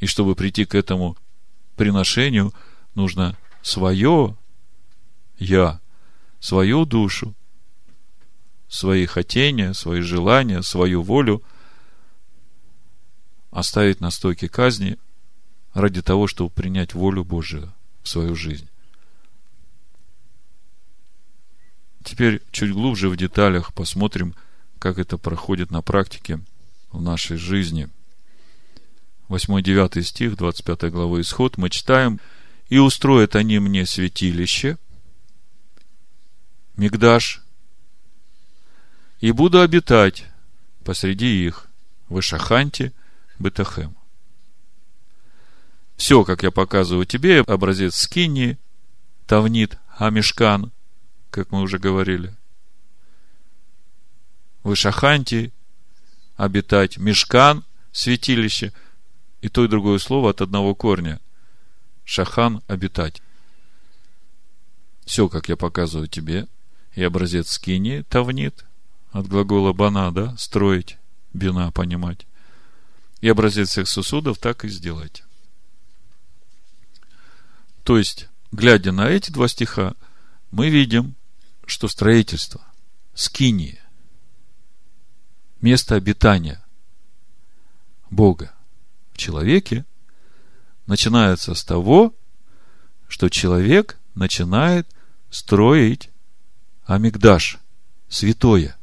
И 0.01 0.07
чтобы 0.07 0.35
прийти 0.35 0.65
к 0.65 0.75
этому 0.75 1.17
приношению, 1.77 2.53
нужно 2.95 3.37
свое 3.63 4.37
я, 5.39 5.81
свою 6.41 6.85
душу 6.85 7.35
свои 8.73 9.05
хотения, 9.05 9.75
свои 9.75 10.01
желания, 10.01 10.63
свою 10.63 11.03
волю 11.03 11.43
оставить 13.51 14.01
на 14.01 14.11
стойке 14.11 14.49
казни 14.49 14.97
ради 15.75 16.01
того, 16.01 16.27
чтобы 16.27 16.49
принять 16.49 16.95
волю 16.95 17.23
Божию 17.23 17.71
в 18.03 18.09
свою 18.09 18.35
жизнь. 18.35 18.67
Теперь 22.03 22.41
чуть 22.51 22.73
глубже 22.73 23.11
в 23.11 23.17
деталях 23.17 23.75
посмотрим, 23.75 24.35
как 24.79 24.99
это 24.99 25.19
проходит 25.19 25.71
на 25.71 25.83
практике 25.83 26.41
в 26.93 27.03
нашей 27.03 27.37
жизни. 27.37 27.91
8-9 29.29 30.03
стих 30.03 30.37
25 30.39 30.91
главы 30.91 31.21
Исход 31.21 31.59
мы 31.59 31.69
читаем 31.69 32.21
«И 32.71 32.79
устроят 32.79 33.37
они 33.37 33.59
мне 33.59 33.85
святилище, 33.85 34.79
Мигдаш, 36.79 37.42
и 39.23 39.31
буду 39.31 39.61
обитать 39.61 40.27
посреди 40.85 41.47
их, 41.47 41.69
в 42.09 42.19
Ишаханте, 42.19 42.93
Бетахем. 43.39 43.97
Все, 45.97 46.25
как 46.25 46.43
я 46.43 46.51
показываю 46.51 47.07
тебе, 47.07 47.41
образец 47.41 47.95
скини, 47.95 48.59
Тавнит, 49.29 49.79
Амишкан, 49.97 50.73
как 51.31 51.53
мы 51.53 51.61
уже 51.61 51.79
говорили. 51.79 52.35
В 54.65 54.75
Ишаханте 54.75 55.53
обитать, 56.37 56.99
Мешкан, 56.99 57.65
святилище, 57.93 58.73
и 59.41 59.49
то 59.49 59.65
и 59.65 59.69
другое 59.69 59.99
слово 59.99 60.31
от 60.31 60.41
одного 60.41 60.75
корня. 60.75 61.21
Шахан– 62.05 62.61
обитать. 62.67 63.23
Все, 65.05 65.29
как 65.29 65.49
я 65.49 65.57
показываю 65.57 66.09
тебе, 66.09 66.49
и 66.97 67.05
образец 67.05 67.53
скини, 67.53 68.03
тавнит, 68.03 68.65
от 69.13 69.29
глагола 69.29 69.73
бана, 69.73 70.11
да, 70.11 70.37
строить, 70.37 70.99
бина, 71.33 71.71
понимать. 71.71 72.27
И 73.21 73.29
образец 73.29 73.71
всех 73.71 73.89
сосудов 73.89 74.39
так 74.39 74.65
и 74.65 74.69
сделайте. 74.69 75.25
То 77.85 77.99
есть, 77.99 78.29
глядя 78.51 78.93
на 78.93 79.09
эти 79.09 79.31
два 79.31 79.49
стиха, 79.49 79.95
мы 80.51 80.71
видим, 80.71 81.15
что 81.67 81.89
строительство, 81.89 82.61
скинии, 83.15 83.81
место 85.61 85.95
обитания 85.95 86.63
Бога 88.11 88.53
в 89.13 89.19
человеке 89.19 89.85
начинается 90.87 91.55
с 91.55 91.65
того, 91.65 92.15
что 93.09 93.29
человек 93.29 93.99
начинает 94.15 94.89
строить 95.31 96.11
Амигдаш, 96.85 97.59
святое. 98.09 98.77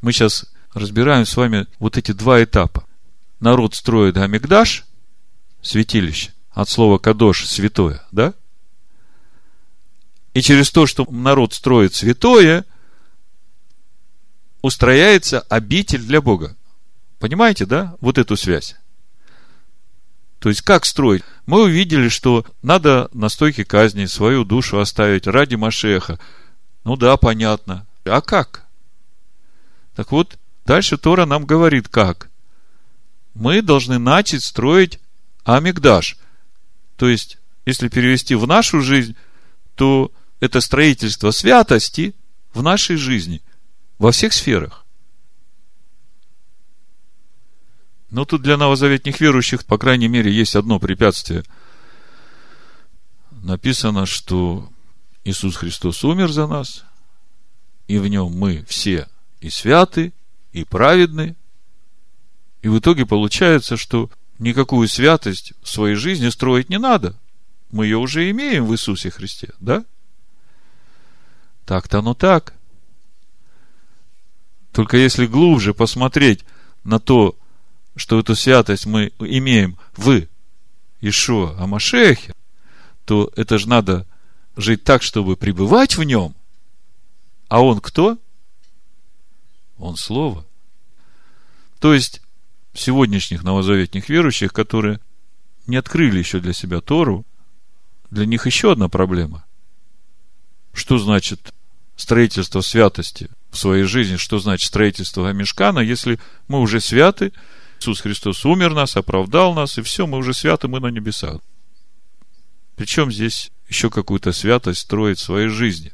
Мы 0.00 0.12
сейчас 0.12 0.46
разбираем 0.72 1.26
с 1.26 1.36
вами 1.36 1.66
вот 1.78 1.96
эти 1.96 2.12
два 2.12 2.42
этапа. 2.42 2.84
Народ 3.40 3.74
строит 3.74 4.16
Амигдаш, 4.16 4.84
святилище, 5.62 6.32
от 6.50 6.68
слова 6.68 6.98
кадош, 6.98 7.46
святое, 7.46 8.02
да? 8.12 8.34
И 10.34 10.42
через 10.42 10.70
то, 10.70 10.86
что 10.86 11.06
народ 11.10 11.54
строит 11.54 11.94
святое, 11.94 12.64
устрояется 14.60 15.40
обитель 15.40 16.02
для 16.02 16.20
Бога. 16.20 16.56
Понимаете, 17.18 17.64
да? 17.64 17.96
Вот 18.00 18.18
эту 18.18 18.36
связь. 18.36 18.76
То 20.38 20.50
есть, 20.50 20.60
как 20.60 20.84
строить? 20.84 21.22
Мы 21.46 21.62
увидели, 21.62 22.08
что 22.08 22.44
надо 22.62 23.08
на 23.12 23.28
стойке 23.28 23.64
казни 23.64 24.04
свою 24.04 24.44
душу 24.44 24.78
оставить 24.78 25.26
ради 25.26 25.54
Машеха. 25.54 26.18
Ну 26.84 26.96
да, 26.96 27.16
понятно. 27.16 27.86
А 28.04 28.20
как? 28.20 28.65
Так 29.96 30.12
вот, 30.12 30.38
дальше 30.66 30.98
Тора 30.98 31.24
нам 31.24 31.46
говорит, 31.46 31.88
как. 31.88 32.28
Мы 33.34 33.62
должны 33.62 33.98
начать 33.98 34.44
строить 34.44 35.00
Амигдаш. 35.44 36.18
То 36.96 37.08
есть, 37.08 37.38
если 37.64 37.88
перевести 37.88 38.34
в 38.34 38.46
нашу 38.46 38.82
жизнь, 38.82 39.16
то 39.74 40.12
это 40.38 40.60
строительство 40.60 41.30
святости 41.30 42.14
в 42.52 42.62
нашей 42.62 42.96
жизни, 42.96 43.42
во 43.98 44.12
всех 44.12 44.34
сферах. 44.34 44.84
Но 48.10 48.26
тут 48.26 48.42
для 48.42 48.58
новозаветних 48.58 49.18
верующих, 49.20 49.64
по 49.64 49.78
крайней 49.78 50.08
мере, 50.08 50.30
есть 50.30 50.56
одно 50.56 50.78
препятствие. 50.78 51.42
Написано, 53.30 54.04
что 54.04 54.70
Иисус 55.24 55.56
Христос 55.56 56.04
умер 56.04 56.30
за 56.32 56.46
нас, 56.46 56.84
и 57.88 57.98
в 57.98 58.06
нем 58.08 58.32
мы 58.32 58.64
все 58.68 59.08
и 59.40 59.50
святы, 59.50 60.12
и 60.52 60.64
праведны. 60.64 61.36
И 62.62 62.68
в 62.68 62.78
итоге 62.78 63.06
получается, 63.06 63.76
что 63.76 64.10
никакую 64.38 64.88
святость 64.88 65.52
в 65.62 65.68
своей 65.68 65.94
жизни 65.94 66.28
строить 66.28 66.68
не 66.68 66.78
надо. 66.78 67.16
Мы 67.70 67.86
ее 67.86 67.98
уже 67.98 68.30
имеем 68.30 68.66
в 68.66 68.72
Иисусе 68.72 69.10
Христе, 69.10 69.50
да? 69.60 69.84
Так-то 71.64 71.98
оно 71.98 72.14
так. 72.14 72.54
Только 74.72 74.96
если 74.96 75.26
глубже 75.26 75.74
посмотреть 75.74 76.44
на 76.84 77.00
то, 77.00 77.36
что 77.96 78.18
эту 78.18 78.36
святость 78.36 78.86
мы 78.86 79.12
имеем 79.18 79.78
в 79.96 80.22
Ишуа 81.00 81.56
Амашехе, 81.58 82.34
то 83.04 83.30
это 83.36 83.58
же 83.58 83.68
надо 83.68 84.06
жить 84.56 84.84
так, 84.84 85.02
чтобы 85.02 85.36
пребывать 85.36 85.96
в 85.96 86.02
нем. 86.02 86.34
А 87.48 87.62
он 87.62 87.80
кто? 87.80 88.18
Он 89.78 89.96
Слово. 89.96 90.46
То 91.78 91.94
есть, 91.94 92.22
сегодняшних 92.74 93.42
новозаветних 93.42 94.08
верующих, 94.08 94.52
которые 94.52 95.00
не 95.66 95.76
открыли 95.76 96.18
еще 96.18 96.40
для 96.40 96.52
себя 96.52 96.80
Тору, 96.80 97.24
для 98.10 98.26
них 98.26 98.46
еще 98.46 98.72
одна 98.72 98.88
проблема. 98.88 99.44
Что 100.72 100.98
значит 100.98 101.52
строительство 101.96 102.60
святости 102.60 103.28
в 103.50 103.58
своей 103.58 103.84
жизни, 103.84 104.16
что 104.16 104.38
значит 104.38 104.68
строительство 104.68 105.28
Амишкана, 105.28 105.80
если 105.80 106.18
мы 106.48 106.60
уже 106.60 106.80
святы, 106.80 107.32
Иисус 107.80 108.00
Христос 108.00 108.44
умер 108.44 108.74
нас, 108.74 108.96
оправдал 108.96 109.54
нас, 109.54 109.78
и 109.78 109.82
все, 109.82 110.06
мы 110.06 110.18
уже 110.18 110.34
святы, 110.34 110.68
мы 110.68 110.80
на 110.80 110.88
небесах. 110.88 111.40
Причем 112.76 113.10
здесь 113.10 113.50
еще 113.68 113.90
какую-то 113.90 114.32
святость 114.32 114.80
строить 114.80 115.18
в 115.18 115.24
своей 115.24 115.48
жизни. 115.48 115.92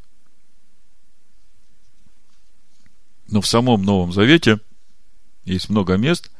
Но 3.32 3.40
в 3.40 3.46
самом 3.46 3.82
Новом 3.82 4.12
Завете 4.12 4.60
есть 5.46 5.70
много 5.70 5.96
мест, 5.96 6.30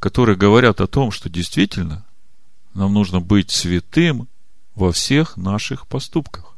которые 0.00 0.36
говорят 0.36 0.80
о 0.80 0.88
том, 0.88 1.12
что 1.12 1.30
действительно 1.30 2.04
нам 2.74 2.92
нужно 2.92 3.20
быть 3.20 3.52
святым 3.52 4.26
во 4.74 4.90
всех 4.90 5.36
наших 5.36 5.86
поступках. 5.86 6.56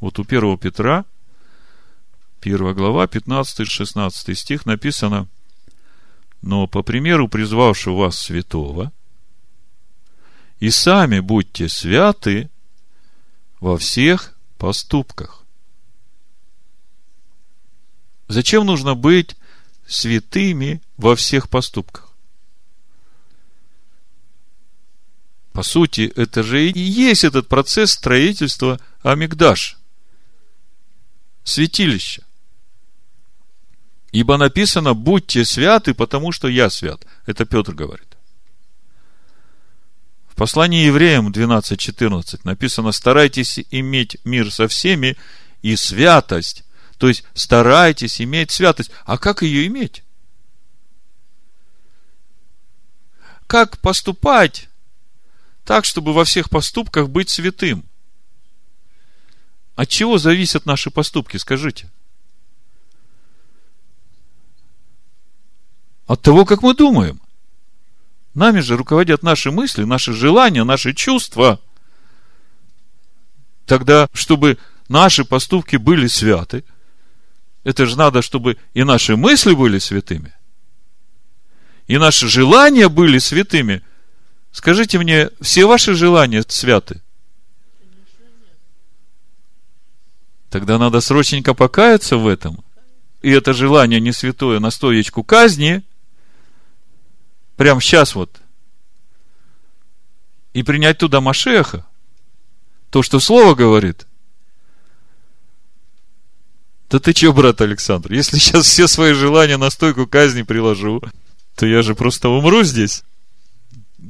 Вот 0.00 0.18
у 0.18 0.22
1 0.22 0.58
Петра, 0.58 1.04
1 2.40 2.74
глава, 2.74 3.04
15-16 3.04 4.34
стих 4.34 4.66
написано, 4.66 5.28
«Но 6.42 6.66
по 6.66 6.82
примеру 6.82 7.28
призвавшего 7.28 7.98
вас 7.98 8.18
святого, 8.18 8.90
и 10.58 10.70
сами 10.70 11.20
будьте 11.20 11.68
святы 11.68 12.50
во 13.60 13.78
всех 13.78 14.36
поступках». 14.58 15.39
Зачем 18.30 18.64
нужно 18.64 18.94
быть 18.94 19.34
святыми 19.88 20.80
во 20.96 21.16
всех 21.16 21.48
поступках? 21.48 22.12
По 25.52 25.64
сути, 25.64 26.12
это 26.14 26.44
же 26.44 26.70
и 26.70 26.78
есть 26.78 27.24
этот 27.24 27.48
процесс 27.48 27.90
строительства 27.90 28.78
Амигдаш 29.02 29.78
святилище. 31.42 32.22
Ибо 34.12 34.36
написано, 34.36 34.94
будьте 34.94 35.44
святы, 35.44 35.92
потому 35.92 36.30
что 36.30 36.46
я 36.46 36.70
свят. 36.70 37.04
Это 37.26 37.44
Петр 37.44 37.74
говорит. 37.74 38.16
В 40.28 40.36
послании 40.36 40.86
евреям 40.86 41.32
12.14 41.32 42.42
написано, 42.44 42.92
старайтесь 42.92 43.58
иметь 43.72 44.18
мир 44.22 44.52
со 44.52 44.68
всеми 44.68 45.16
и 45.62 45.74
святость. 45.74 46.64
То 47.00 47.08
есть, 47.08 47.24
старайтесь 47.32 48.20
иметь 48.20 48.50
святость. 48.50 48.90
А 49.06 49.16
как 49.16 49.40
ее 49.40 49.66
иметь? 49.68 50.04
Как 53.46 53.78
поступать 53.78 54.68
так, 55.64 55.86
чтобы 55.86 56.12
во 56.12 56.26
всех 56.26 56.50
поступках 56.50 57.08
быть 57.08 57.30
святым? 57.30 57.84
От 59.76 59.88
чего 59.88 60.18
зависят 60.18 60.66
наши 60.66 60.90
поступки, 60.90 61.38
скажите? 61.38 61.90
От 66.06 66.20
того, 66.20 66.44
как 66.44 66.60
мы 66.60 66.74
думаем. 66.74 67.18
Нами 68.34 68.60
же 68.60 68.76
руководят 68.76 69.22
наши 69.22 69.50
мысли, 69.50 69.84
наши 69.84 70.12
желания, 70.12 70.64
наши 70.64 70.92
чувства. 70.92 71.62
Тогда, 73.64 74.06
чтобы 74.12 74.58
наши 74.88 75.24
поступки 75.24 75.76
были 75.76 76.06
святы, 76.06 76.62
это 77.64 77.86
же 77.86 77.96
надо, 77.96 78.22
чтобы 78.22 78.56
и 78.74 78.84
наши 78.84 79.16
мысли 79.16 79.54
были 79.54 79.78
святыми, 79.78 80.32
и 81.86 81.98
наши 81.98 82.28
желания 82.28 82.88
были 82.88 83.18
святыми. 83.18 83.82
Скажите 84.52 84.98
мне, 84.98 85.30
все 85.40 85.66
ваши 85.66 85.94
желания 85.94 86.44
святы? 86.48 87.02
Тогда 90.50 90.78
надо 90.78 91.00
срочненько 91.00 91.54
покаяться 91.54 92.16
в 92.16 92.26
этом. 92.26 92.64
И 93.22 93.30
это 93.30 93.52
желание 93.52 94.00
не 94.00 94.12
святое 94.12 94.58
на 94.58 94.70
стоечку 94.70 95.22
казни. 95.22 95.82
Прям 97.56 97.80
сейчас 97.80 98.14
вот. 98.14 98.40
И 100.52 100.62
принять 100.64 100.98
туда 100.98 101.20
Машеха. 101.20 101.86
То, 102.90 103.02
что 103.02 103.20
Слово 103.20 103.54
говорит. 103.54 104.06
Да 106.90 106.98
ты 106.98 107.12
че, 107.12 107.32
брат 107.32 107.60
Александр, 107.60 108.12
если 108.12 108.38
сейчас 108.38 108.66
все 108.66 108.88
свои 108.88 109.12
желания 109.12 109.56
на 109.56 109.70
стойку 109.70 110.08
казни 110.08 110.42
приложу, 110.42 111.00
то 111.54 111.64
я 111.64 111.82
же 111.82 111.94
просто 111.94 112.28
умру 112.28 112.64
здесь. 112.64 113.04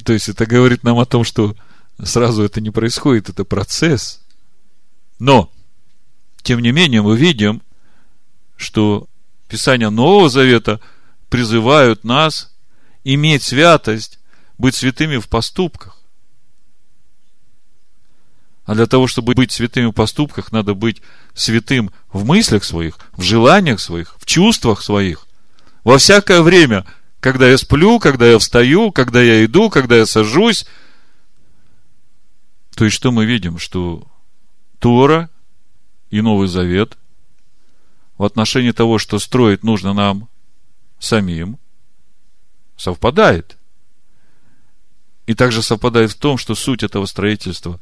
То 0.05 0.15
есть 0.15 0.31
это 0.31 0.47
говорит 0.47 0.83
нам 0.83 0.99
о 0.99 1.05
том, 1.05 1.23
что 1.23 1.55
сразу 2.03 2.43
это 2.43 2.63
не 2.63 2.71
происходит, 2.71 3.29
это 3.29 3.45
процесс. 3.45 4.21
Но, 5.19 5.53
тем 6.43 6.61
не 6.61 6.73
менее, 6.73 7.03
мы 7.03 7.19
видим, 7.19 7.61
что 8.57 9.07
Писания 9.49 9.91
Нового 9.91 10.31
Завета 10.31 10.81
призывают 11.29 12.03
нас 12.03 12.51
иметь 13.05 13.43
святость, 13.43 14.19
быть 14.57 14.75
святыми 14.75 15.19
в 15.19 15.29
поступках. 15.29 15.99
А 18.71 18.75
для 18.77 18.87
того, 18.87 19.09
чтобы 19.09 19.35
быть 19.35 19.51
святыми 19.51 19.87
в 19.87 19.93
поступках, 19.93 20.53
надо 20.53 20.75
быть 20.75 21.03
святым 21.35 21.91
в 22.13 22.25
мыслях 22.25 22.63
своих, 22.63 23.01
в 23.17 23.21
желаниях 23.21 23.81
своих, 23.81 24.15
в 24.21 24.27
чувствах 24.27 24.81
своих. 24.81 25.27
Во 25.83 25.99
всякое 25.99 26.41
время, 26.41 26.87
когда 27.19 27.49
я 27.49 27.59
сплю, 27.59 27.99
когда 27.99 28.31
я 28.31 28.39
встаю, 28.39 28.93
когда 28.93 29.21
я 29.21 29.45
иду, 29.45 29.71
когда 29.71 29.97
я 29.97 30.07
сажусь. 30.07 30.67
То 32.77 32.85
есть, 32.85 32.97
что 32.97 33.11
мы 33.11 33.25
видим? 33.25 33.59
Что 33.59 34.07
Тора 34.79 35.31
и 36.11 36.21
Новый 36.21 36.47
Завет 36.47 36.97
в 38.19 38.25
отношении 38.25 38.71
того, 38.71 38.99
что 38.99 39.19
строить 39.19 39.65
нужно 39.65 39.95
нам 39.95 40.29
самим, 41.01 41.59
совпадает. 42.77 43.57
И 45.27 45.35
также 45.35 45.61
совпадает 45.61 46.13
в 46.13 46.19
том, 46.21 46.39
что 46.39 46.55
суть 46.55 46.85
этого 46.85 47.07
строительства 47.07 47.81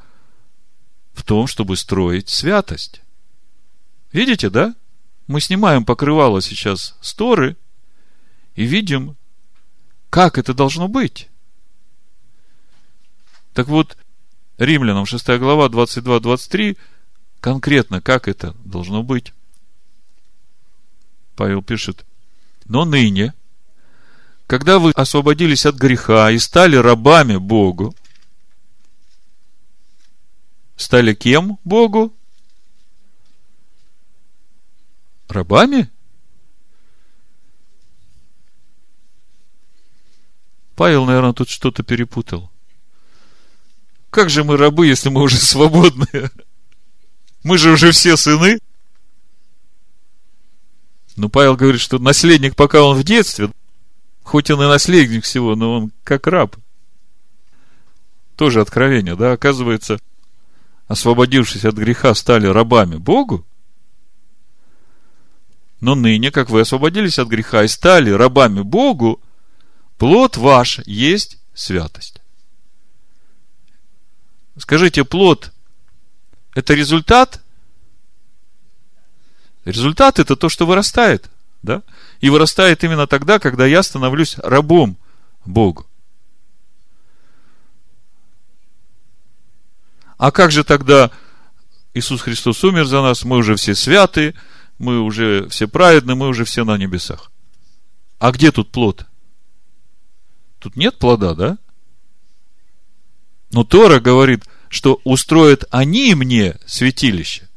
в 1.18 1.24
том, 1.24 1.48
чтобы 1.48 1.76
строить 1.76 2.28
святость. 2.28 3.02
Видите, 4.12 4.50
да? 4.50 4.74
Мы 5.26 5.40
снимаем 5.40 5.84
покрывало 5.84 6.40
сейчас 6.40 6.96
с 7.00 7.12
Торы 7.12 7.56
и 8.54 8.64
видим, 8.64 9.16
как 10.10 10.38
это 10.38 10.54
должно 10.54 10.86
быть. 10.86 11.28
Так 13.52 13.66
вот, 13.66 13.96
Римлянам 14.58 15.06
6 15.06 15.26
глава 15.38 15.66
22-23 15.66 16.78
конкретно, 17.40 18.00
как 18.00 18.28
это 18.28 18.54
должно 18.64 19.02
быть. 19.02 19.34
Павел 21.34 21.62
пишет, 21.62 22.06
но 22.66 22.84
ныне, 22.84 23.34
когда 24.46 24.78
вы 24.78 24.92
освободились 24.92 25.66
от 25.66 25.74
греха 25.74 26.30
и 26.30 26.38
стали 26.38 26.76
рабами 26.76 27.36
Богу, 27.36 27.94
стали 30.78 31.12
кем 31.12 31.58
Богу? 31.64 32.14
Рабами? 35.28 35.90
Павел, 40.74 41.04
наверное, 41.04 41.34
тут 41.34 41.50
что-то 41.50 41.82
перепутал. 41.82 42.50
Как 44.10 44.30
же 44.30 44.44
мы 44.44 44.56
рабы, 44.56 44.86
если 44.86 45.10
мы 45.10 45.22
уже 45.22 45.36
свободные? 45.38 46.30
Мы 47.42 47.58
же 47.58 47.72
уже 47.72 47.90
все 47.90 48.16
сыны. 48.16 48.58
Ну, 51.16 51.28
Павел 51.28 51.56
говорит, 51.56 51.80
что 51.80 51.98
наследник, 51.98 52.54
пока 52.54 52.82
он 52.82 52.96
в 52.96 53.02
детстве, 53.02 53.50
хоть 54.22 54.50
он 54.50 54.62
и 54.62 54.68
наследник 54.68 55.24
всего, 55.24 55.56
но 55.56 55.74
он 55.74 55.92
как 56.04 56.28
раб. 56.28 56.56
Тоже 58.36 58.60
откровение, 58.60 59.16
да? 59.16 59.32
Оказывается, 59.32 59.98
освободившись 60.88 61.64
от 61.64 61.76
греха, 61.76 62.14
стали 62.14 62.46
рабами 62.46 62.96
Богу. 62.96 63.46
Но 65.80 65.94
ныне, 65.94 66.32
как 66.32 66.50
вы 66.50 66.62
освободились 66.62 67.18
от 67.18 67.28
греха 67.28 67.62
и 67.62 67.68
стали 67.68 68.10
рабами 68.10 68.62
Богу, 68.62 69.20
плод 69.96 70.36
ваш 70.36 70.80
есть 70.86 71.38
святость. 71.54 72.20
Скажите, 74.56 75.04
плод– 75.04 75.52
это 76.54 76.74
результат? 76.74 77.40
Результат– 79.64 80.18
это 80.20 80.34
то, 80.34 80.48
что 80.48 80.66
вырастает, 80.66 81.30
да? 81.62 81.82
И 82.20 82.30
вырастает 82.30 82.82
именно 82.82 83.06
тогда, 83.06 83.38
когда 83.38 83.66
я 83.66 83.84
становлюсь 83.84 84.36
рабом 84.38 84.96
Богу. 85.44 85.86
А 90.18 90.32
как 90.32 90.50
же 90.50 90.64
тогда 90.64 91.10
Иисус 91.94 92.20
Христос 92.20 92.62
умер 92.64 92.84
за 92.84 93.00
нас, 93.00 93.24
мы 93.24 93.36
уже 93.38 93.54
все 93.54 93.74
святы, 93.74 94.34
мы 94.78 95.00
уже 95.00 95.48
все 95.48 95.68
праведны, 95.68 96.16
мы 96.16 96.28
уже 96.28 96.44
все 96.44 96.64
на 96.64 96.76
небесах. 96.76 97.30
А 98.18 98.32
где 98.32 98.52
тут 98.52 98.70
плод? 98.70 99.06
Тут 100.58 100.76
нет 100.76 100.98
плода, 100.98 101.34
да? 101.34 101.58
Но 103.52 103.64
Тора 103.64 104.00
говорит, 104.00 104.44
что 104.68 105.00
устроят 105.04 105.64
они 105.70 106.14
мне 106.14 106.58
святилище. 106.66 107.48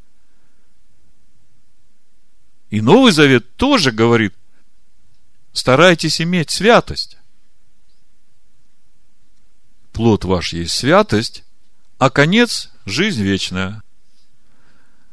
И 2.70 2.80
Новый 2.80 3.12
Завет 3.12 3.56
тоже 3.56 3.90
говорит, 3.90 4.34
старайтесь 5.52 6.20
иметь 6.20 6.50
святость. 6.50 7.18
Плод 9.92 10.24
ваш 10.24 10.54
есть 10.54 10.74
святость, 10.74 11.44
а 12.02 12.10
конец– 12.10 12.68
жизнь 12.84 13.22
вечная. 13.22 13.80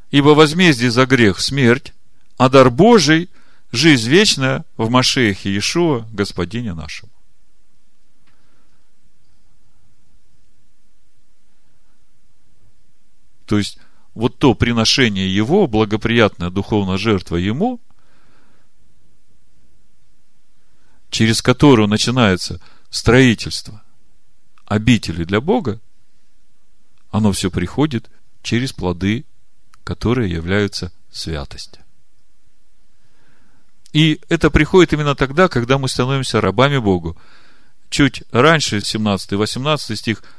Ибо 0.09 0.29
возмездие 0.29 0.89
за 0.89 1.05
грех– 1.05 1.39
смерть, 1.39 1.93
а 2.39 2.49
дар 2.49 2.71
Божий– 2.71 3.29
жизнь 3.71 4.09
вечная 4.09 4.65
в 4.75 4.89
Машеихе 4.89 5.51
Иешуа, 5.51 6.07
Господине 6.11 6.73
нашему. 6.73 7.11
То 13.45 13.59
есть, 13.59 13.77
вот 14.15 14.39
то 14.39 14.55
приношение 14.55 15.31
его, 15.31 15.67
благоприятная 15.67 16.49
духовная 16.49 16.97
жертва 16.97 17.35
ему, 17.35 17.79
через 21.11 21.43
которую 21.43 21.87
начинается 21.87 22.59
строительство 22.89 23.83
обители 24.65 25.23
для 25.23 25.39
Бога, 25.39 25.79
оно 27.11 27.31
все 27.31 27.49
приходит 27.49 28.09
через 28.41 28.73
плоды, 28.73 29.25
которые 29.83 30.31
являются 30.31 30.91
святостью. 31.11 31.81
И 33.91 34.21
это 34.29 34.51
приходит 34.51 34.93
именно 34.93 35.15
тогда, 35.15 35.47
когда 35.47 35.77
мы 35.77 35.87
становимся 35.87 36.41
рабами 36.41 36.77
Богу. 36.77 37.17
Чуть 37.89 38.23
раньше, 38.31 38.81
17 38.81 39.31
и 39.31 39.35
18 39.35 39.97
стих– 39.97 40.23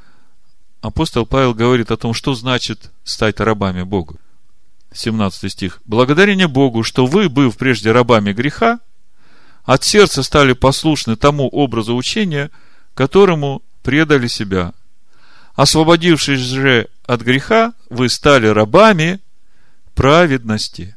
апостол 0.81 1.25
Павел 1.25 1.53
говорит 1.53 1.91
о 1.91 1.97
том, 1.97 2.13
что 2.13 2.33
значит 2.33 2.91
стать 3.03 3.39
рабами 3.39 3.83
Богу. 3.83 4.17
17 4.93 5.51
стих. 5.51 5.79
Благодарение 5.85 6.47
Богу, 6.47 6.83
что 6.83 7.05
вы, 7.05 7.29
быв 7.29 7.55
прежде 7.55 7.91
рабами 7.91 8.33
греха, 8.33 8.79
от 9.63 9.83
сердца 9.83 10.21
стали 10.21 10.53
послушны 10.53 11.15
тому 11.15 11.47
образу 11.47 11.95
учения, 11.95 12.51
которому 12.93 13.61
предали 13.83 14.27
себя. 14.27 14.73
Освободившись 15.55 16.39
же 16.39 16.87
от 17.05 17.21
греха, 17.21 17.73
вы 17.89 18.09
стали 18.09 18.47
рабами 18.47 19.19
праведности. 19.95 20.95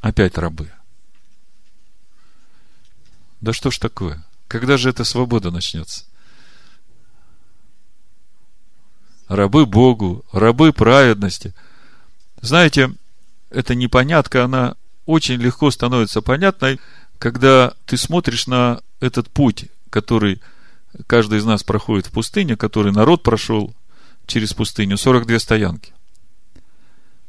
Опять 0.00 0.38
рабы. 0.38 0.70
Да 3.40 3.52
что 3.52 3.70
ж 3.70 3.78
такое? 3.78 4.24
Когда 4.48 4.76
же 4.76 4.90
эта 4.90 5.04
свобода 5.04 5.50
начнется? 5.50 6.04
рабы 9.30 9.64
Богу, 9.64 10.24
рабы 10.32 10.72
праведности. 10.72 11.54
Знаете, 12.40 12.92
эта 13.48 13.76
непонятка, 13.76 14.44
она 14.44 14.74
очень 15.06 15.36
легко 15.36 15.70
становится 15.70 16.20
понятной, 16.20 16.80
когда 17.18 17.72
ты 17.86 17.96
смотришь 17.96 18.48
на 18.48 18.80
этот 18.98 19.30
путь, 19.30 19.66
который 19.88 20.42
каждый 21.06 21.38
из 21.38 21.44
нас 21.44 21.62
проходит 21.62 22.06
в 22.06 22.12
пустыне, 22.12 22.56
который 22.56 22.92
народ 22.92 23.22
прошел 23.22 23.74
через 24.26 24.52
пустыню, 24.52 24.96
42 24.96 25.38
стоянки. 25.38 25.92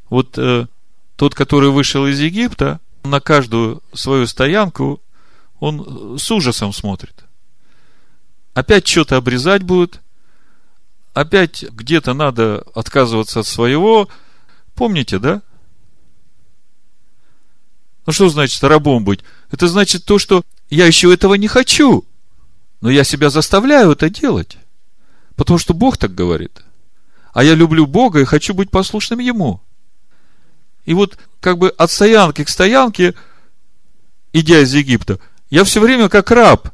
Вот 0.09 0.37
э, 0.37 0.67
тот, 1.15 1.35
который 1.35 1.69
вышел 1.69 2.05
из 2.05 2.19
Египта, 2.19 2.79
на 3.03 3.19
каждую 3.19 3.81
свою 3.93 4.27
стоянку 4.27 5.01
он 5.59 6.17
с 6.19 6.29
ужасом 6.31 6.73
смотрит. 6.73 7.23
Опять 8.53 8.87
что-то 8.87 9.17
обрезать 9.17 9.63
будет, 9.63 10.01
опять 11.13 11.63
где-то 11.63 12.13
надо 12.13 12.65
отказываться 12.75 13.41
от 13.41 13.47
своего. 13.47 14.09
Помните, 14.75 15.19
да? 15.19 15.41
Ну 18.05 18.13
что 18.13 18.29
значит 18.29 18.63
рабом 18.63 19.05
быть? 19.05 19.21
Это 19.51 19.67
значит 19.67 20.05
то, 20.05 20.17
что 20.19 20.43
я 20.69 20.85
еще 20.87 21.13
этого 21.13 21.35
не 21.35 21.47
хочу, 21.47 22.03
но 22.81 22.89
я 22.89 23.03
себя 23.03 23.29
заставляю 23.29 23.91
это 23.91 24.09
делать, 24.09 24.57
потому 25.35 25.59
что 25.59 25.73
Бог 25.73 25.97
так 25.97 26.13
говорит. 26.13 26.63
А 27.33 27.43
я 27.43 27.53
люблю 27.55 27.85
Бога 27.85 28.19
и 28.19 28.25
хочу 28.25 28.53
быть 28.53 28.71
послушным 28.71 29.19
Ему. 29.19 29.61
И 30.85 30.93
вот 30.93 31.17
как 31.39 31.57
бы 31.57 31.69
от 31.69 31.91
стоянки 31.91 32.43
к 32.43 32.49
стоянке, 32.49 33.13
идя 34.33 34.59
из 34.59 34.73
Египта, 34.73 35.19
я 35.49 35.63
все 35.63 35.79
время 35.79 36.09
как 36.09 36.31
раб. 36.31 36.69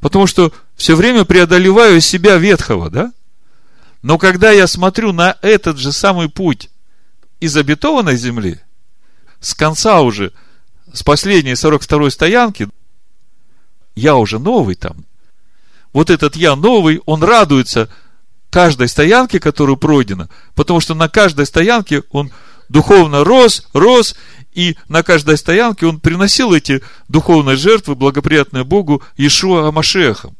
Потому 0.00 0.26
что 0.26 0.52
все 0.74 0.96
время 0.96 1.24
преодолеваю 1.24 2.00
себя 2.00 2.36
ветхого, 2.36 2.90
да? 2.90 3.12
Но 4.02 4.18
когда 4.18 4.50
я 4.50 4.66
смотрю 4.66 5.12
на 5.12 5.36
этот 5.40 5.78
же 5.78 5.92
самый 5.92 6.28
путь 6.28 6.70
из 7.40 7.56
обетованной 7.56 8.16
земли, 8.16 8.60
с 9.40 9.54
конца 9.54 10.00
уже, 10.00 10.32
с 10.92 11.02
последней 11.02 11.52
42-й 11.52 12.10
стоянки, 12.10 12.68
я 13.94 14.16
уже 14.16 14.38
новый 14.38 14.74
там. 14.74 15.04
Вот 15.92 16.10
этот 16.10 16.36
я 16.36 16.56
новый, 16.56 17.00
он 17.06 17.22
радуется 17.22 17.88
каждой 18.50 18.88
стоянке, 18.88 19.40
которую 19.40 19.76
пройдена, 19.76 20.28
потому 20.54 20.80
что 20.80 20.94
на 20.94 21.08
каждой 21.08 21.46
стоянке 21.46 22.02
он 22.10 22.30
духовно 22.68 23.24
рос, 23.24 23.66
рос, 23.72 24.16
и 24.52 24.76
на 24.88 25.02
каждой 25.02 25.36
стоянке 25.36 25.86
он 25.86 26.00
приносил 26.00 26.52
эти 26.52 26.82
духовные 27.08 27.56
жертвы, 27.56 27.96
благоприятные 27.96 28.64
Богу, 28.64 29.02
Иешуа 29.16 29.68
Амашехом, 29.68 30.36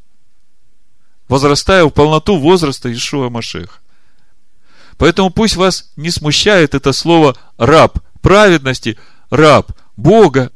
возрастая 1.27 1.83
в 1.83 1.89
полноту 1.89 2.37
возраста 2.37 2.87
Иешуа 2.87 3.27
Амашеха. 3.27 3.79
Поэтому 4.97 5.29
пусть 5.29 5.57
вас 5.57 5.91
не 5.97 6.09
смущает 6.09 6.73
это 6.73 6.93
слово 6.93 7.35
раб 7.57 7.99
праведности, 8.21 8.97
раб 9.29 9.71
Бога. 9.97 10.51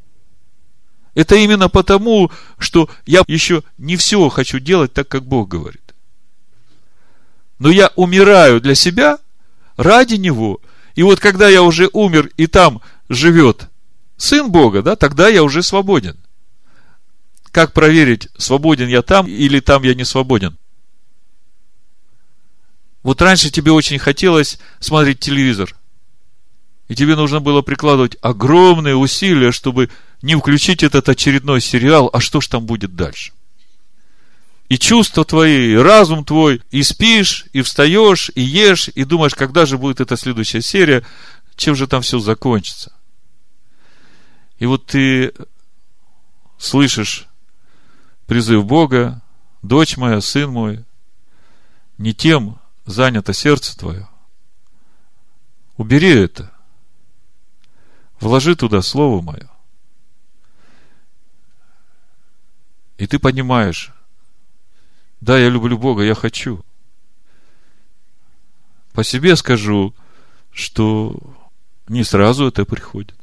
Это 1.15 1.35
именно 1.35 1.69
потому, 1.69 2.31
что 2.57 2.89
я 3.05 3.23
еще 3.27 3.63
не 3.77 3.97
все 3.97 4.29
хочу 4.29 4.59
делать 4.59 4.93
так, 4.93 5.07
как 5.07 5.25
Бог 5.25 5.49
говорит. 5.49 5.81
Но 7.57 7.69
я 7.69 7.91
умираю 7.95 8.61
для 8.61 8.75
себя 8.75 9.17
ради 9.75 10.15
Него. 10.15 10.61
И 10.95 11.03
вот 11.03 11.19
когда 11.19 11.49
я 11.49 11.63
уже 11.63 11.89
умер, 11.91 12.31
и 12.37 12.47
там 12.47 12.81
живет 13.09 13.69
Сын 14.17 14.51
Бога, 14.51 14.81
да, 14.81 14.95
тогда 14.95 15.29
я 15.29 15.43
уже 15.43 15.63
свободен. 15.63 16.17
Как 17.51 17.73
проверить, 17.73 18.27
свободен 18.37 18.87
я 18.87 19.01
там 19.01 19.27
или 19.27 19.59
там 19.59 19.83
я 19.83 19.95
не 19.95 20.05
свободен? 20.05 20.57
Вот 23.01 23.21
раньше 23.21 23.49
тебе 23.49 23.71
очень 23.71 23.97
хотелось 23.97 24.59
смотреть 24.79 25.19
телевизор. 25.19 25.75
И 26.89 26.95
тебе 26.95 27.15
нужно 27.15 27.39
было 27.39 27.61
прикладывать 27.61 28.17
огромные 28.19 28.95
усилия, 28.95 29.51
чтобы 29.51 29.89
не 30.23 30.35
включить 30.35 30.83
этот 30.83 31.07
очередной 31.07 31.61
сериал, 31.61 32.09
а 32.11 32.19
что 32.19 32.41
ж 32.41 32.47
там 32.47 32.65
будет 32.65 32.95
дальше. 32.95 33.31
И 34.69 34.77
чувства 34.77 35.23
твои, 35.23 35.73
и 35.73 35.75
разум 35.75 36.25
твой, 36.25 36.61
и 36.71 36.81
спишь, 36.81 37.45
и 37.53 37.61
встаешь, 37.61 38.31
и 38.33 38.41
ешь, 38.41 38.89
и 38.93 39.03
думаешь, 39.03 39.35
когда 39.35 39.67
же 39.67 39.77
будет 39.77 40.01
эта 40.01 40.17
следующая 40.17 40.61
серия, 40.61 41.05
чем 41.55 41.75
же 41.75 41.87
там 41.87 42.01
все 42.01 42.17
закончится. 42.19 42.91
И 44.57 44.65
вот 44.65 44.87
ты 44.87 45.33
слышишь 46.57 47.27
призыв 48.25 48.65
Бога, 48.65 49.21
дочь 49.61 49.95
моя, 49.95 50.21
сын 50.21 50.49
мой, 50.49 50.83
не 51.99 52.15
тем 52.15 52.59
занято 52.85 53.33
сердце 53.33 53.77
твое. 53.77 54.07
Убери 55.77 56.09
это. 56.09 56.51
Вложи 58.19 58.55
туда 58.55 58.81
Слово 58.81 59.21
Мое. 59.21 59.49
И 62.97 63.07
ты 63.07 63.17
понимаешь, 63.17 63.93
да, 65.21 65.37
я 65.37 65.49
люблю 65.49 65.77
Бога, 65.77 66.03
я 66.03 66.15
хочу. 66.15 66.63
По 68.93 69.03
себе 69.03 69.35
скажу, 69.37 69.93
что 70.51 71.17
не 71.87 72.03
сразу 72.03 72.47
это 72.47 72.65
приходит. 72.65 73.15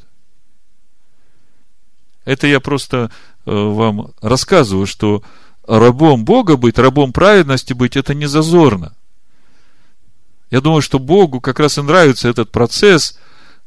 Это 2.25 2.47
я 2.47 2.59
просто 2.61 3.11
э, 3.45 3.51
вам 3.51 4.13
рассказываю, 4.23 4.87
что 4.87 5.23
рабом 5.67 6.25
Бога 6.25 6.57
быть, 6.57 6.79
рабом 6.79 7.13
праведности 7.13 7.73
быть, 7.73 7.97
это 7.97 8.15
не 8.15 8.27
зазорно. 8.27 8.95
Я 10.51 10.61
думаю, 10.61 10.81
что 10.81 10.99
Богу 10.99 11.41
как 11.41 11.61
раз 11.61 11.77
и 11.77 11.83
нравится 11.83 12.29
этот 12.29 12.51
процесс 12.51 13.19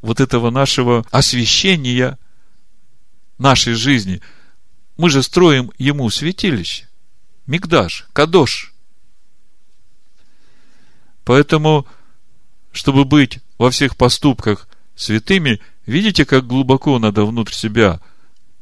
вот 0.01 0.19
этого 0.19 0.49
нашего 0.49 1.05
освящения 1.11 2.17
нашей 3.37 3.73
жизни. 3.73 4.21
Мы 4.97 5.09
же 5.09 5.23
строим 5.23 5.71
Ему 5.77 6.09
святилище. 6.09 6.87
Мигдаш, 7.47 8.07
Кадош. 8.13 8.73
Поэтому, 11.23 11.87
чтобы 12.71 13.05
быть 13.05 13.39
во 13.57 13.71
всех 13.71 13.95
поступках 13.95 14.67
святыми, 14.95 15.59
видите, 15.85 16.25
как 16.25 16.47
глубоко 16.47 16.99
надо 16.99 17.25
внутрь 17.25 17.53
себя 17.53 17.99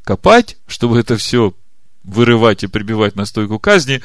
копать, 0.04 0.58
чтобы 0.68 1.00
это 1.00 1.18
все 1.18 1.54
вырывать 2.04 2.64
и 2.64 2.68
прибивать 2.68 3.16
на 3.16 3.26
стойку 3.26 3.60
казни. 3.60 4.02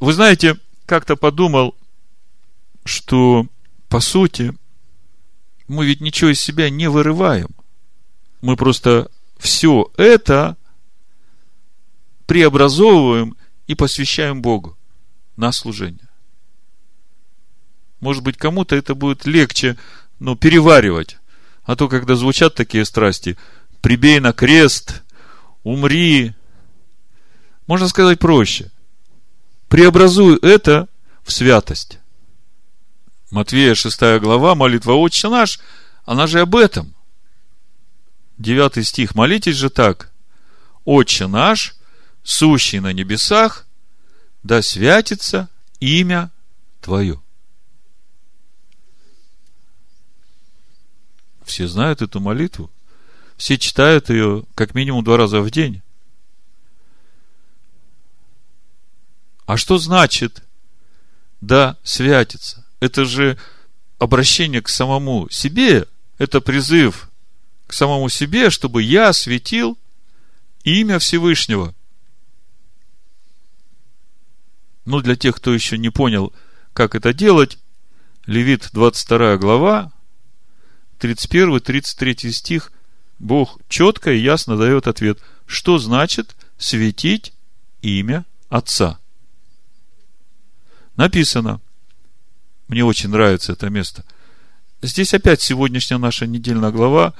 Вы 0.00 0.12
знаете, 0.12 0.58
как-то 0.86 1.16
подумал 1.16 1.74
что, 2.84 3.46
по 3.88 4.00
сути, 4.00 4.52
мы 5.68 5.86
ведь 5.86 6.00
ничего 6.00 6.30
из 6.30 6.40
себя 6.40 6.70
не 6.70 6.88
вырываем. 6.88 7.48
Мы 8.40 8.56
просто 8.56 9.10
все 9.38 9.90
это 9.96 10.56
преобразовываем 12.26 13.36
и 13.66 13.74
посвящаем 13.74 14.42
Богу 14.42 14.76
на 15.36 15.52
служение. 15.52 16.08
Может 18.00 18.22
быть, 18.22 18.36
кому-то 18.36 18.76
это 18.76 18.94
будет 18.94 19.24
легче, 19.24 19.78
ну, 20.18 20.36
переваривать. 20.36 21.16
А 21.64 21.76
то, 21.76 21.88
когда 21.88 22.14
звучат 22.14 22.54
такие 22.54 22.84
страсти, 22.84 23.38
прибей 23.80 24.20
на 24.20 24.32
крест, 24.32 25.02
умри, 25.62 26.34
можно 27.66 27.88
сказать 27.88 28.18
проще. 28.18 28.70
Преобразуй 29.68 30.38
это 30.42 30.88
в 31.22 31.32
святость. 31.32 31.98
Матвея 33.34 33.74
6 33.74 34.20
глава, 34.20 34.54
молитва 34.54 34.92
«Отче 34.92 35.28
наш», 35.28 35.58
она 36.04 36.28
же 36.28 36.38
об 36.38 36.54
этом. 36.54 36.94
Девятый 38.38 38.84
стих. 38.84 39.16
Молитесь 39.16 39.56
же 39.56 39.70
так. 39.70 40.12
«Отче 40.84 41.26
наш, 41.26 41.74
сущий 42.22 42.78
на 42.78 42.92
небесах, 42.92 43.66
да 44.44 44.62
святится 44.62 45.48
имя 45.80 46.30
Твое». 46.80 47.20
Все 51.44 51.66
знают 51.66 52.02
эту 52.02 52.20
молитву. 52.20 52.70
Все 53.36 53.58
читают 53.58 54.10
ее 54.10 54.44
как 54.54 54.76
минимум 54.76 55.02
два 55.02 55.16
раза 55.16 55.40
в 55.40 55.50
день. 55.50 55.82
А 59.44 59.56
что 59.56 59.78
значит 59.78 60.44
«да 61.40 61.76
святится»? 61.82 62.63
Это 62.84 63.06
же 63.06 63.38
обращение 63.98 64.60
к 64.60 64.68
самому 64.68 65.28
себе, 65.30 65.86
это 66.18 66.40
призыв 66.42 67.10
к 67.66 67.72
самому 67.72 68.10
себе, 68.10 68.50
чтобы 68.50 68.82
я 68.82 69.12
светил 69.14 69.78
имя 70.64 70.98
Всевышнего. 70.98 71.74
Ну, 74.84 75.00
для 75.00 75.16
тех, 75.16 75.36
кто 75.36 75.54
еще 75.54 75.78
не 75.78 75.88
понял, 75.88 76.34
как 76.74 76.94
это 76.94 77.14
делать, 77.14 77.58
Левит 78.26 78.68
22 78.72 79.38
глава, 79.38 79.92
31-33 81.00 82.30
стих, 82.32 82.72
Бог 83.18 83.58
четко 83.68 84.12
и 84.12 84.18
ясно 84.18 84.58
дает 84.58 84.86
ответ, 84.86 85.20
что 85.46 85.78
значит 85.78 86.36
светить 86.58 87.32
имя 87.80 88.26
Отца. 88.50 88.98
Написано, 90.96 91.60
мне 92.68 92.84
очень 92.84 93.10
нравится 93.10 93.52
это 93.52 93.70
место. 93.70 94.04
Здесь 94.82 95.14
опять 95.14 95.40
сегодняшняя 95.40 95.98
наша 95.98 96.26
недельная 96.26 96.70
глава 96.70 97.14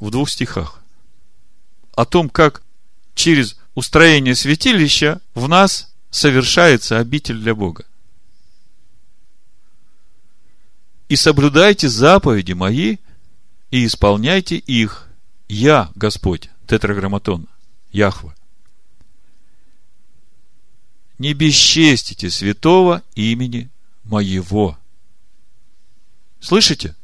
в 0.00 0.10
двух 0.10 0.30
стихах. 0.30 0.80
О 1.94 2.04
том, 2.04 2.28
как 2.28 2.62
через 3.14 3.56
устроение 3.74 4.34
святилища 4.34 5.20
в 5.34 5.48
нас 5.48 5.92
совершается 6.10 6.98
обитель 6.98 7.38
для 7.38 7.54
Бога. 7.54 7.84
И 11.08 11.16
соблюдайте 11.16 11.88
заповеди 11.88 12.52
мои 12.52 12.96
и 13.70 13.86
исполняйте 13.86 14.56
их. 14.56 15.08
Я, 15.48 15.90
Господь, 15.94 16.50
тетраграмматон, 16.66 17.46
Яхва. 17.92 18.34
Не 21.18 21.34
бесчестите 21.34 22.30
святого 22.30 23.02
имени 23.14 23.70
моего. 24.04 24.78
Слышите? 26.40 26.94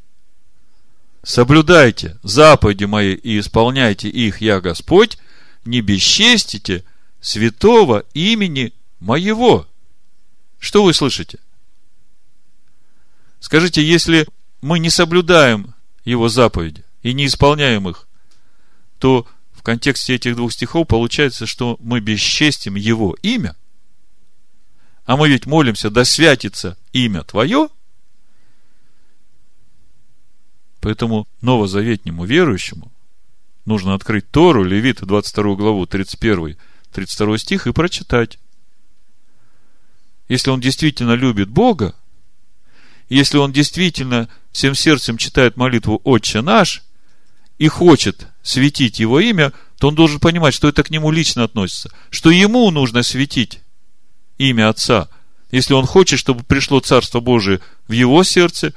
Соблюдайте 1.22 2.18
заповеди 2.22 2.84
мои 2.84 3.14
и 3.14 3.38
исполняйте 3.38 4.08
их, 4.08 4.40
я 4.40 4.60
Господь, 4.60 5.18
не 5.64 5.80
бесчестите 5.80 6.84
святого 7.20 8.04
имени 8.14 8.72
моего. 9.00 9.66
Что 10.58 10.84
вы 10.84 10.94
слышите? 10.94 11.38
Скажите, 13.38 13.82
если 13.82 14.26
мы 14.60 14.78
не 14.78 14.90
соблюдаем 14.90 15.74
его 16.04 16.28
заповеди 16.28 16.84
и 17.02 17.12
не 17.12 17.26
исполняем 17.26 17.88
их, 17.88 18.06
то 18.98 19.26
в 19.52 19.62
контексте 19.62 20.14
этих 20.14 20.36
двух 20.36 20.52
стихов 20.52 20.86
получается, 20.88 21.46
что 21.46 21.76
мы 21.80 22.00
бесчестим 22.00 22.76
Его 22.76 23.14
имя, 23.22 23.56
а 25.10 25.16
мы 25.16 25.28
ведь 25.28 25.44
молимся, 25.44 25.90
да 25.90 26.04
святится 26.04 26.78
имя 26.92 27.24
Твое, 27.24 27.68
поэтому 30.80 31.26
новозаветнему 31.40 32.24
верующему 32.24 32.92
нужно 33.64 33.94
открыть 33.94 34.30
Тору, 34.30 34.62
Левита, 34.62 35.06
22 35.06 35.56
главу, 35.56 35.84
31, 35.84 36.56
32 36.92 37.38
стих 37.38 37.66
и 37.66 37.72
прочитать. 37.72 38.38
Если 40.28 40.50
он 40.50 40.60
действительно 40.60 41.14
любит 41.14 41.48
Бога, 41.48 41.96
если 43.08 43.38
он 43.38 43.50
действительно 43.50 44.28
всем 44.52 44.76
сердцем 44.76 45.16
читает 45.16 45.56
молитву 45.56 46.00
«Отче 46.04 46.40
наш» 46.40 46.84
и 47.58 47.66
хочет 47.66 48.28
светить 48.44 49.00
его 49.00 49.18
имя, 49.18 49.52
то 49.80 49.88
он 49.88 49.96
должен 49.96 50.20
понимать, 50.20 50.54
что 50.54 50.68
это 50.68 50.84
к 50.84 50.90
нему 50.90 51.10
лично 51.10 51.42
относится, 51.42 51.90
что 52.10 52.30
ему 52.30 52.70
нужно 52.70 53.02
светить 53.02 53.60
имя 54.40 54.70
Отца, 54.70 55.08
если 55.50 55.74
он 55.74 55.86
хочет, 55.86 56.18
чтобы 56.18 56.42
пришло 56.42 56.80
Царство 56.80 57.20
Божие 57.20 57.60
в 57.86 57.92
его 57.92 58.24
сердце 58.24 58.72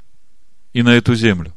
и 0.74 0.84
на 0.84 0.90
эту 0.90 1.16
землю. 1.16 1.54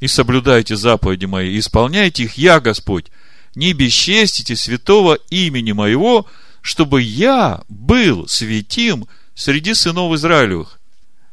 И 0.00 0.06
соблюдайте 0.06 0.76
заповеди 0.76 1.24
мои, 1.24 1.54
и 1.54 1.58
исполняйте 1.58 2.24
их, 2.24 2.34
я, 2.34 2.60
Господь, 2.60 3.06
не 3.54 3.72
бесчестите 3.72 4.54
святого 4.54 5.14
имени 5.30 5.72
моего, 5.72 6.26
чтобы 6.60 7.02
я 7.02 7.62
был 7.68 8.28
святим 8.28 9.06
среди 9.34 9.74
сынов 9.74 10.14
Израилевых. 10.14 10.78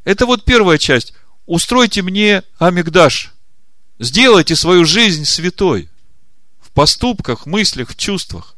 Это 0.06 0.26
вот 0.26 0.46
первая 0.46 0.78
часть. 0.78 1.14
Устройте 1.46 2.02
мне 2.02 2.44
Амигдаш. 2.60 3.34
Сделайте 4.00 4.56
свою 4.56 4.86
жизнь 4.86 5.26
святой. 5.26 5.90
В 6.62 6.72
поступках, 6.72 7.46
мыслях, 7.46 7.90
в 7.90 7.98
чувствах. 7.98 8.57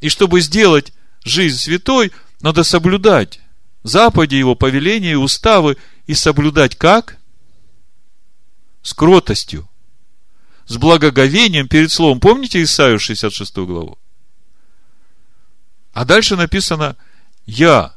И 0.00 0.08
чтобы 0.08 0.40
сделать 0.40 0.92
жизнь 1.24 1.58
святой, 1.58 2.12
надо 2.40 2.64
соблюдать 2.64 3.40
заповеди 3.82 4.36
его, 4.36 4.54
повеления 4.54 5.12
и 5.12 5.16
уставы. 5.16 5.76
И 6.06 6.14
соблюдать 6.14 6.76
как? 6.76 7.18
С 8.82 8.94
кротостью. 8.94 9.68
С 10.66 10.76
благоговением 10.76 11.68
перед 11.68 11.92
словом. 11.92 12.20
Помните 12.20 12.62
Исаию 12.62 12.98
66 12.98 13.56
главу? 13.58 13.98
А 15.92 16.04
дальше 16.04 16.36
написано– 16.36 16.96
я 17.46 17.94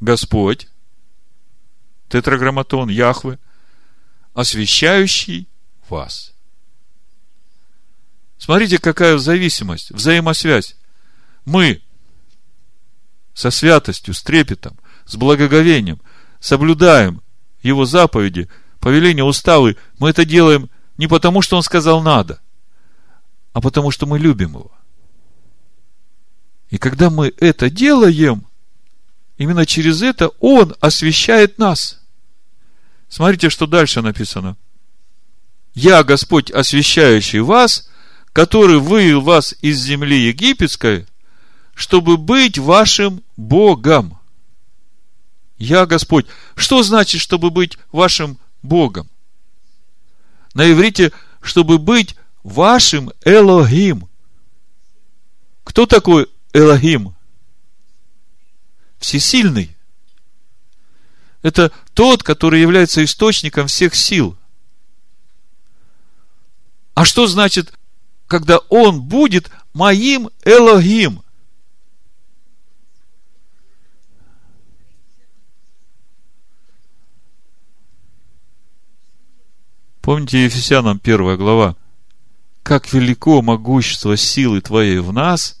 Господь, 0.00 0.66
тетраграмматон 2.08 2.88
Яхвы, 2.88 3.38
освящающий 4.34 5.48
вас. 5.88 6.32
Смотрите, 8.38 8.78
какая 8.78 9.18
зависимость, 9.18 9.92
взаимосвязь. 9.92 10.74
Мы 11.44 11.82
со 13.34 13.50
святостью, 13.50 14.14
с 14.14 14.22
трепетом, 14.22 14.78
с 15.06 15.16
благоговением 15.16 16.00
соблюдаем 16.40 17.22
Его 17.62 17.84
заповеди, 17.84 18.48
повеления, 18.80 19.24
уставы. 19.24 19.76
Мы 19.98 20.10
это 20.10 20.24
делаем 20.24 20.70
не 20.96 21.06
потому, 21.06 21.42
что 21.42 21.56
Он 21.56 21.62
сказал 21.62 22.02
надо, 22.02 22.40
а 23.52 23.60
потому, 23.60 23.90
что 23.90 24.06
мы 24.06 24.18
любим 24.18 24.50
Его. 24.50 24.70
И 26.70 26.78
когда 26.78 27.10
мы 27.10 27.32
это 27.38 27.68
делаем, 27.68 28.46
именно 29.38 29.66
через 29.66 30.02
это 30.02 30.28
Он 30.40 30.74
освещает 30.80 31.58
нас. 31.58 32.00
Смотрите, 33.08 33.50
что 33.50 33.66
дальше 33.66 34.02
написано. 34.02 34.56
Я, 35.74 36.04
Господь, 36.04 36.50
освящающий 36.50 37.40
вас, 37.40 37.88
который 38.32 38.78
вывел 38.78 39.20
вас 39.20 39.54
из 39.60 39.80
земли 39.80 40.28
египетской, 40.28 41.06
чтобы 41.80 42.18
быть 42.18 42.58
вашим 42.58 43.22
Богом. 43.38 44.18
Я, 45.56 45.86
Господь. 45.86 46.26
Что 46.54 46.82
значит, 46.82 47.22
чтобы 47.22 47.48
быть 47.50 47.78
вашим 47.90 48.38
Богом? 48.60 49.08
На 50.52 50.70
иврите, 50.70 51.10
чтобы 51.40 51.78
быть 51.78 52.16
вашим 52.42 53.10
Элогим. 53.24 54.10
Кто 55.64 55.86
такой 55.86 56.26
Элогим. 56.52 57.14
Всесильный. 58.98 59.74
Это 61.40 61.72
тот, 61.94 62.22
который 62.22 62.60
является 62.60 63.02
источником 63.02 63.68
всех 63.68 63.94
сил. 63.94 64.36
А 66.92 67.06
что 67.06 67.26
значит, 67.26 67.72
когда 68.26 68.58
Он 68.68 69.00
будет 69.00 69.50
моим 69.72 70.28
Элогим? 70.44 71.19
Помните 80.00 80.44
Ефесянам 80.44 80.98
первая 80.98 81.36
глава? 81.36 81.76
Как 82.62 82.92
велико 82.92 83.42
могущество 83.42 84.16
силы 84.16 84.60
Твоей 84.60 84.98
в 84.98 85.12
нас 85.12 85.56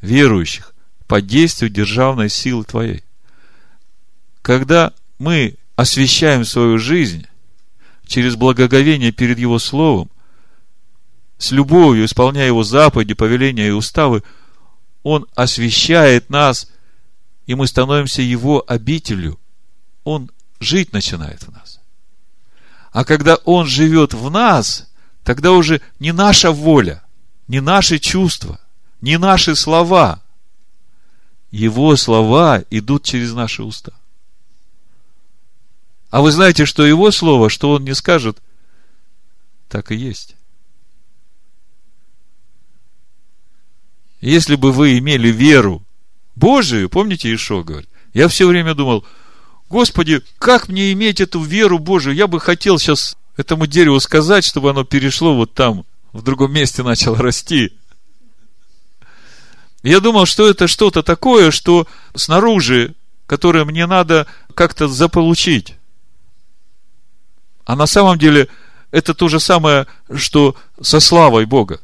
верующих 0.00 0.74
по 1.06 1.20
действию 1.20 1.70
державной 1.70 2.28
силы 2.28 2.64
Твоей. 2.64 3.04
Когда 4.42 4.92
мы 5.18 5.56
освещаем 5.74 6.44
свою 6.44 6.78
жизнь 6.78 7.26
через 8.06 8.36
благоговение 8.36 9.12
перед 9.12 9.38
Его 9.38 9.58
Словом, 9.58 10.10
с 11.38 11.50
любовью 11.50 12.06
исполняя 12.06 12.46
Его 12.46 12.64
заповеди, 12.64 13.14
повеления 13.14 13.68
и 13.68 13.72
уставы, 13.72 14.22
Он 15.02 15.26
освещает 15.34 16.30
нас, 16.30 16.70
и 17.46 17.54
мы 17.54 17.66
становимся 17.66 18.22
Его 18.22 18.64
обителю. 18.66 19.38
Он 20.04 20.30
жить 20.60 20.92
начинает 20.92 21.42
в 21.42 21.52
нас. 21.52 21.65
А 22.96 23.04
когда 23.04 23.34
Он 23.44 23.66
живет 23.66 24.14
в 24.14 24.30
нас, 24.30 24.88
тогда 25.22 25.52
уже 25.52 25.82
не 25.98 26.14
наша 26.14 26.50
воля, 26.50 27.04
не 27.46 27.60
наши 27.60 27.98
чувства, 27.98 28.58
не 29.02 29.18
наши 29.18 29.54
слова. 29.54 30.22
Его 31.50 31.94
слова 31.96 32.64
идут 32.70 33.04
через 33.04 33.34
наши 33.34 33.62
уста. 33.62 33.92
А 36.08 36.22
вы 36.22 36.30
знаете, 36.30 36.64
что 36.64 36.86
его 36.86 37.10
слово, 37.10 37.50
что 37.50 37.72
он 37.72 37.84
не 37.84 37.94
скажет, 37.94 38.38
так 39.68 39.92
и 39.92 39.96
есть. 39.96 40.34
Если 44.22 44.56
бы 44.56 44.72
вы 44.72 44.96
имели 44.96 45.28
веру 45.28 45.84
Божию, 46.34 46.88
помните, 46.88 47.34
Ишо 47.34 47.62
говорит, 47.62 47.90
я 48.14 48.26
все 48.28 48.48
время 48.48 48.74
думал, 48.74 49.04
Господи, 49.68 50.22
как 50.38 50.68
мне 50.68 50.92
иметь 50.92 51.20
эту 51.20 51.40
веру 51.40 51.78
Божию? 51.78 52.14
Я 52.14 52.26
бы 52.26 52.40
хотел 52.40 52.78
сейчас 52.78 53.16
этому 53.36 53.66
дереву 53.66 53.98
сказать, 54.00 54.44
чтобы 54.44 54.70
оно 54.70 54.84
перешло 54.84 55.34
вот 55.34 55.54
там, 55.54 55.84
в 56.12 56.22
другом 56.22 56.52
месте 56.52 56.82
начало 56.82 57.18
расти. 57.18 57.72
Я 59.82 60.00
думал, 60.00 60.26
что 60.26 60.48
это 60.48 60.66
что-то 60.66 61.02
такое, 61.02 61.50
что 61.50 61.86
снаружи, 62.14 62.94
которое 63.26 63.64
мне 63.64 63.86
надо 63.86 64.26
как-то 64.54 64.88
заполучить. 64.88 65.74
А 67.64 67.76
на 67.76 67.86
самом 67.86 68.18
деле 68.18 68.48
это 68.92 69.14
то 69.14 69.28
же 69.28 69.40
самое, 69.40 69.86
что 70.14 70.56
со 70.80 71.00
славой 71.00 71.44
Бога. 71.44 71.80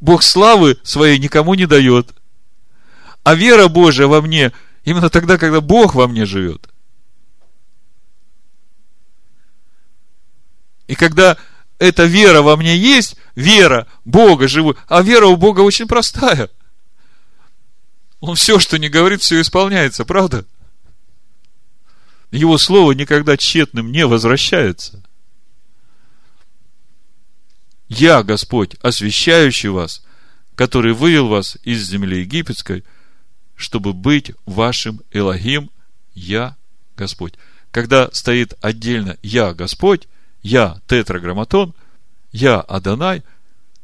Бог 0.00 0.22
славы 0.22 0.78
своей 0.82 1.18
никому 1.18 1.54
не 1.54 1.66
дает. 1.66 2.14
А 3.24 3.34
вера 3.34 3.68
Божия 3.68 4.06
во 4.06 4.20
мне 4.20 4.52
именно 4.84 5.08
тогда, 5.08 5.38
когда 5.38 5.60
Бог 5.60 5.94
во 5.94 6.06
мне 6.06 6.26
живет. 6.26 6.68
И 10.86 10.94
когда 10.94 11.36
эта 11.78 12.04
вера 12.04 12.42
во 12.42 12.56
мне 12.56 12.76
есть, 12.76 13.16
вера 13.34 13.86
Бога 14.04 14.48
живу, 14.48 14.76
а 14.88 15.02
вера 15.02 15.26
у 15.26 15.36
Бога 15.36 15.60
очень 15.60 15.86
простая– 15.86 16.50
он 18.20 18.34
все, 18.34 18.58
что 18.58 18.78
не 18.78 18.88
говорит, 18.88 19.22
все 19.22 19.40
исполняется, 19.40 20.04
правда? 20.04 20.44
Его 22.30 22.58
слово 22.58 22.92
никогда 22.92 23.36
тщетным 23.36 23.92
не 23.92 24.06
возвращается. 24.06 25.02
Я, 27.88 28.22
Господь, 28.22 28.74
освящающий 28.82 29.68
вас, 29.68 30.04
который 30.56 30.92
вывел 30.92 31.28
вас 31.28 31.56
из 31.62 31.86
земли 31.86 32.20
египетской, 32.20 32.84
чтобы 33.54 33.92
быть 33.92 34.32
вашим 34.44 35.02
Элогим, 35.12 35.70
я, 36.14 36.56
Господь. 36.96 37.34
Когда 37.70 38.10
стоит 38.12 38.54
отдельно 38.60 39.18
я, 39.22 39.54
Господь, 39.54 40.08
я, 40.46 40.80
тетраграмматон, 40.86 41.74
я, 42.32 42.60
Адонай, 42.60 43.22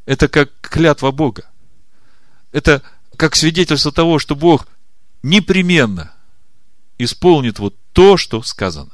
это 0.06 0.28
как 0.28 0.50
клятва 0.60 1.10
Бога. 1.10 1.50
Это 2.52 2.82
как 3.16 3.34
свидетельство 3.36 3.92
того, 3.92 4.18
что 4.18 4.36
Бог 4.36 4.68
непременно 5.22 6.12
исполнит 6.98 7.58
вот 7.58 7.76
то, 7.92 8.16
что 8.16 8.42
сказано. 8.42 8.92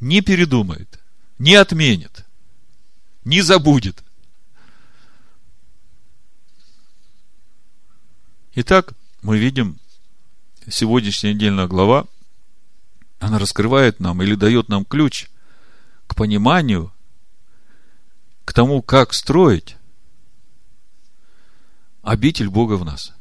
не 0.00 0.22
передумает, 0.22 0.98
не 1.38 1.54
отменит, 1.54 2.24
не 3.24 3.42
забудет. 3.42 4.02
Итак, 8.54 8.94
мы 9.20 9.38
видим, 9.38 9.78
сегодняшняя 10.68 11.34
недельная 11.34 11.66
глава, 11.66 12.06
она 13.20 13.38
раскрывает 13.38 14.00
нам 14.00 14.22
или 14.22 14.34
дает 14.34 14.68
нам 14.68 14.84
ключ 14.84 15.28
к 16.06 16.16
пониманию, 16.16 16.92
к 18.44 18.52
тому, 18.52 18.82
как 18.82 19.12
строить 19.12 19.76
обитель 22.02 22.48
Бога 22.48 22.74
в 22.74 22.84
нас. 22.84 23.12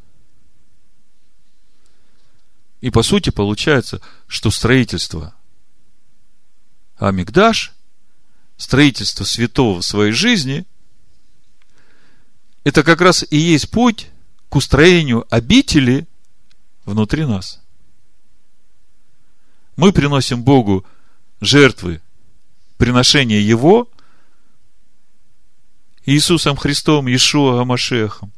И 2.81 2.89
по 2.89 3.03
сути 3.03 3.29
получается, 3.29 4.01
что 4.25 4.49
строительство 4.49 5.35
Амигдаш, 6.95 7.73
строительство 8.57 9.25
святого 9.25 9.81
в 9.81 9.85
своей 9.85 10.13
жизни, 10.13 10.65
это 12.63 12.83
как 12.83 13.01
раз 13.01 13.25
и 13.29 13.37
есть 13.37 13.69
путь 13.69 14.07
к 14.47 14.55
устроению 14.55 15.25
обители 15.29 16.07
внутри 16.85 17.25
нас. 17.25 17.58
Мы 19.79 19.93
приносим 19.93 20.43
Богу 20.43 20.85
жертвы, 21.39 22.01
приношение 22.77 23.41
Его 23.41 23.89
Иисусом 26.05 26.57
Христом, 26.57 27.07
Иешуа 27.07 27.61
Амашехом. 27.61 28.33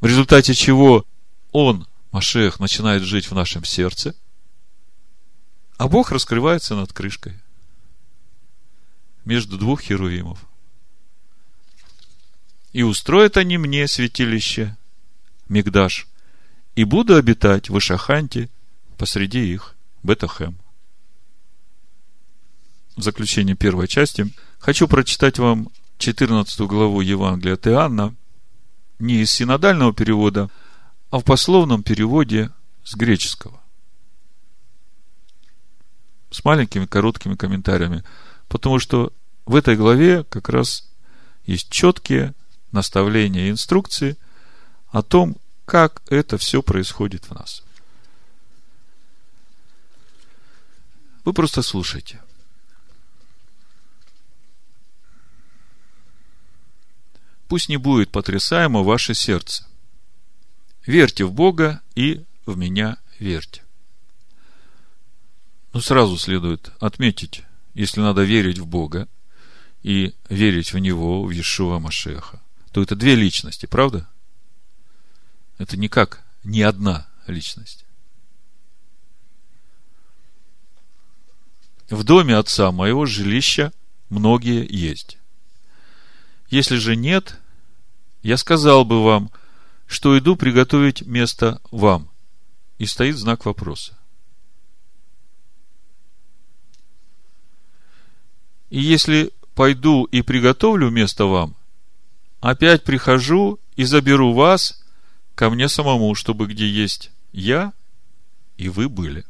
В 0.00 0.04
результате 0.04 0.52
чего 0.52 1.06
Он, 1.52 1.86
Машех, 2.12 2.60
начинает 2.60 3.04
жить 3.04 3.30
в 3.30 3.34
нашем 3.34 3.64
сердце, 3.64 4.14
а 5.78 5.88
Бог 5.88 6.12
раскрывается 6.12 6.76
над 6.76 6.92
крышкой 6.92 7.34
между 9.24 9.56
двух 9.56 9.80
херувимов. 9.80 10.44
И 12.74 12.82
устроят 12.82 13.38
они 13.38 13.56
мне 13.56 13.88
святилище, 13.88 14.76
Мигдаш, 15.48 16.06
и 16.74 16.84
буду 16.84 17.14
обитать 17.16 17.70
в 17.70 17.78
Ишаханте 17.78 18.50
посреди 18.98 19.52
их, 19.52 19.74
Бетахем. 20.02 20.58
В 22.96 23.02
заключение 23.02 23.56
первой 23.56 23.88
части 23.88 24.34
хочу 24.58 24.88
прочитать 24.88 25.38
вам 25.38 25.68
14 25.98 26.60
главу 26.62 27.00
Евангелия 27.00 27.54
от 27.54 27.66
Иоанна, 27.68 28.14
не 28.98 29.22
из 29.22 29.30
синодального 29.30 29.94
перевода, 29.94 30.50
а 31.10 31.20
в 31.20 31.24
пословном 31.24 31.82
переводе 31.82 32.50
с 32.84 32.94
греческого. 32.94 33.60
С 36.30 36.44
маленькими 36.44 36.86
короткими 36.86 37.36
комментариями, 37.36 38.04
потому 38.48 38.80
что 38.80 39.12
в 39.46 39.54
этой 39.54 39.76
главе 39.76 40.24
как 40.24 40.48
раз 40.48 40.90
есть 41.46 41.70
четкие 41.70 42.34
наставления 42.72 43.46
и 43.46 43.50
инструкции 43.50 44.16
о 44.90 45.02
том, 45.02 45.36
как 45.64 46.02
это 46.08 46.36
все 46.36 46.62
происходит 46.62 47.26
в 47.26 47.34
нас. 47.34 47.62
Вы 51.28 51.34
просто 51.34 51.60
слушайте. 51.60 52.22
Пусть 57.48 57.68
не 57.68 57.76
будет 57.76 58.10
потрясаемо 58.10 58.82
ваше 58.82 59.12
сердце. 59.12 59.66
Верьте 60.86 61.26
в 61.26 61.32
Бога 61.34 61.82
и 61.94 62.24
в 62.46 62.56
меня 62.56 62.96
верьте. 63.18 63.62
Ну, 65.74 65.82
сразу 65.82 66.16
следует 66.16 66.72
отметить, 66.80 67.42
если 67.74 68.00
надо 68.00 68.22
верить 68.22 68.58
в 68.58 68.64
Бога 68.64 69.06
и 69.82 70.14
верить 70.30 70.72
в 70.72 70.78
Него, 70.78 71.24
в 71.24 71.30
Иешуа 71.30 71.78
Машеха, 71.78 72.40
то 72.72 72.80
это 72.80 72.96
две 72.96 73.14
личности, 73.14 73.66
правда? 73.66 74.08
Это 75.58 75.76
никак 75.76 76.24
не 76.42 76.62
одна 76.62 77.06
личность. 77.26 77.84
В 81.90 82.04
доме 82.04 82.36
отца 82.36 82.70
моего 82.70 83.06
жилища 83.06 83.72
многие 84.10 84.66
есть. 84.68 85.18
Если 86.50 86.76
же 86.76 86.96
нет, 86.96 87.38
я 88.22 88.36
сказал 88.36 88.84
бы 88.84 89.02
вам, 89.02 89.30
что 89.86 90.18
иду 90.18 90.36
приготовить 90.36 91.02
место 91.02 91.60
вам. 91.70 92.10
И 92.76 92.86
стоит 92.86 93.16
знак 93.16 93.46
вопроса. 93.46 93.98
И 98.70 98.80
если 98.80 99.32
пойду 99.54 100.04
и 100.04 100.22
приготовлю 100.22 100.90
место 100.90 101.24
вам, 101.24 101.56
опять 102.40 102.84
прихожу 102.84 103.58
и 103.76 103.84
заберу 103.84 104.34
вас 104.34 104.84
ко 105.34 105.48
мне 105.50 105.68
самому, 105.68 106.14
чтобы 106.14 106.46
где 106.46 106.68
есть 106.68 107.10
я 107.32 107.72
и 108.58 108.68
вы 108.68 108.88
были. 108.88 109.24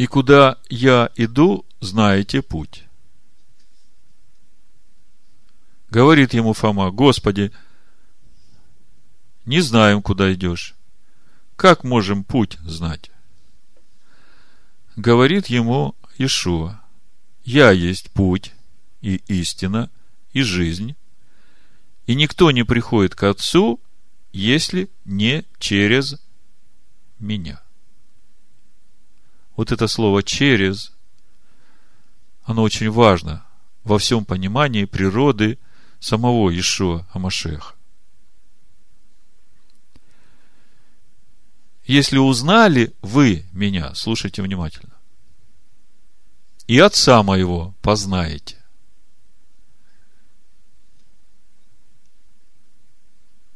И 0.00 0.06
куда 0.06 0.56
я 0.70 1.10
иду, 1.16 1.66
знаете 1.80 2.40
путь. 2.40 2.84
Говорит 5.90 6.32
ему 6.32 6.54
Фома, 6.54 6.90
Господи, 6.90 7.52
не 9.44 9.60
знаем, 9.60 10.00
куда 10.00 10.32
идешь. 10.32 10.74
Как 11.54 11.84
можем 11.84 12.24
путь 12.24 12.56
знать? 12.62 13.10
Говорит 14.96 15.48
ему 15.48 15.94
Ишуа, 16.16 16.80
я 17.44 17.70
есть 17.70 18.10
путь 18.10 18.54
и 19.02 19.16
истина 19.26 19.90
и 20.32 20.40
жизнь, 20.40 20.96
и 22.06 22.14
никто 22.14 22.50
не 22.52 22.64
приходит 22.64 23.14
к 23.14 23.24
Отцу, 23.24 23.78
если 24.32 24.88
не 25.04 25.44
через 25.58 26.16
меня. 27.18 27.60
Вот 29.60 29.72
это 29.72 29.88
слово 29.88 30.22
«через», 30.22 30.90
оно 32.44 32.62
очень 32.62 32.90
важно 32.90 33.44
во 33.84 33.98
всем 33.98 34.24
понимании 34.24 34.86
природы 34.86 35.58
самого 35.98 36.50
Ишуа 36.50 37.06
Амашеха. 37.12 37.74
Если 41.84 42.16
узнали 42.16 42.94
вы 43.02 43.44
меня, 43.52 43.94
слушайте 43.94 44.40
внимательно, 44.40 44.94
и 46.66 46.78
Отца 46.78 47.22
моего 47.22 47.74
познаете. 47.82 48.56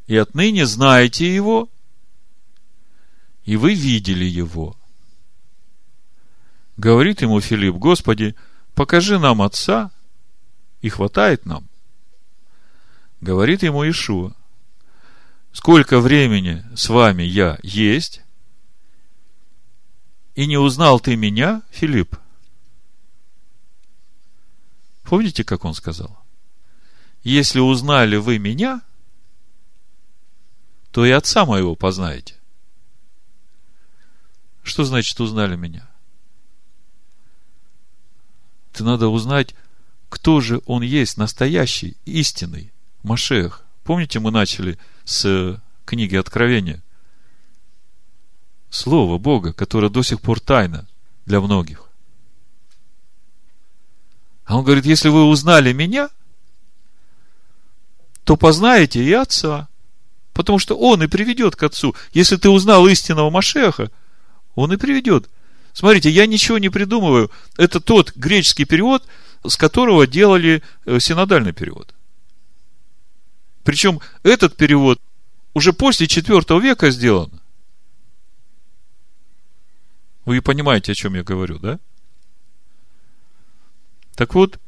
И 0.07 0.19
отныне 0.19 0.67
знаете 0.67 1.35
Его, 1.35 1.71
и 3.47 3.57
вы 3.57 3.73
видели 3.73 4.27
Его. 4.27 4.77
Говорит 6.77 7.23
ему 7.23 7.41
Филипп, 7.41 7.77
Господи, 7.77 8.35
покажи 8.75 9.19
нам 9.19 9.43
Отца, 9.43 9.93
и 10.85 10.91
хватает 10.91 11.47
нам. 11.47 11.67
Говорит 13.23 13.63
ему 13.63 13.89
Ишуа, 13.89 14.35
сколько 15.51 15.99
времени 15.99 16.63
с 16.77 16.91
вами 16.91 17.23
я 17.23 17.59
есть, 17.63 18.21
и 20.35 20.47
не 20.47 20.59
узнал 20.59 21.01
ты 21.01 21.17
меня, 21.17 21.63
Филипп? 21.71 22.19
Помните, 25.05 25.43
как 25.43 25.65
он 25.65 25.73
сказал? 25.73 26.19
Если 27.23 27.61
узнали 27.61 28.17
вы 28.17 28.39
меня, 28.39 28.83
то 30.91 31.07
и 31.07 31.11
отца 31.11 31.47
моего 31.47 31.77
познаете. 31.77 32.35
Что 34.63 34.85
значит 34.85 35.19
узнали 35.21 35.57
меня? 35.57 35.89
Ты 38.75 38.83
надо 38.83 39.07
узнать, 39.07 39.55
кто 40.09 40.41
же 40.41 40.61
он 40.67 40.83
есть, 40.83 41.17
настоящий, 41.17 41.97
истинный, 42.05 42.73
Машех. 43.05 43.63
Помните, 43.85 44.19
мы 44.19 44.33
начали 44.33 44.79
с 45.05 45.63
книги 45.85 46.17
Откровения? 46.17 46.83
Слово 48.71 49.19
Бога, 49.19 49.53
которое 49.53 49.91
до 49.91 50.03
сих 50.03 50.21
пор 50.21 50.41
тайна 50.41 50.89
для 51.25 51.41
многих. 51.41 51.89
А 54.45 54.57
он 54.57 54.65
говорит, 54.65 54.87
если 54.87 55.09
вы 55.09 55.25
узнали 55.27 55.73
меня, 55.73 56.11
то 58.25 58.37
познаете 58.37 59.05
и 59.05 59.13
отца. 59.13 59.69
Потому 60.33 60.59
что 60.59 60.77
он 60.77 61.01
и 61.05 61.07
приведет 61.07 61.55
к 61.55 61.63
отцу. 61.63 61.95
Если 62.13 62.37
ты 62.37 62.49
узнал 62.49 62.89
истинного 62.89 63.31
Машеха, 63.31 63.93
он 64.57 64.73
и 64.73 64.77
приведет. 64.77 65.31
Смотрите, 65.75 66.09
я 66.09 66.27
ничего 66.27 66.59
не 66.59 66.71
придумываю. 66.71 67.31
Это 67.59 67.81
тот 67.81 68.15
греческий 68.15 68.65
перевод, 68.65 69.05
с 69.45 69.57
которого 69.57 70.07
делали 70.07 70.63
э, 70.87 71.01
синодальный 71.01 71.53
перевод. 71.53 71.93
Причем 73.65 74.01
этот 74.23 74.57
перевод 74.57 75.01
уже 75.53 75.73
после 75.73 76.07
IV 76.07 76.61
века 76.61 76.91
сделан. 76.91 77.41
Вы 80.25 80.41
понимаете, 80.41 80.93
о 80.93 80.95
чем 80.95 81.15
я 81.15 81.25
говорю, 81.25 81.59
да? 81.59 81.81
Так 84.15 84.35
вот, 84.35 84.61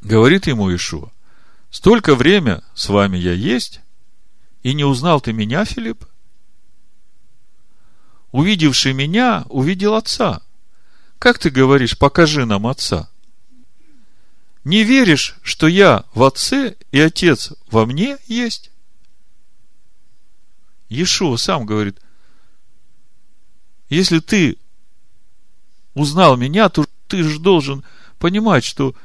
говорит 0.00 0.46
ему 0.46 0.74
Ишуа, 0.74 1.12
столько 1.70 2.14
время 2.14 2.64
с 2.74 2.88
вами 2.88 3.18
я 3.18 3.34
есть, 3.34 3.82
и 4.62 4.72
не 4.72 4.84
узнал 4.84 5.20
ты 5.20 5.34
меня, 5.34 5.66
Филипп? 5.66 6.06
Увидевший 8.34 8.94
меня, 8.94 9.44
увидел 9.48 9.94
Отца. 9.94 10.42
Как 11.20 11.38
ты 11.38 11.50
говоришь, 11.50 11.96
покажи 11.96 12.44
нам 12.44 12.66
Отца? 12.66 13.08
Не 14.64 14.82
веришь, 14.82 15.36
что 15.44 15.68
я 15.68 16.04
в 16.14 16.24
Отце 16.24 16.74
и 16.90 16.98
Отец 16.98 17.52
во 17.70 17.86
мне 17.86 18.18
есть? 18.26 18.72
Иешуа 20.88 21.36
сам 21.36 21.64
говорит, 21.64 22.00
если 23.88 24.18
ты 24.18 24.58
узнал 25.94 26.36
меня, 26.36 26.68
то 26.70 26.86
ты 27.06 27.22
же 27.22 27.38
должен 27.38 27.84
понимать, 28.18 28.64
что 28.64 28.96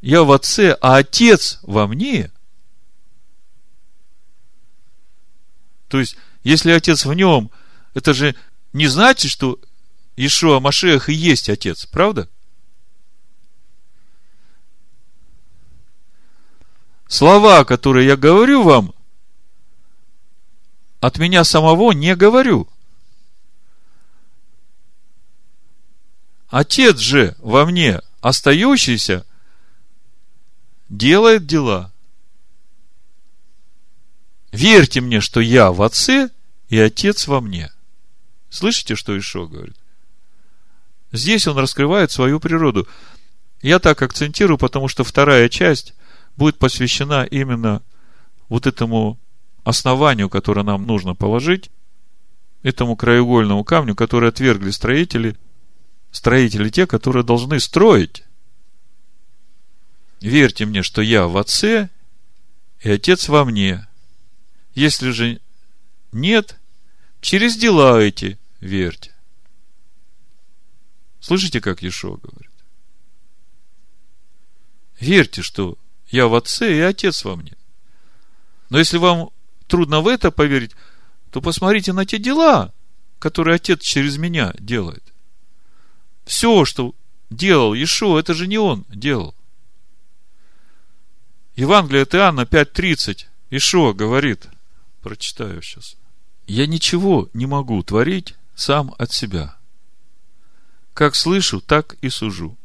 я 0.00 0.24
в 0.24 0.32
Отце, 0.32 0.76
а 0.80 0.96
Отец 0.96 1.60
во 1.62 1.86
мне. 1.86 2.32
То 5.86 6.00
есть, 6.00 6.16
если 6.42 6.72
Отец 6.72 7.04
в 7.04 7.14
нем, 7.14 7.52
это 7.94 8.14
же 8.14 8.34
не 8.72 8.86
значит, 8.86 9.30
что 9.30 9.58
Ишуа 10.16 10.60
Машех 10.60 11.08
и 11.08 11.14
есть 11.14 11.48
Отец, 11.48 11.86
правда? 11.86 12.28
Слова, 17.06 17.64
которые 17.64 18.06
я 18.06 18.16
говорю 18.16 18.62
вам, 18.62 18.94
от 21.00 21.18
меня 21.18 21.44
самого 21.44 21.92
не 21.92 22.14
говорю. 22.16 22.68
Отец 26.48 26.98
же 26.98 27.36
во 27.38 27.64
мне, 27.64 28.00
остающийся, 28.20 29.24
делает 30.88 31.46
дела. 31.46 31.92
Верьте 34.50 35.00
мне, 35.00 35.20
что 35.20 35.40
я 35.40 35.70
в 35.72 35.82
Отце 35.82 36.30
и 36.68 36.78
Отец 36.78 37.26
во 37.26 37.40
мне. 37.40 37.70
Слышите, 38.50 38.94
что 38.94 39.16
Ишо 39.16 39.46
говорит? 39.46 39.76
Здесь 41.12 41.46
он 41.46 41.58
раскрывает 41.58 42.10
свою 42.10 42.40
природу. 42.40 42.86
Я 43.62 43.78
так 43.78 44.00
акцентирую, 44.02 44.58
потому 44.58 44.88
что 44.88 45.04
вторая 45.04 45.48
часть 45.48 45.94
будет 46.36 46.58
посвящена 46.58 47.24
именно 47.24 47.82
вот 48.48 48.66
этому 48.66 49.18
основанию, 49.64 50.28
которое 50.28 50.62
нам 50.62 50.86
нужно 50.86 51.14
положить, 51.14 51.70
этому 52.62 52.96
краеугольному 52.96 53.64
камню, 53.64 53.94
который 53.94 54.28
отвергли 54.28 54.70
строители, 54.70 55.36
строители 56.10 56.68
те, 56.70 56.86
которые 56.86 57.24
должны 57.24 57.60
строить. 57.60 58.24
Верьте 60.20 60.66
мне, 60.66 60.82
что 60.82 61.02
я 61.02 61.26
в 61.26 61.36
Отце, 61.36 61.90
и 62.80 62.90
Отец 62.90 63.28
во 63.28 63.44
мне. 63.44 63.86
Если 64.74 65.10
же 65.10 65.40
нет, 66.12 66.58
через 67.20 67.56
дела 67.56 68.00
эти 68.00 68.37
верьте. 68.60 69.14
Слышите, 71.20 71.60
как 71.60 71.82
Ешо 71.82 72.16
говорит? 72.16 72.50
Верьте, 75.00 75.42
что 75.42 75.78
я 76.08 76.26
в 76.26 76.34
Отце 76.34 76.76
и 76.76 76.80
Отец 76.80 77.24
во 77.24 77.36
мне. 77.36 77.54
Но 78.70 78.78
если 78.78 78.98
вам 78.98 79.30
трудно 79.66 80.00
в 80.00 80.08
это 80.08 80.30
поверить, 80.30 80.72
то 81.30 81.40
посмотрите 81.40 81.92
на 81.92 82.06
те 82.06 82.18
дела, 82.18 82.72
которые 83.18 83.56
Отец 83.56 83.82
через 83.82 84.16
меня 84.16 84.54
делает. 84.58 85.02
Все, 86.24 86.64
что 86.64 86.94
делал 87.30 87.74
Иешуа, 87.74 88.18
это 88.18 88.34
же 88.34 88.46
не 88.46 88.58
он 88.58 88.84
делал. 88.88 89.34
Евангелие 91.56 92.02
от 92.02 92.14
Иоанна 92.14 92.42
5.30. 92.42 93.26
Ишуа 93.50 93.92
говорит, 93.92 94.46
прочитаю 95.02 95.62
сейчас. 95.62 95.96
Я 96.46 96.66
ничего 96.66 97.28
не 97.34 97.46
могу 97.46 97.82
творить 97.82 98.37
сам 98.58 98.94
от 98.98 99.12
себя. 99.12 99.56
Как 100.92 101.14
слышу, 101.14 101.60
так 101.60 101.94
и 102.02 102.08
сужу. 102.08 102.58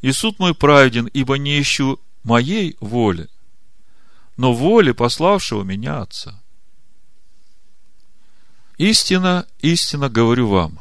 И 0.00 0.10
суд 0.12 0.38
мой 0.38 0.54
праведен, 0.54 1.06
ибо 1.06 1.36
не 1.36 1.60
ищу 1.60 2.00
моей 2.22 2.76
воли, 2.80 3.28
но 4.36 4.54
воли 4.54 4.92
пославшего 4.92 5.62
меня 5.64 6.00
Отца. 6.00 6.42
Истина, 8.78 9.46
истина 9.60 10.08
говорю 10.08 10.48
вам, 10.48 10.80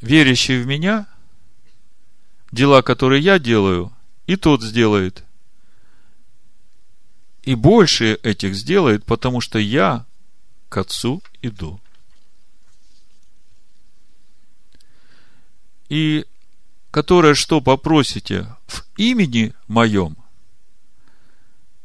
верящий 0.00 0.62
в 0.62 0.66
меня, 0.66 1.06
дела, 2.52 2.82
которые 2.82 3.22
я 3.22 3.38
делаю, 3.38 3.92
и 4.26 4.36
тот 4.36 4.62
сделает. 4.62 5.24
И 7.42 7.54
больше 7.54 8.18
этих 8.22 8.54
сделает, 8.54 9.04
потому 9.04 9.40
что 9.40 9.58
я 9.58 10.04
к 10.68 10.76
Отцу 10.76 11.22
иду. 11.42 11.80
И 15.88 16.26
которое 16.90 17.34
что 17.34 17.60
попросите 17.60 18.56
в 18.66 18.84
имени 18.96 19.54
моем, 19.68 20.16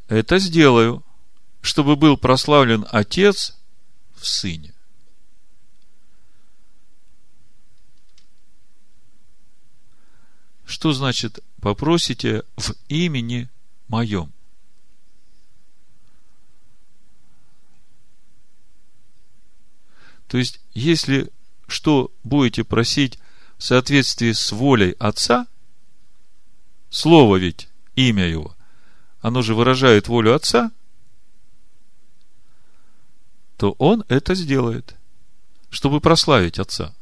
это 0.07 0.39
сделаю, 0.39 1.03
чтобы 1.61 1.95
был 1.95 2.17
прославлен 2.17 2.85
Отец 2.89 3.57
в 4.15 4.27
Сыне. 4.27 4.73
Что 10.65 10.93
значит 10.93 11.39
попросите 11.61 12.43
в 12.55 12.73
имени 12.87 13.49
моем? 13.87 14.31
То 20.27 20.37
есть, 20.37 20.61
если 20.73 21.29
что 21.67 22.09
будете 22.23 22.63
просить 22.63 23.19
в 23.61 23.63
соответствии 23.63 24.31
с 24.31 24.51
волей 24.51 24.95
Отца, 24.97 25.45
Слово 26.89 27.35
ведь, 27.35 27.69
имя 27.95 28.27
Его, 28.27 28.57
оно 29.19 29.43
же 29.43 29.53
выражает 29.53 30.07
волю 30.07 30.33
Отца, 30.33 30.71
то 33.57 33.75
Он 33.77 34.03
это 34.07 34.33
сделает, 34.33 34.95
чтобы 35.69 36.01
прославить 36.01 36.57
Отца. 36.57 36.95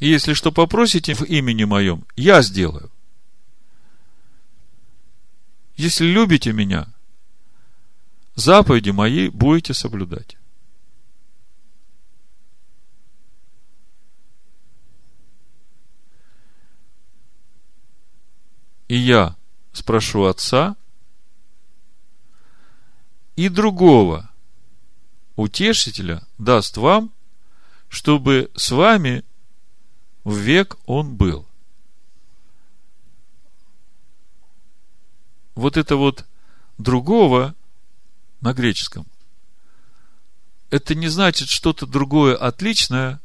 И 0.00 0.08
если 0.08 0.34
что 0.34 0.50
попросите 0.50 1.14
в 1.14 1.22
имени 1.22 1.62
моем, 1.62 2.04
я 2.16 2.42
сделаю. 2.42 2.90
Если 5.76 6.06
любите 6.06 6.52
меня, 6.52 6.92
заповеди 8.34 8.90
мои 8.90 9.28
будете 9.28 9.72
соблюдать. 9.72 10.36
И 18.92 18.98
я 18.98 19.36
спрошу 19.72 20.24
отца 20.24 20.76
и 23.36 23.48
другого 23.48 24.30
утешителя 25.34 26.22
даст 26.36 26.76
вам, 26.76 27.10
чтобы 27.88 28.50
с 28.54 28.70
вами 28.70 29.24
в 30.24 30.36
век 30.36 30.76
он 30.84 31.16
был. 31.16 31.48
Вот 35.54 35.78
это 35.78 35.96
вот 35.96 36.26
другого 36.76 37.54
на 38.42 38.52
греческом, 38.52 39.06
это 40.68 40.94
не 40.94 41.08
значит 41.08 41.48
что-то 41.48 41.86
другое 41.86 42.36
отличное, 42.36 43.22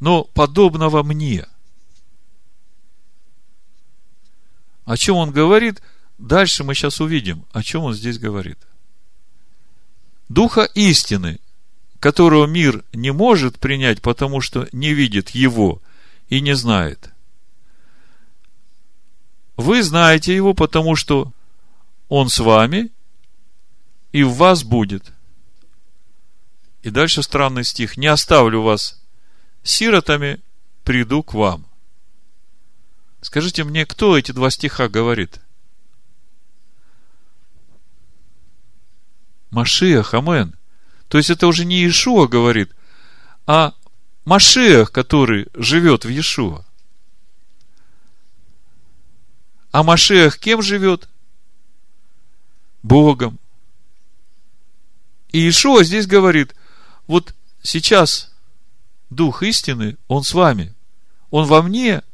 но 0.00 0.24
подобного 0.24 1.02
мне– 1.02 1.48
О 4.86 4.96
чем 4.96 5.16
он 5.16 5.32
говорит, 5.32 5.82
дальше 6.16 6.64
мы 6.64 6.74
сейчас 6.74 7.00
увидим, 7.00 7.44
о 7.52 7.62
чем 7.62 7.82
он 7.82 7.92
здесь 7.92 8.18
говорит. 8.18 8.58
Духа 10.28 10.62
истины, 10.74 11.40
которого 11.98 12.46
мир 12.46 12.84
не 12.92 13.12
может 13.12 13.58
принять, 13.58 14.00
потому 14.00 14.40
что 14.40 14.68
не 14.72 14.94
видит 14.94 15.30
его 15.30 15.82
и 16.28 16.40
не 16.40 16.54
знает. 16.54 17.10
Вы 19.56 19.82
знаете 19.82 20.34
его, 20.34 20.54
потому 20.54 20.94
что 20.94 21.32
он 22.08 22.28
с 22.28 22.38
вами 22.38 22.90
и 24.12 24.22
в 24.22 24.34
вас 24.34 24.62
будет. 24.62 25.12
И 26.82 26.90
дальше 26.90 27.24
странный 27.24 27.64
стих. 27.64 27.96
Не 27.96 28.06
оставлю 28.06 28.62
вас 28.62 29.02
сиротами, 29.64 30.40
приду 30.84 31.24
к 31.24 31.34
вам. 31.34 31.66
Скажите 33.26 33.64
мне, 33.64 33.84
кто 33.84 34.16
эти 34.16 34.30
два 34.30 34.50
стиха 34.50 34.88
говорит? 34.88 35.40
Машиах, 39.50 40.14
амен. 40.14 40.54
То 41.08 41.18
есть 41.18 41.30
это 41.30 41.48
уже 41.48 41.64
не 41.64 41.82
Иешуа 41.82 42.28
говорит, 42.28 42.70
а 43.44 43.74
Машиах, 44.24 44.92
который 44.92 45.48
живет 45.54 46.04
в 46.04 46.08
Иешуа. 46.08 46.64
А 49.72 49.82
Машиах 49.82 50.38
кем 50.38 50.62
живет? 50.62 51.08
Богом. 52.84 53.40
И 55.32 55.40
Иешуа 55.40 55.82
здесь 55.82 56.06
говорит, 56.06 56.54
вот 57.08 57.34
сейчас 57.60 58.32
Дух 59.10 59.42
истины, 59.42 59.96
Он 60.06 60.22
с 60.22 60.32
вами. 60.32 60.72
Он 61.30 61.44
во 61.46 61.60
мне, 61.62 62.04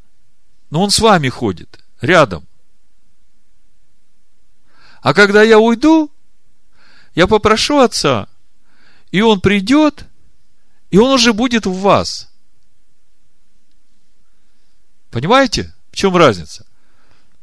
но 0.73 0.81
Он 0.81 0.91
с 0.91 1.01
вами 1.01 1.29
ходит, 1.29 1.79
рядом. 2.01 2.47
А 5.03 5.13
когда 5.13 5.43
я 5.43 5.59
уйду, 5.59 6.11
я 7.15 7.27
попрошу 7.27 7.81
Отца, 7.81 8.27
и 9.11 9.21
Он 9.21 9.43
придет, 9.43 10.07
и 10.91 10.97
Он 10.97 11.13
уже 11.13 11.35
будет 11.35 11.67
в 11.67 11.75
вас. 11.75 12.31
Понимаете, 15.11 15.75
в 15.91 15.97
чем 15.97 16.17
разница? 16.17 16.65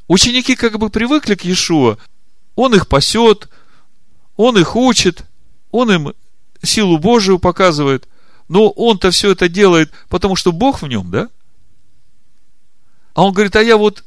Ученики 0.07 0.55
как 0.55 0.79
бы 0.79 0.89
привыкли 0.89 1.35
к 1.35 1.45
Иешуа, 1.45 1.99
Он 2.55 2.73
их 2.73 2.87
пасет, 2.87 3.47
Он 4.37 4.57
их 4.57 4.75
учит, 4.75 5.23
Он 5.69 5.91
им 5.91 6.13
силу 6.63 6.97
Божию 6.97 7.37
показывает, 7.37 8.07
но 8.47 8.71
Он-то 8.71 9.11
все 9.11 9.33
это 9.33 9.47
делает, 9.47 9.91
потому 10.07 10.35
что 10.35 10.51
Бог 10.51 10.81
в 10.81 10.87
нем, 10.87 11.11
да? 11.11 11.29
А 13.13 13.23
он 13.23 13.33
говорит, 13.33 13.55
а 13.55 13.61
я 13.61 13.77
вот 13.77 14.03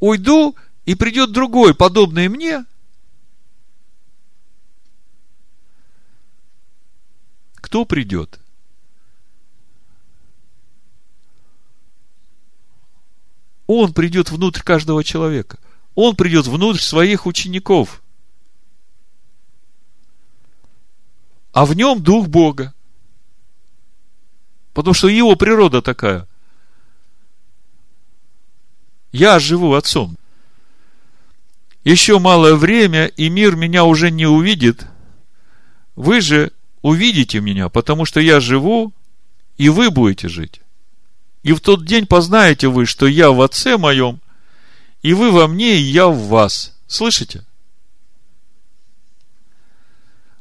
уйду, 0.00 0.56
и 0.84 0.94
придет 0.94 1.32
другой, 1.32 1.74
подобный 1.74 2.28
мне, 2.28 2.64
кто 7.56 7.84
придет? 7.84 8.38
Он 13.66 13.94
придет 13.94 14.30
внутрь 14.30 14.60
каждого 14.60 15.02
человека. 15.02 15.58
Он 15.94 16.16
придет 16.16 16.46
внутрь 16.46 16.80
своих 16.80 17.24
учеников. 17.24 18.02
А 21.52 21.64
в 21.64 21.74
нем 21.74 22.02
Дух 22.02 22.28
Бога. 22.28 22.74
Потому 24.74 24.92
что 24.92 25.08
его 25.08 25.34
природа 25.34 25.80
такая. 25.80 26.28
Я 29.14 29.38
живу 29.38 29.74
Отцом. 29.74 30.16
Еще 31.84 32.18
малое 32.18 32.56
время, 32.56 33.06
и 33.06 33.28
мир 33.28 33.54
меня 33.54 33.84
уже 33.84 34.10
не 34.10 34.26
увидит. 34.26 34.86
Вы 35.94 36.20
же 36.20 36.50
увидите 36.82 37.38
меня, 37.38 37.68
потому 37.68 38.06
что 38.06 38.18
я 38.18 38.40
живу, 38.40 38.92
и 39.56 39.68
вы 39.68 39.92
будете 39.92 40.26
жить. 40.26 40.62
И 41.44 41.52
в 41.52 41.60
тот 41.60 41.86
день 41.86 42.08
познаете 42.08 42.66
вы, 42.66 42.86
что 42.86 43.06
я 43.06 43.30
в 43.30 43.40
Отце 43.40 43.78
моем, 43.78 44.20
и 45.02 45.12
вы 45.12 45.30
во 45.30 45.46
мне, 45.46 45.76
и 45.76 45.82
я 45.82 46.08
в 46.08 46.18
вас. 46.26 46.76
Слышите? 46.88 47.44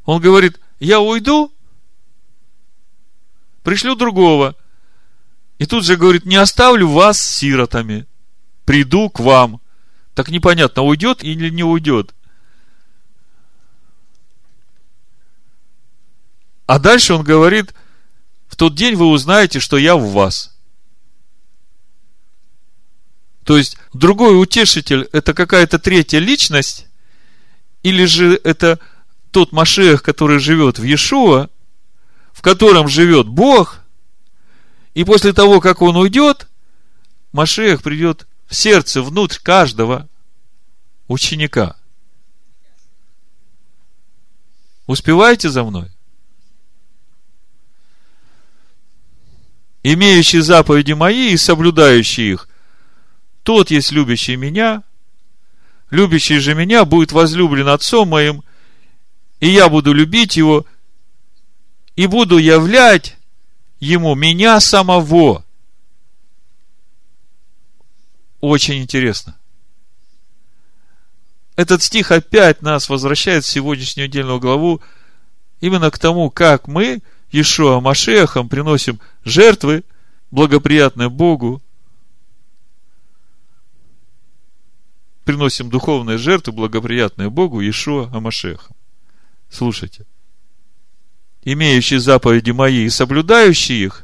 Он 0.03 0.19
говорит, 0.19 0.59
я 0.79 0.99
уйду, 0.99 1.53
пришлю 3.61 3.93
другого. 3.93 4.55
И 5.59 5.67
тут 5.67 5.85
же 5.85 5.95
говорит, 5.95 6.25
не 6.25 6.37
оставлю 6.37 6.87
вас 6.87 7.21
сиротами, 7.21 8.07
приду 8.65 9.09
к 9.09 9.19
вам. 9.19 9.61
Так 10.13 10.29
непонятно, 10.29 10.83
уйдет 10.83 11.23
или 11.23 11.49
не 11.49 11.63
уйдет. 11.63 12.13
А 16.65 16.79
дальше 16.79 17.13
он 17.13 17.23
говорит, 17.23 17.73
в 18.47 18.55
тот 18.55 18.75
день 18.75 18.95
вы 18.95 19.07
узнаете, 19.07 19.59
что 19.59 19.77
я 19.77 19.95
в 19.95 20.11
вас. 20.11 20.55
То 23.43 23.57
есть, 23.57 23.77
другой 23.93 24.41
утешитель– 24.41 25.09
это 25.11 25.33
какая-то 25.33 25.77
третья 25.77 26.19
личность, 26.19 26.87
или 27.81 28.05
же 28.05 28.39
это 28.43 28.79
тот 29.31 29.51
Машех, 29.51 30.01
который 30.03 30.39
живет 30.39 30.79
в 30.79 30.83
Иешуа, 30.83 31.49
в 32.31 32.41
котором 32.41 32.87
живет 32.87 33.27
Бог, 33.27 33.79
и 34.93 35.03
после 35.03 35.33
того, 35.33 35.59
как 35.59 35.81
он 35.81 35.97
уйдет, 35.97 36.47
Машех 37.31 37.81
придет 37.81 38.27
сердце, 38.53 39.01
внутрь 39.01 39.39
каждого 39.41 40.07
ученика. 41.07 41.75
Успеваете 44.85 45.49
за 45.49 45.63
мной? 45.63 45.93
имеющий 49.83 50.39
заповеди 50.39 50.93
мои 50.93 51.33
и 51.33 51.37
соблюдающий 51.37 52.31
их, 52.31 52.47
тот 53.43 53.69
есть 53.69 53.91
любящий 53.91 54.37
меня, 54.37 54.83
любящий 55.91 56.39
же 56.39 56.55
меня 56.55 56.85
будет 56.85 57.11
возлюблен 57.11 57.67
отцом 57.67 58.07
моим, 58.09 58.43
и 59.41 59.49
я 59.49 59.67
буду 59.67 59.91
любить 59.93 60.37
его, 60.37 60.65
и 61.97 62.07
буду 62.07 62.37
являть 62.37 63.17
ему 63.79 64.15
меня 64.15 64.59
самого. 64.61 65.43
Очень 68.43 68.81
интересно. 68.81 69.37
Этот 71.55 71.81
стих 71.81 72.11
опять 72.11 72.61
нас 72.61 72.89
возвращает 72.89 73.45
в 73.45 73.47
сегодняшнюю 73.47 74.07
отдельную 74.07 74.41
главу 74.41 74.81
именно 75.61 75.89
к 75.89 75.97
тому, 75.97 76.29
как 76.29 76.67
мы 76.67 77.01
Ишуа 77.31 77.79
Машехом 77.79 78.49
приносим 78.49 78.99
жертвы, 79.23 79.85
благоприятные 80.29 81.09
Богу, 81.09 81.61
приносим 85.23 85.69
духовные 85.69 86.17
жертвы, 86.17 86.51
благоприятные 86.51 87.29
Богу, 87.29 87.61
Ишуа 87.61 88.09
Амашехом. 88.13 88.75
Слушайте. 89.49 90.05
Имеющий 91.43 91.97
заповеди 91.97 92.51
мои 92.51 92.83
и 92.83 92.89
соблюдающий 92.89 93.85
их, 93.85 94.03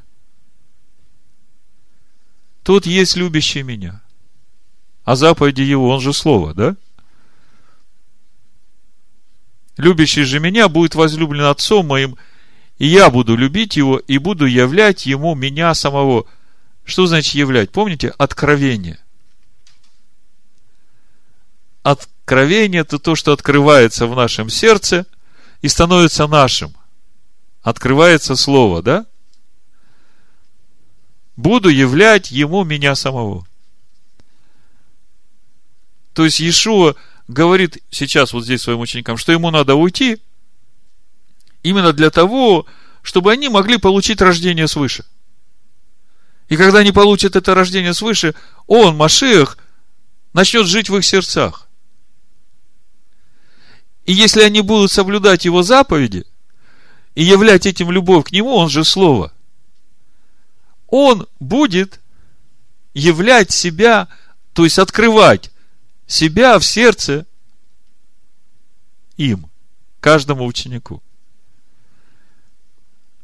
тот 2.64 2.86
есть 2.86 3.18
любящий 3.18 3.64
меня. 3.64 4.02
А 5.10 5.16
заповеди 5.16 5.64
его, 5.64 5.90
он 5.90 6.00
же 6.02 6.14
слово, 6.14 6.54
да? 6.54 6.76
Любящий 9.76 10.24
же 10.24 10.40
меня 10.40 10.70
будет 10.70 10.94
возлюблен 10.94 11.46
отцом 11.46 11.88
моим– 11.88 12.16
и 12.78 12.86
я 12.86 13.10
буду 13.10 13.36
любить 13.36 13.76
его 13.76 13.98
и 13.98 14.20
буду 14.20 14.46
являть 14.46 15.08
ему 15.08 15.34
меня 15.36 15.74
самого. 15.74 16.26
Что 16.86 17.08
значит 17.08 17.34
являть? 17.34 17.72
Помните? 17.72 18.14
Откровение. 18.20 19.00
Откровение– 21.82 22.82
это 22.84 23.00
то, 23.00 23.16
что 23.16 23.34
открывается 23.34 24.06
в 24.06 24.16
нашем 24.16 24.50
сердце 24.50 25.08
и 25.64 25.68
становится 25.68 26.26
нашим. 26.28 26.74
Открывается 27.64 28.36
Слово, 28.36 28.84
да? 28.84 29.06
Буду 31.36 31.70
являть 31.70 32.30
ему 32.30 32.64
меня 32.64 32.94
самого. 32.94 33.49
То 36.20 36.26
есть 36.26 36.42
Иешуа 36.42 36.96
говорит 37.30 37.78
сейчас 37.92 38.34
вот 38.34 38.44
здесь 38.44 38.62
своим 38.62 38.82
ученикам, 38.82 39.16
что 39.16 39.32
ему 39.32 39.50
надо 39.52 39.76
уйти– 39.76 40.18
Именно 41.64 41.94
для 41.94 42.10
того, 42.10 42.66
чтобы 43.02 43.32
они 43.32 43.50
могли 43.50 43.78
получить 43.78 44.22
рождение 44.22 44.68
свыше. 44.68 45.06
И 46.48 46.58
когда 46.58 46.80
они 46.80 46.92
получат 46.92 47.36
это 47.36 47.54
рождение 47.54 47.94
свыше, 47.94 48.34
он, 48.68 48.96
Машех, 48.96 49.58
начнет 50.34 50.68
жить 50.68 50.90
в 50.90 50.98
их 50.98 51.06
сердцах. 51.06 51.70
И 54.06 54.14
если 54.14 54.42
они 54.42 54.62
будут 54.62 54.92
соблюдать 54.92 55.46
его 55.46 55.64
заповеди 55.64 56.26
и 57.16 57.24
являть 57.24 57.66
этим 57.66 57.92
любовь 57.92 58.26
к 58.26 58.32
нему, 58.32 58.56
он 58.56 58.70
же 58.70 58.84
слово, 58.84 59.32
он 60.88 61.28
будет 61.40 62.02
являть 62.94 63.52
себя, 63.52 64.08
то 64.54 64.64
есть 64.64 64.80
открывать 64.80 65.52
себя 66.10 66.58
в 66.58 66.66
сердце 66.66 67.26
им, 69.16 69.50
каждому 70.02 70.46
ученику. 70.46 71.04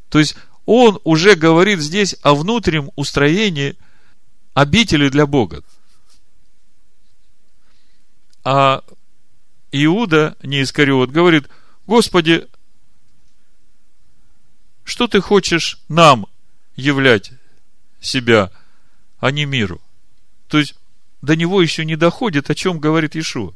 То 0.10 0.20
есть 0.20 0.38
он 0.66 1.00
уже 1.04 1.36
говорит 1.36 1.80
здесь 1.80 2.16
о 2.22 2.36
внутреннем 2.36 2.92
устроении 2.96 3.76
обители 4.54 5.10
для 5.10 5.26
Бога. 5.26 5.64
А 8.44 8.84
Иуда, 9.72 10.38
не 10.44 10.62
Искариот, 10.62 11.10
говорит, 11.10 11.50
Господи, 11.88 12.48
что 14.84 15.08
ты 15.08 15.22
хочешь 15.22 15.80
нам 15.90 16.28
являть 16.76 17.32
себя, 18.00 18.52
а 19.20 19.32
не 19.32 19.46
миру? 19.46 19.82
То 20.48 20.60
есть, 20.60 20.76
до 21.26 21.36
него 21.36 21.62
еще 21.62 21.84
не 21.84 21.96
доходит, 21.96 22.50
о 22.50 22.56
чем 22.56 22.80
говорит 22.80 23.16
Иешуа. 23.16 23.54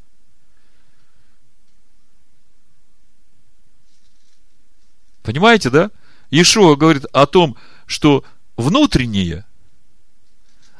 Понимаете, 5.22 5.70
да? 5.70 5.92
Иешуа 6.32 6.76
говорит 6.76 7.06
о 7.14 7.28
том, 7.28 7.56
что 7.86 8.24
внутреннее, 8.58 9.46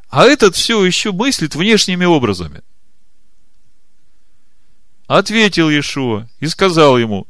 а 0.10 0.26
этот 0.26 0.56
все 0.56 0.84
еще 0.84 1.12
мыслит 1.12 1.56
внешними 1.56 2.06
образами. 2.06 2.62
Ответил 5.06 5.70
Иешуа 5.70 6.28
и 6.40 6.48
сказал 6.48 6.98
ему, 6.98 7.28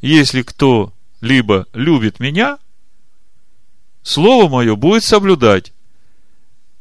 если 0.00 0.42
кто 0.42 0.94
либо 1.20 1.66
любит 1.72 2.18
меня, 2.18 2.58
слово 4.02 4.48
мое 4.48 4.74
будет 4.74 5.04
соблюдать, 5.04 5.72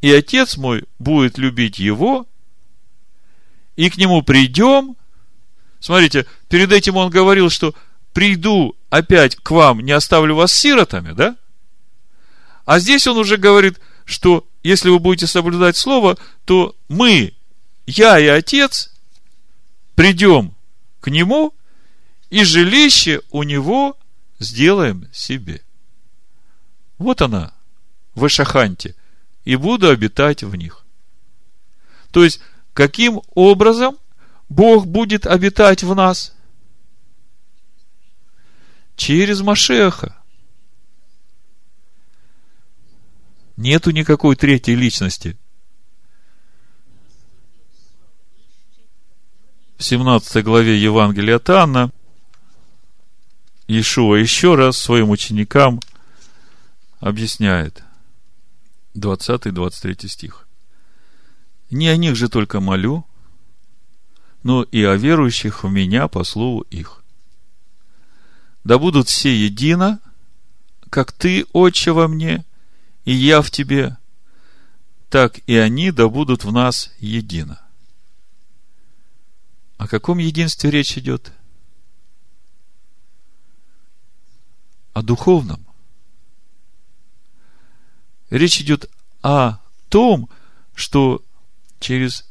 и 0.01 0.11
отец 0.11 0.57
мой 0.57 0.85
будет 0.99 1.37
любить 1.37 1.79
его, 1.79 2.27
и 3.75 3.89
к 3.89 3.97
нему 3.97 4.21
придем. 4.23 4.95
Смотрите, 5.79 6.25
перед 6.49 6.71
этим 6.71 6.97
он 6.97 7.09
говорил, 7.09 7.49
что 7.49 7.73
приду 8.13 8.75
опять 8.89 9.35
к 9.35 9.51
вам, 9.51 9.79
не 9.81 9.91
оставлю 9.91 10.35
вас 10.35 10.53
сиротами, 10.53 11.13
да? 11.13 11.37
А 12.65 12.79
здесь 12.79 13.07
он 13.07 13.17
уже 13.17 13.37
говорит, 13.37 13.79
что 14.05 14.47
если 14.63 14.89
вы 14.89 14.99
будете 14.99 15.27
соблюдать 15.27 15.77
слово, 15.77 16.17
то 16.45 16.75
мы, 16.89 17.33
я 17.85 18.19
и 18.19 18.27
отец, 18.27 18.91
придем 19.95 20.53
к 20.99 21.09
нему 21.09 21.53
и 22.29 22.43
жилище 22.43 23.21
у 23.31 23.43
него 23.43 23.97
сделаем 24.39 25.07
себе. 25.11 25.61
Вот 26.97 27.21
она, 27.21 27.53
в 28.15 28.27
Эшаханте, 28.27 28.95
и 29.43 29.55
буду 29.55 29.89
обитать 29.89 30.43
в 30.43 30.55
них. 30.55 30.85
То 32.11 32.23
есть, 32.23 32.41
каким 32.73 33.21
образом 33.33 33.97
Бог 34.49 34.85
будет 34.85 35.25
обитать 35.25 35.83
в 35.83 35.95
нас? 35.95 36.33
Через 38.95 39.41
Машеха. 39.41 40.17
Нету 43.57 43.91
никакой 43.91 44.35
третьей 44.35 44.75
личности. 44.75 45.37
В 49.77 49.83
17 49.83 50.43
главе 50.43 50.79
Евангелия 50.79 51.37
от 51.37 51.49
Анна 51.49 51.91
Иешуа 53.67 54.15
еще 54.15 54.55
раз 54.55 54.77
своим 54.77 55.09
ученикам 55.09 55.79
объясняет. 56.99 57.83
20-23 58.95 60.07
стих. 60.07 60.47
Не 61.69 61.87
о 61.87 61.97
них 61.97 62.15
же 62.15 62.29
только 62.29 62.59
молю, 62.59 63.05
но 64.43 64.63
и 64.63 64.83
о 64.83 64.95
верующих 64.95 65.63
в 65.63 65.69
меня 65.69 66.07
по 66.07 66.23
слову 66.23 66.61
их. 66.69 67.03
Да 68.63 68.77
будут 68.77 69.07
все 69.07 69.33
едино, 69.33 69.99
как 70.89 71.11
ты, 71.11 71.45
Отче, 71.53 71.93
во 71.93 72.07
мне, 72.07 72.45
и 73.05 73.13
я 73.13 73.41
в 73.41 73.49
тебе, 73.49 73.97
так 75.09 75.39
и 75.47 75.55
они 75.55 75.91
да 75.91 76.07
будут 76.09 76.43
в 76.43 76.51
нас 76.51 76.91
едино. 76.99 77.61
О 79.77 79.87
каком 79.87 80.19
единстве 80.19 80.69
речь 80.69 80.97
идет? 80.97 81.31
О 84.93 85.01
духовном. 85.01 85.65
Речь 88.31 88.61
идет 88.61 88.89
о 89.21 89.57
том, 89.89 90.29
что 90.73 91.21
через 91.81 92.25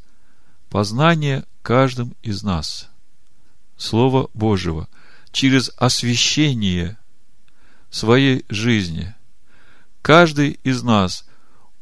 познание 0.70 1.44
каждым 1.62 2.16
из 2.22 2.42
нас 2.42 2.88
Слова 3.76 4.30
Божьего, 4.32 4.88
через 5.30 5.70
освящение 5.76 6.96
своей 7.90 8.46
жизни, 8.48 9.14
каждый 10.00 10.58
из 10.64 10.82
нас 10.82 11.26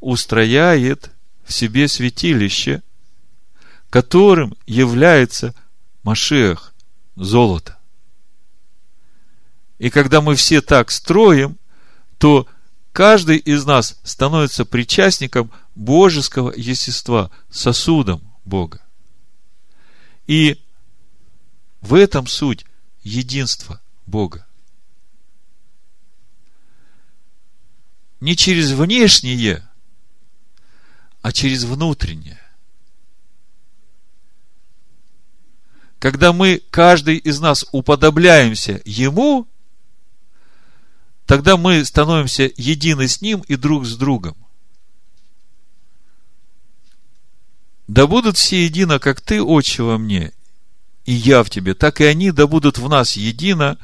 устрояет 0.00 1.12
в 1.44 1.52
себе 1.52 1.86
святилище, 1.86 2.82
которым 3.88 4.56
является 4.66 5.54
Машех, 6.02 6.74
золото. 7.14 7.78
И 9.78 9.90
когда 9.90 10.20
мы 10.20 10.34
все 10.34 10.60
так 10.60 10.90
строим, 10.90 11.56
то 12.18 12.48
каждый 12.98 13.36
из 13.36 13.64
нас 13.64 13.96
становится 14.02 14.64
причастником 14.64 15.52
божеского 15.76 16.52
естества, 16.56 17.30
сосудом 17.48 18.20
Бога. 18.44 18.84
И 20.26 20.60
в 21.80 21.94
этом 21.94 22.26
суть 22.26 22.66
единства 23.04 23.80
Бога. 24.04 24.48
Не 28.18 28.34
через 28.34 28.72
внешнее, 28.72 29.64
а 31.22 31.30
через 31.30 31.62
внутреннее. 31.62 32.40
Когда 36.00 36.32
мы, 36.32 36.64
каждый 36.70 37.18
из 37.18 37.38
нас, 37.38 37.64
уподобляемся 37.70 38.82
Ему– 38.84 39.46
тогда 41.28 41.58
мы 41.58 41.84
становимся 41.84 42.50
едины 42.56 43.06
с 43.06 43.20
Ним 43.20 43.44
и 43.46 43.56
друг 43.56 43.84
с 43.84 43.96
другом. 43.96 44.34
Да 47.86 48.06
будут 48.06 48.38
все 48.38 48.64
едино, 48.64 48.98
как 48.98 49.20
Ты, 49.20 49.42
Отче, 49.42 49.82
во 49.82 49.98
мне, 49.98 50.32
и 51.04 51.12
я 51.12 51.42
в 51.42 51.50
Тебе, 51.50 51.74
так 51.74 52.00
и 52.00 52.04
они 52.04 52.30
да 52.32 52.46
будут 52.46 52.78
в 52.78 52.88
нас 52.88 53.12
едино, 53.12 53.76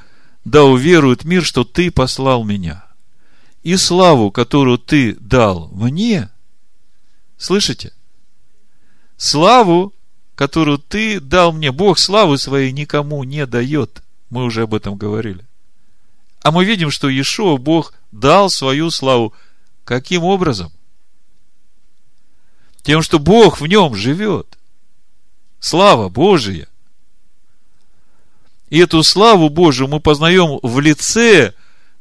да 0.47 0.65
уверуют 0.65 1.25
мир, 1.25 1.45
что 1.45 1.65
Ты 1.65 1.91
послал 1.91 2.45
меня. 2.45 2.87
И 3.62 3.77
славу, 3.77 4.31
которую 4.31 4.79
Ты 4.79 5.15
дал 5.21 5.69
мне, 5.69 6.31
слышите? 7.37 7.93
Славу, 9.19 9.93
которую 10.35 10.79
Ты 10.79 11.21
дал 11.21 11.53
мне. 11.53 11.73
Бог 11.73 11.99
славы 11.99 12.39
своей 12.39 12.73
никому 12.73 13.23
не 13.23 13.45
дает. 13.45 14.03
Мы 14.31 14.45
уже 14.45 14.62
об 14.62 14.73
этом 14.73 14.97
говорили. 14.97 15.45
А 16.45 16.51
мы 16.51 16.66
видим, 16.66 16.91
что 16.91 17.09
Иешуа 17.09 17.57
Бог 17.57 17.95
дал 18.12 18.51
свою 18.51 18.91
славу. 18.91 19.33
Каким 19.85 20.25
образом? 20.25 20.71
Тем, 22.83 23.01
что 23.01 23.19
Бог 23.19 23.62
в 23.62 23.66
нем 23.66 23.97
живет. 23.97 24.59
Слава 25.59 26.11
Божия. 26.11 26.69
И 28.69 28.79
эту 28.79 29.03
славу 29.03 29.49
Божию 29.49 29.89
мы 29.89 30.01
познаем 30.01 30.59
в 30.62 30.81
лице 30.81 31.55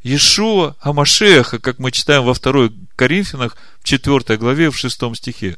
Иешуа 0.04 0.76
Амашеха, 0.82 1.58
как 1.60 1.80
мы 1.80 1.94
читаем 1.94 2.26
во 2.26 2.34
2 2.34 2.70
Коринфянах, 2.98 3.56
в 3.80 3.86
4 3.86 4.38
главе, 4.38 4.72
в 4.72 4.78
6 4.78 5.16
стихе. 5.16 5.58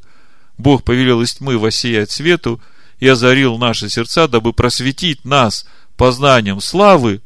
Бог 0.58 0.84
повелел 0.84 1.22
из 1.22 1.34
тьмы 1.34 1.58
воссиять 1.58 2.12
свету 2.12 2.62
и 3.00 3.08
озарил 3.08 3.58
наши 3.58 3.88
сердца, 3.88 4.28
дабы 4.28 4.52
просветить 4.52 5.24
нас 5.24 5.66
познанием 5.96 6.60
славы 6.60 7.20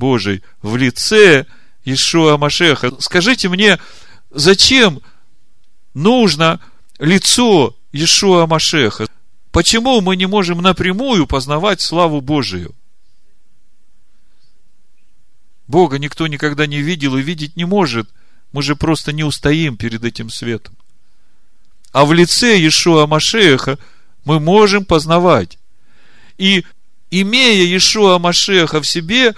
Божий 0.00 0.42
в 0.62 0.74
лице 0.76 1.46
Ишуа 1.84 2.36
Машеха. 2.36 2.90
Скажите 2.98 3.48
мне, 3.48 3.78
зачем 4.30 5.00
нужно 5.94 6.58
лицо 6.98 7.76
Ишуа 7.92 8.46
Машеха? 8.46 9.06
Почему 9.52 10.00
мы 10.00 10.16
не 10.16 10.26
можем 10.26 10.62
напрямую 10.62 11.28
познавать 11.28 11.80
славу 11.80 12.20
Божию? 12.20 12.74
Бога 15.68 15.98
никто 15.98 16.26
никогда 16.26 16.66
не 16.66 16.80
видел 16.80 17.16
и 17.16 17.22
видеть 17.22 17.56
не 17.56 17.64
может. 17.64 18.08
Мы 18.52 18.62
же 18.62 18.74
просто 18.74 19.12
не 19.12 19.22
устоим 19.22 19.76
перед 19.76 20.02
этим 20.02 20.30
светом. 20.30 20.76
А 21.92 22.04
в 22.04 22.12
лице 22.12 22.56
Иешуа 22.56 23.06
Машеха 23.06 23.78
мы 24.24 24.40
можем 24.40 24.84
познавать. 24.84 25.58
И 26.38 26.64
имея 27.10 27.64
Иешуа 27.64 28.18
Машеха 28.18 28.80
в 28.80 28.86
себе, 28.86 29.34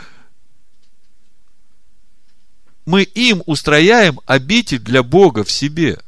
мы 2.85 3.03
им 3.03 3.43
устрояем 3.47 4.21
обитель 4.27 4.81
для 4.81 5.03
Бога 5.03 5.45
в 5.45 5.51
себе. 5.51 6.01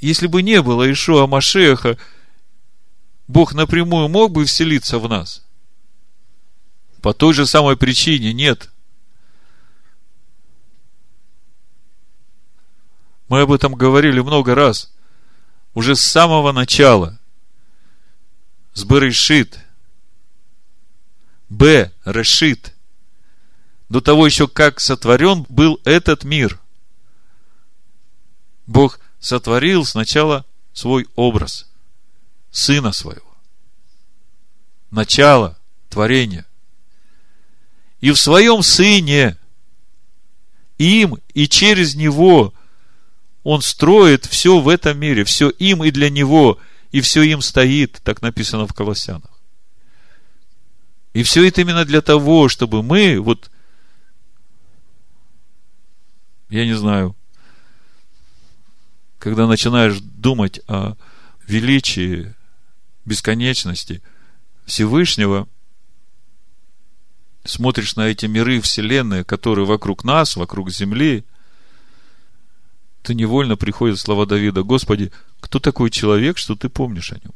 Если 0.00 0.26
бы 0.26 0.42
не 0.42 0.62
было 0.62 0.90
Ишуа 0.90 1.26
Машеха, 1.26 1.98
Бог 3.26 3.54
напрямую 3.54 4.08
мог 4.08 4.32
бы 4.32 4.44
вселиться 4.44 4.98
в 4.98 5.08
нас? 5.08 5.44
По 7.02 7.12
той 7.12 7.34
же 7.34 7.46
самой 7.46 7.76
причине 7.76 8.32
нет. 8.32 8.70
Мы 13.28 13.40
об 13.40 13.50
этом 13.50 13.74
говорили 13.74 14.20
много 14.20 14.54
раз. 14.54 14.92
Уже 15.74 15.96
с 15.96 16.00
самого 16.00 16.52
начала. 16.52 17.18
С 18.74 18.84
Берешит. 18.84 19.58
Б. 21.48 21.92
Решит 22.04 22.75
до 23.88 24.00
того 24.00 24.26
еще, 24.26 24.48
как 24.48 24.80
сотворен 24.80 25.46
был 25.48 25.80
этот 25.84 26.24
мир. 26.24 26.60
Бог 28.66 28.98
сотворил 29.20 29.84
сначала 29.84 30.44
свой 30.72 31.06
образ, 31.14 31.68
Сына 32.50 32.92
Своего. 32.92 33.36
Начало 34.90 35.58
творения. 35.88 36.46
и 38.00 38.10
в 38.10 38.18
своем 38.18 38.62
Сыне, 38.62 39.36
им 40.78 41.18
и 41.32 41.48
через 41.48 41.94
Него 41.94 42.52
Он 43.42 43.62
строит 43.62 44.26
все 44.26 44.58
в 44.58 44.68
этом 44.68 44.98
мире, 44.98 45.24
все 45.24 45.48
им 45.50 45.84
и 45.84 45.90
для 45.90 46.10
Него, 46.10 46.58
и 46.90 47.00
все 47.00 47.22
им 47.22 47.40
стоит, 47.40 48.00
так 48.02 48.20
написано 48.20 48.66
в 48.66 48.74
Колоссянах. 48.74 49.30
И 51.14 51.22
все 51.22 51.46
это 51.46 51.62
именно 51.62 51.84
для 51.84 52.02
того, 52.02 52.48
чтобы 52.48 52.82
мы, 52.82 53.18
вот, 53.20 53.50
я 56.48 56.64
не 56.64 56.74
знаю, 56.74 57.16
когда 59.18 59.46
начинаешь 59.46 59.98
думать 60.00 60.60
о 60.68 60.94
величии, 61.46 62.34
бесконечности 63.04 64.02
Всевышнего, 64.64 65.48
смотришь 67.44 67.96
на 67.96 68.08
эти 68.08 68.26
миры 68.26 68.60
Вселенной, 68.60 69.24
которые 69.24 69.64
вокруг 69.64 70.04
нас, 70.04 70.36
вокруг 70.36 70.70
Земли, 70.70 71.24
то 73.02 73.14
невольно 73.14 73.56
приходят 73.56 73.98
слова 73.98 74.26
Давида, 74.26 74.64
Господи, 74.64 75.12
кто 75.40 75.60
такой 75.60 75.90
человек, 75.90 76.38
что 76.38 76.56
ты 76.56 76.68
помнишь 76.68 77.12
о 77.12 77.16
нем? 77.16 77.32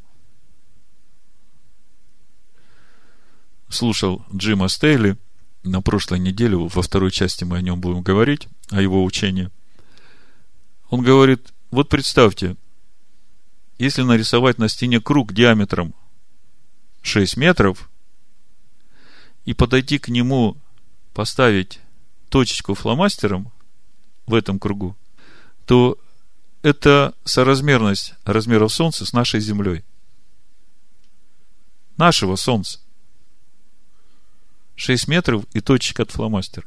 слушал 3.71 4.25
Джима 4.35 4.69
Стейли 4.69 5.17
на 5.63 5.83
прошлой 5.83 6.19
неделе, 6.19 6.57
во 6.57 6.83
второй 6.83 7.11
части 7.11 7.45
мы 7.45 7.59
о 7.59 7.63
нем 7.63 7.81
будем 7.81 8.03
говорить, 8.03 8.49
о 8.71 8.81
его 8.81 9.05
учении. 9.05 9.51
Он 10.89 11.03
говорит, 11.03 11.53
вот 11.71 11.89
представьте, 11.89 12.57
если 13.79 14.03
нарисовать 14.03 14.59
на 14.59 14.69
стене 14.69 15.01
круг 15.01 15.33
диаметром 15.33 15.95
6 17.03 17.37
метров 17.37 17.91
и 19.45 19.55
подойти 19.55 19.99
к 19.99 20.09
нему, 20.09 20.57
поставить 21.15 21.81
точечку 22.29 22.75
фломастером 22.75 23.53
в 24.27 24.35
этом 24.35 24.59
кругу, 24.59 24.97
то 25.67 25.99
это 26.63 27.15
соразмерность 27.25 28.15
размеров 28.25 28.73
Солнца 28.73 29.07
с 29.07 29.13
нашей 29.13 29.41
Землей. 29.41 29.85
Нашего 31.97 32.37
Солнца. 32.37 32.81
6 34.81 35.09
метров 35.09 35.45
и 35.53 35.61
точек 35.61 36.01
от 36.01 36.11
фломастера. 36.11 36.67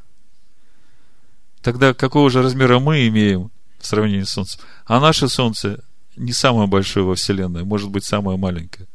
Тогда 1.64 1.95
какого 1.95 2.30
же 2.30 2.44
размера 2.44 2.77
мы 2.77 3.07
имеем 3.07 3.49
в 3.80 3.88
сравнении 3.88 4.22
с 4.22 4.30
Солнцем? 4.30 4.61
А 4.85 4.99
наше 4.99 5.27
Солнце 5.27 5.84
не 6.15 6.31
самое 6.31 6.68
большое 6.68 7.06
во 7.06 7.15
Вселенной, 7.15 7.64
может 7.64 7.90
быть, 7.90 8.06
самое 8.06 8.38
маленькое. 8.38 8.88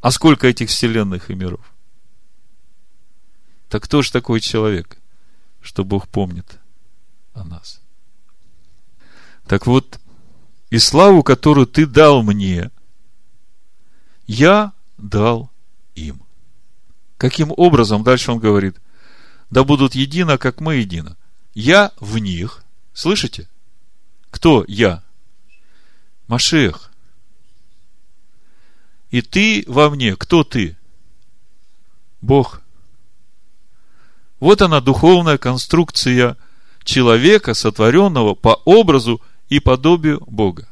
А 0.00 0.10
сколько 0.10 0.46
этих 0.46 0.70
вселенных 0.70 1.30
и 1.30 1.34
миров? 1.34 1.60
Так 3.68 3.82
кто 3.82 4.00
же 4.00 4.10
такой 4.10 4.40
человек, 4.40 4.96
что 5.60 5.84
Бог 5.84 6.08
помнит 6.08 6.58
о 7.34 7.44
нас? 7.44 7.82
Так 9.46 9.66
вот, 9.66 10.00
и 10.70 10.78
славу, 10.78 11.22
которую 11.22 11.66
ты 11.66 11.84
дал 11.84 12.22
мне, 12.22 12.70
я 14.26 14.72
дал 14.96 15.50
им. 15.94 16.25
Каким 17.16 17.52
образом? 17.56 18.04
Дальше 18.04 18.32
он 18.32 18.38
говорит, 18.38 18.76
да 19.50 19.64
будут 19.64 19.94
едино, 19.94 20.38
как 20.38 20.60
мы 20.60 20.76
едино. 20.76 21.16
Я 21.54 21.92
в 21.98 22.18
них. 22.18 22.62
Слышите? 22.92 23.48
Кто 24.30 24.64
я? 24.68 25.02
Машех. 26.26 26.90
И 29.10 29.22
ты 29.22 29.64
во 29.66 29.88
мне. 29.88 30.16
Кто 30.16 30.44
ты? 30.44 30.76
Бог. 32.20 32.60
Вот 34.40 34.60
она 34.60 34.80
духовная 34.80 35.38
конструкция 35.38 36.36
человека, 36.84 37.54
сотворенного 37.54 38.34
по 38.34 38.60
образу 38.64 39.22
и 39.48 39.60
подобию 39.60 40.22
Бога. 40.26 40.68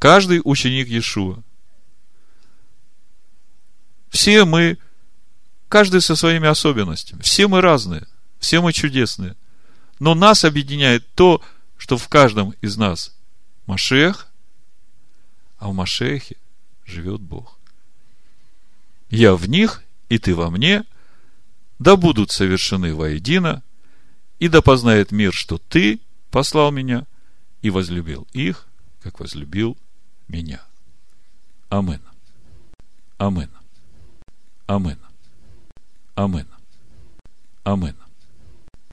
Каждый 0.00 0.40
ученик 0.42 0.88
Иешуа– 0.88 1.42
все 4.12 4.44
мы, 4.44 4.78
каждый 5.70 6.02
со 6.02 6.14
своими 6.16 6.46
особенностями. 6.46 7.22
Все 7.22 7.48
мы 7.48 7.62
разные, 7.62 8.06
все 8.38 8.60
мы 8.60 8.74
чудесные. 8.74 9.36
Но 9.98 10.14
нас 10.14 10.44
объединяет 10.44 11.10
то, 11.14 11.40
что 11.78 11.96
в 11.96 12.08
каждом 12.08 12.54
из 12.60 12.76
нас 12.76 13.16
Машех, 13.66 14.28
а 15.58 15.68
в 15.68 15.74
Машехе 15.74 16.36
живет 16.84 17.22
Бог. 17.22 17.58
Я 19.08 19.34
в 19.34 19.48
них, 19.48 19.82
и 20.10 20.18
ты 20.18 20.34
во 20.34 20.50
мне, 20.50 20.84
да 21.78 21.96
будут 21.96 22.30
совершены 22.30 22.94
воедино, 22.94 23.62
и 24.38 24.48
да 24.48 24.60
познает 24.60 25.10
мир, 25.10 25.32
что 25.32 25.56
ты 25.56 26.00
послал 26.30 26.70
меня 26.70 27.06
и 27.62 27.70
возлюбил 27.70 28.26
их, 28.32 28.66
как 29.02 29.20
возлюбил 29.20 29.78
меня. 30.28 30.60
Амин. 31.70 32.02
Амин. 33.16 33.48
Амин. 34.72 34.96
Амин. 36.16 36.46
Амин. 37.64 37.94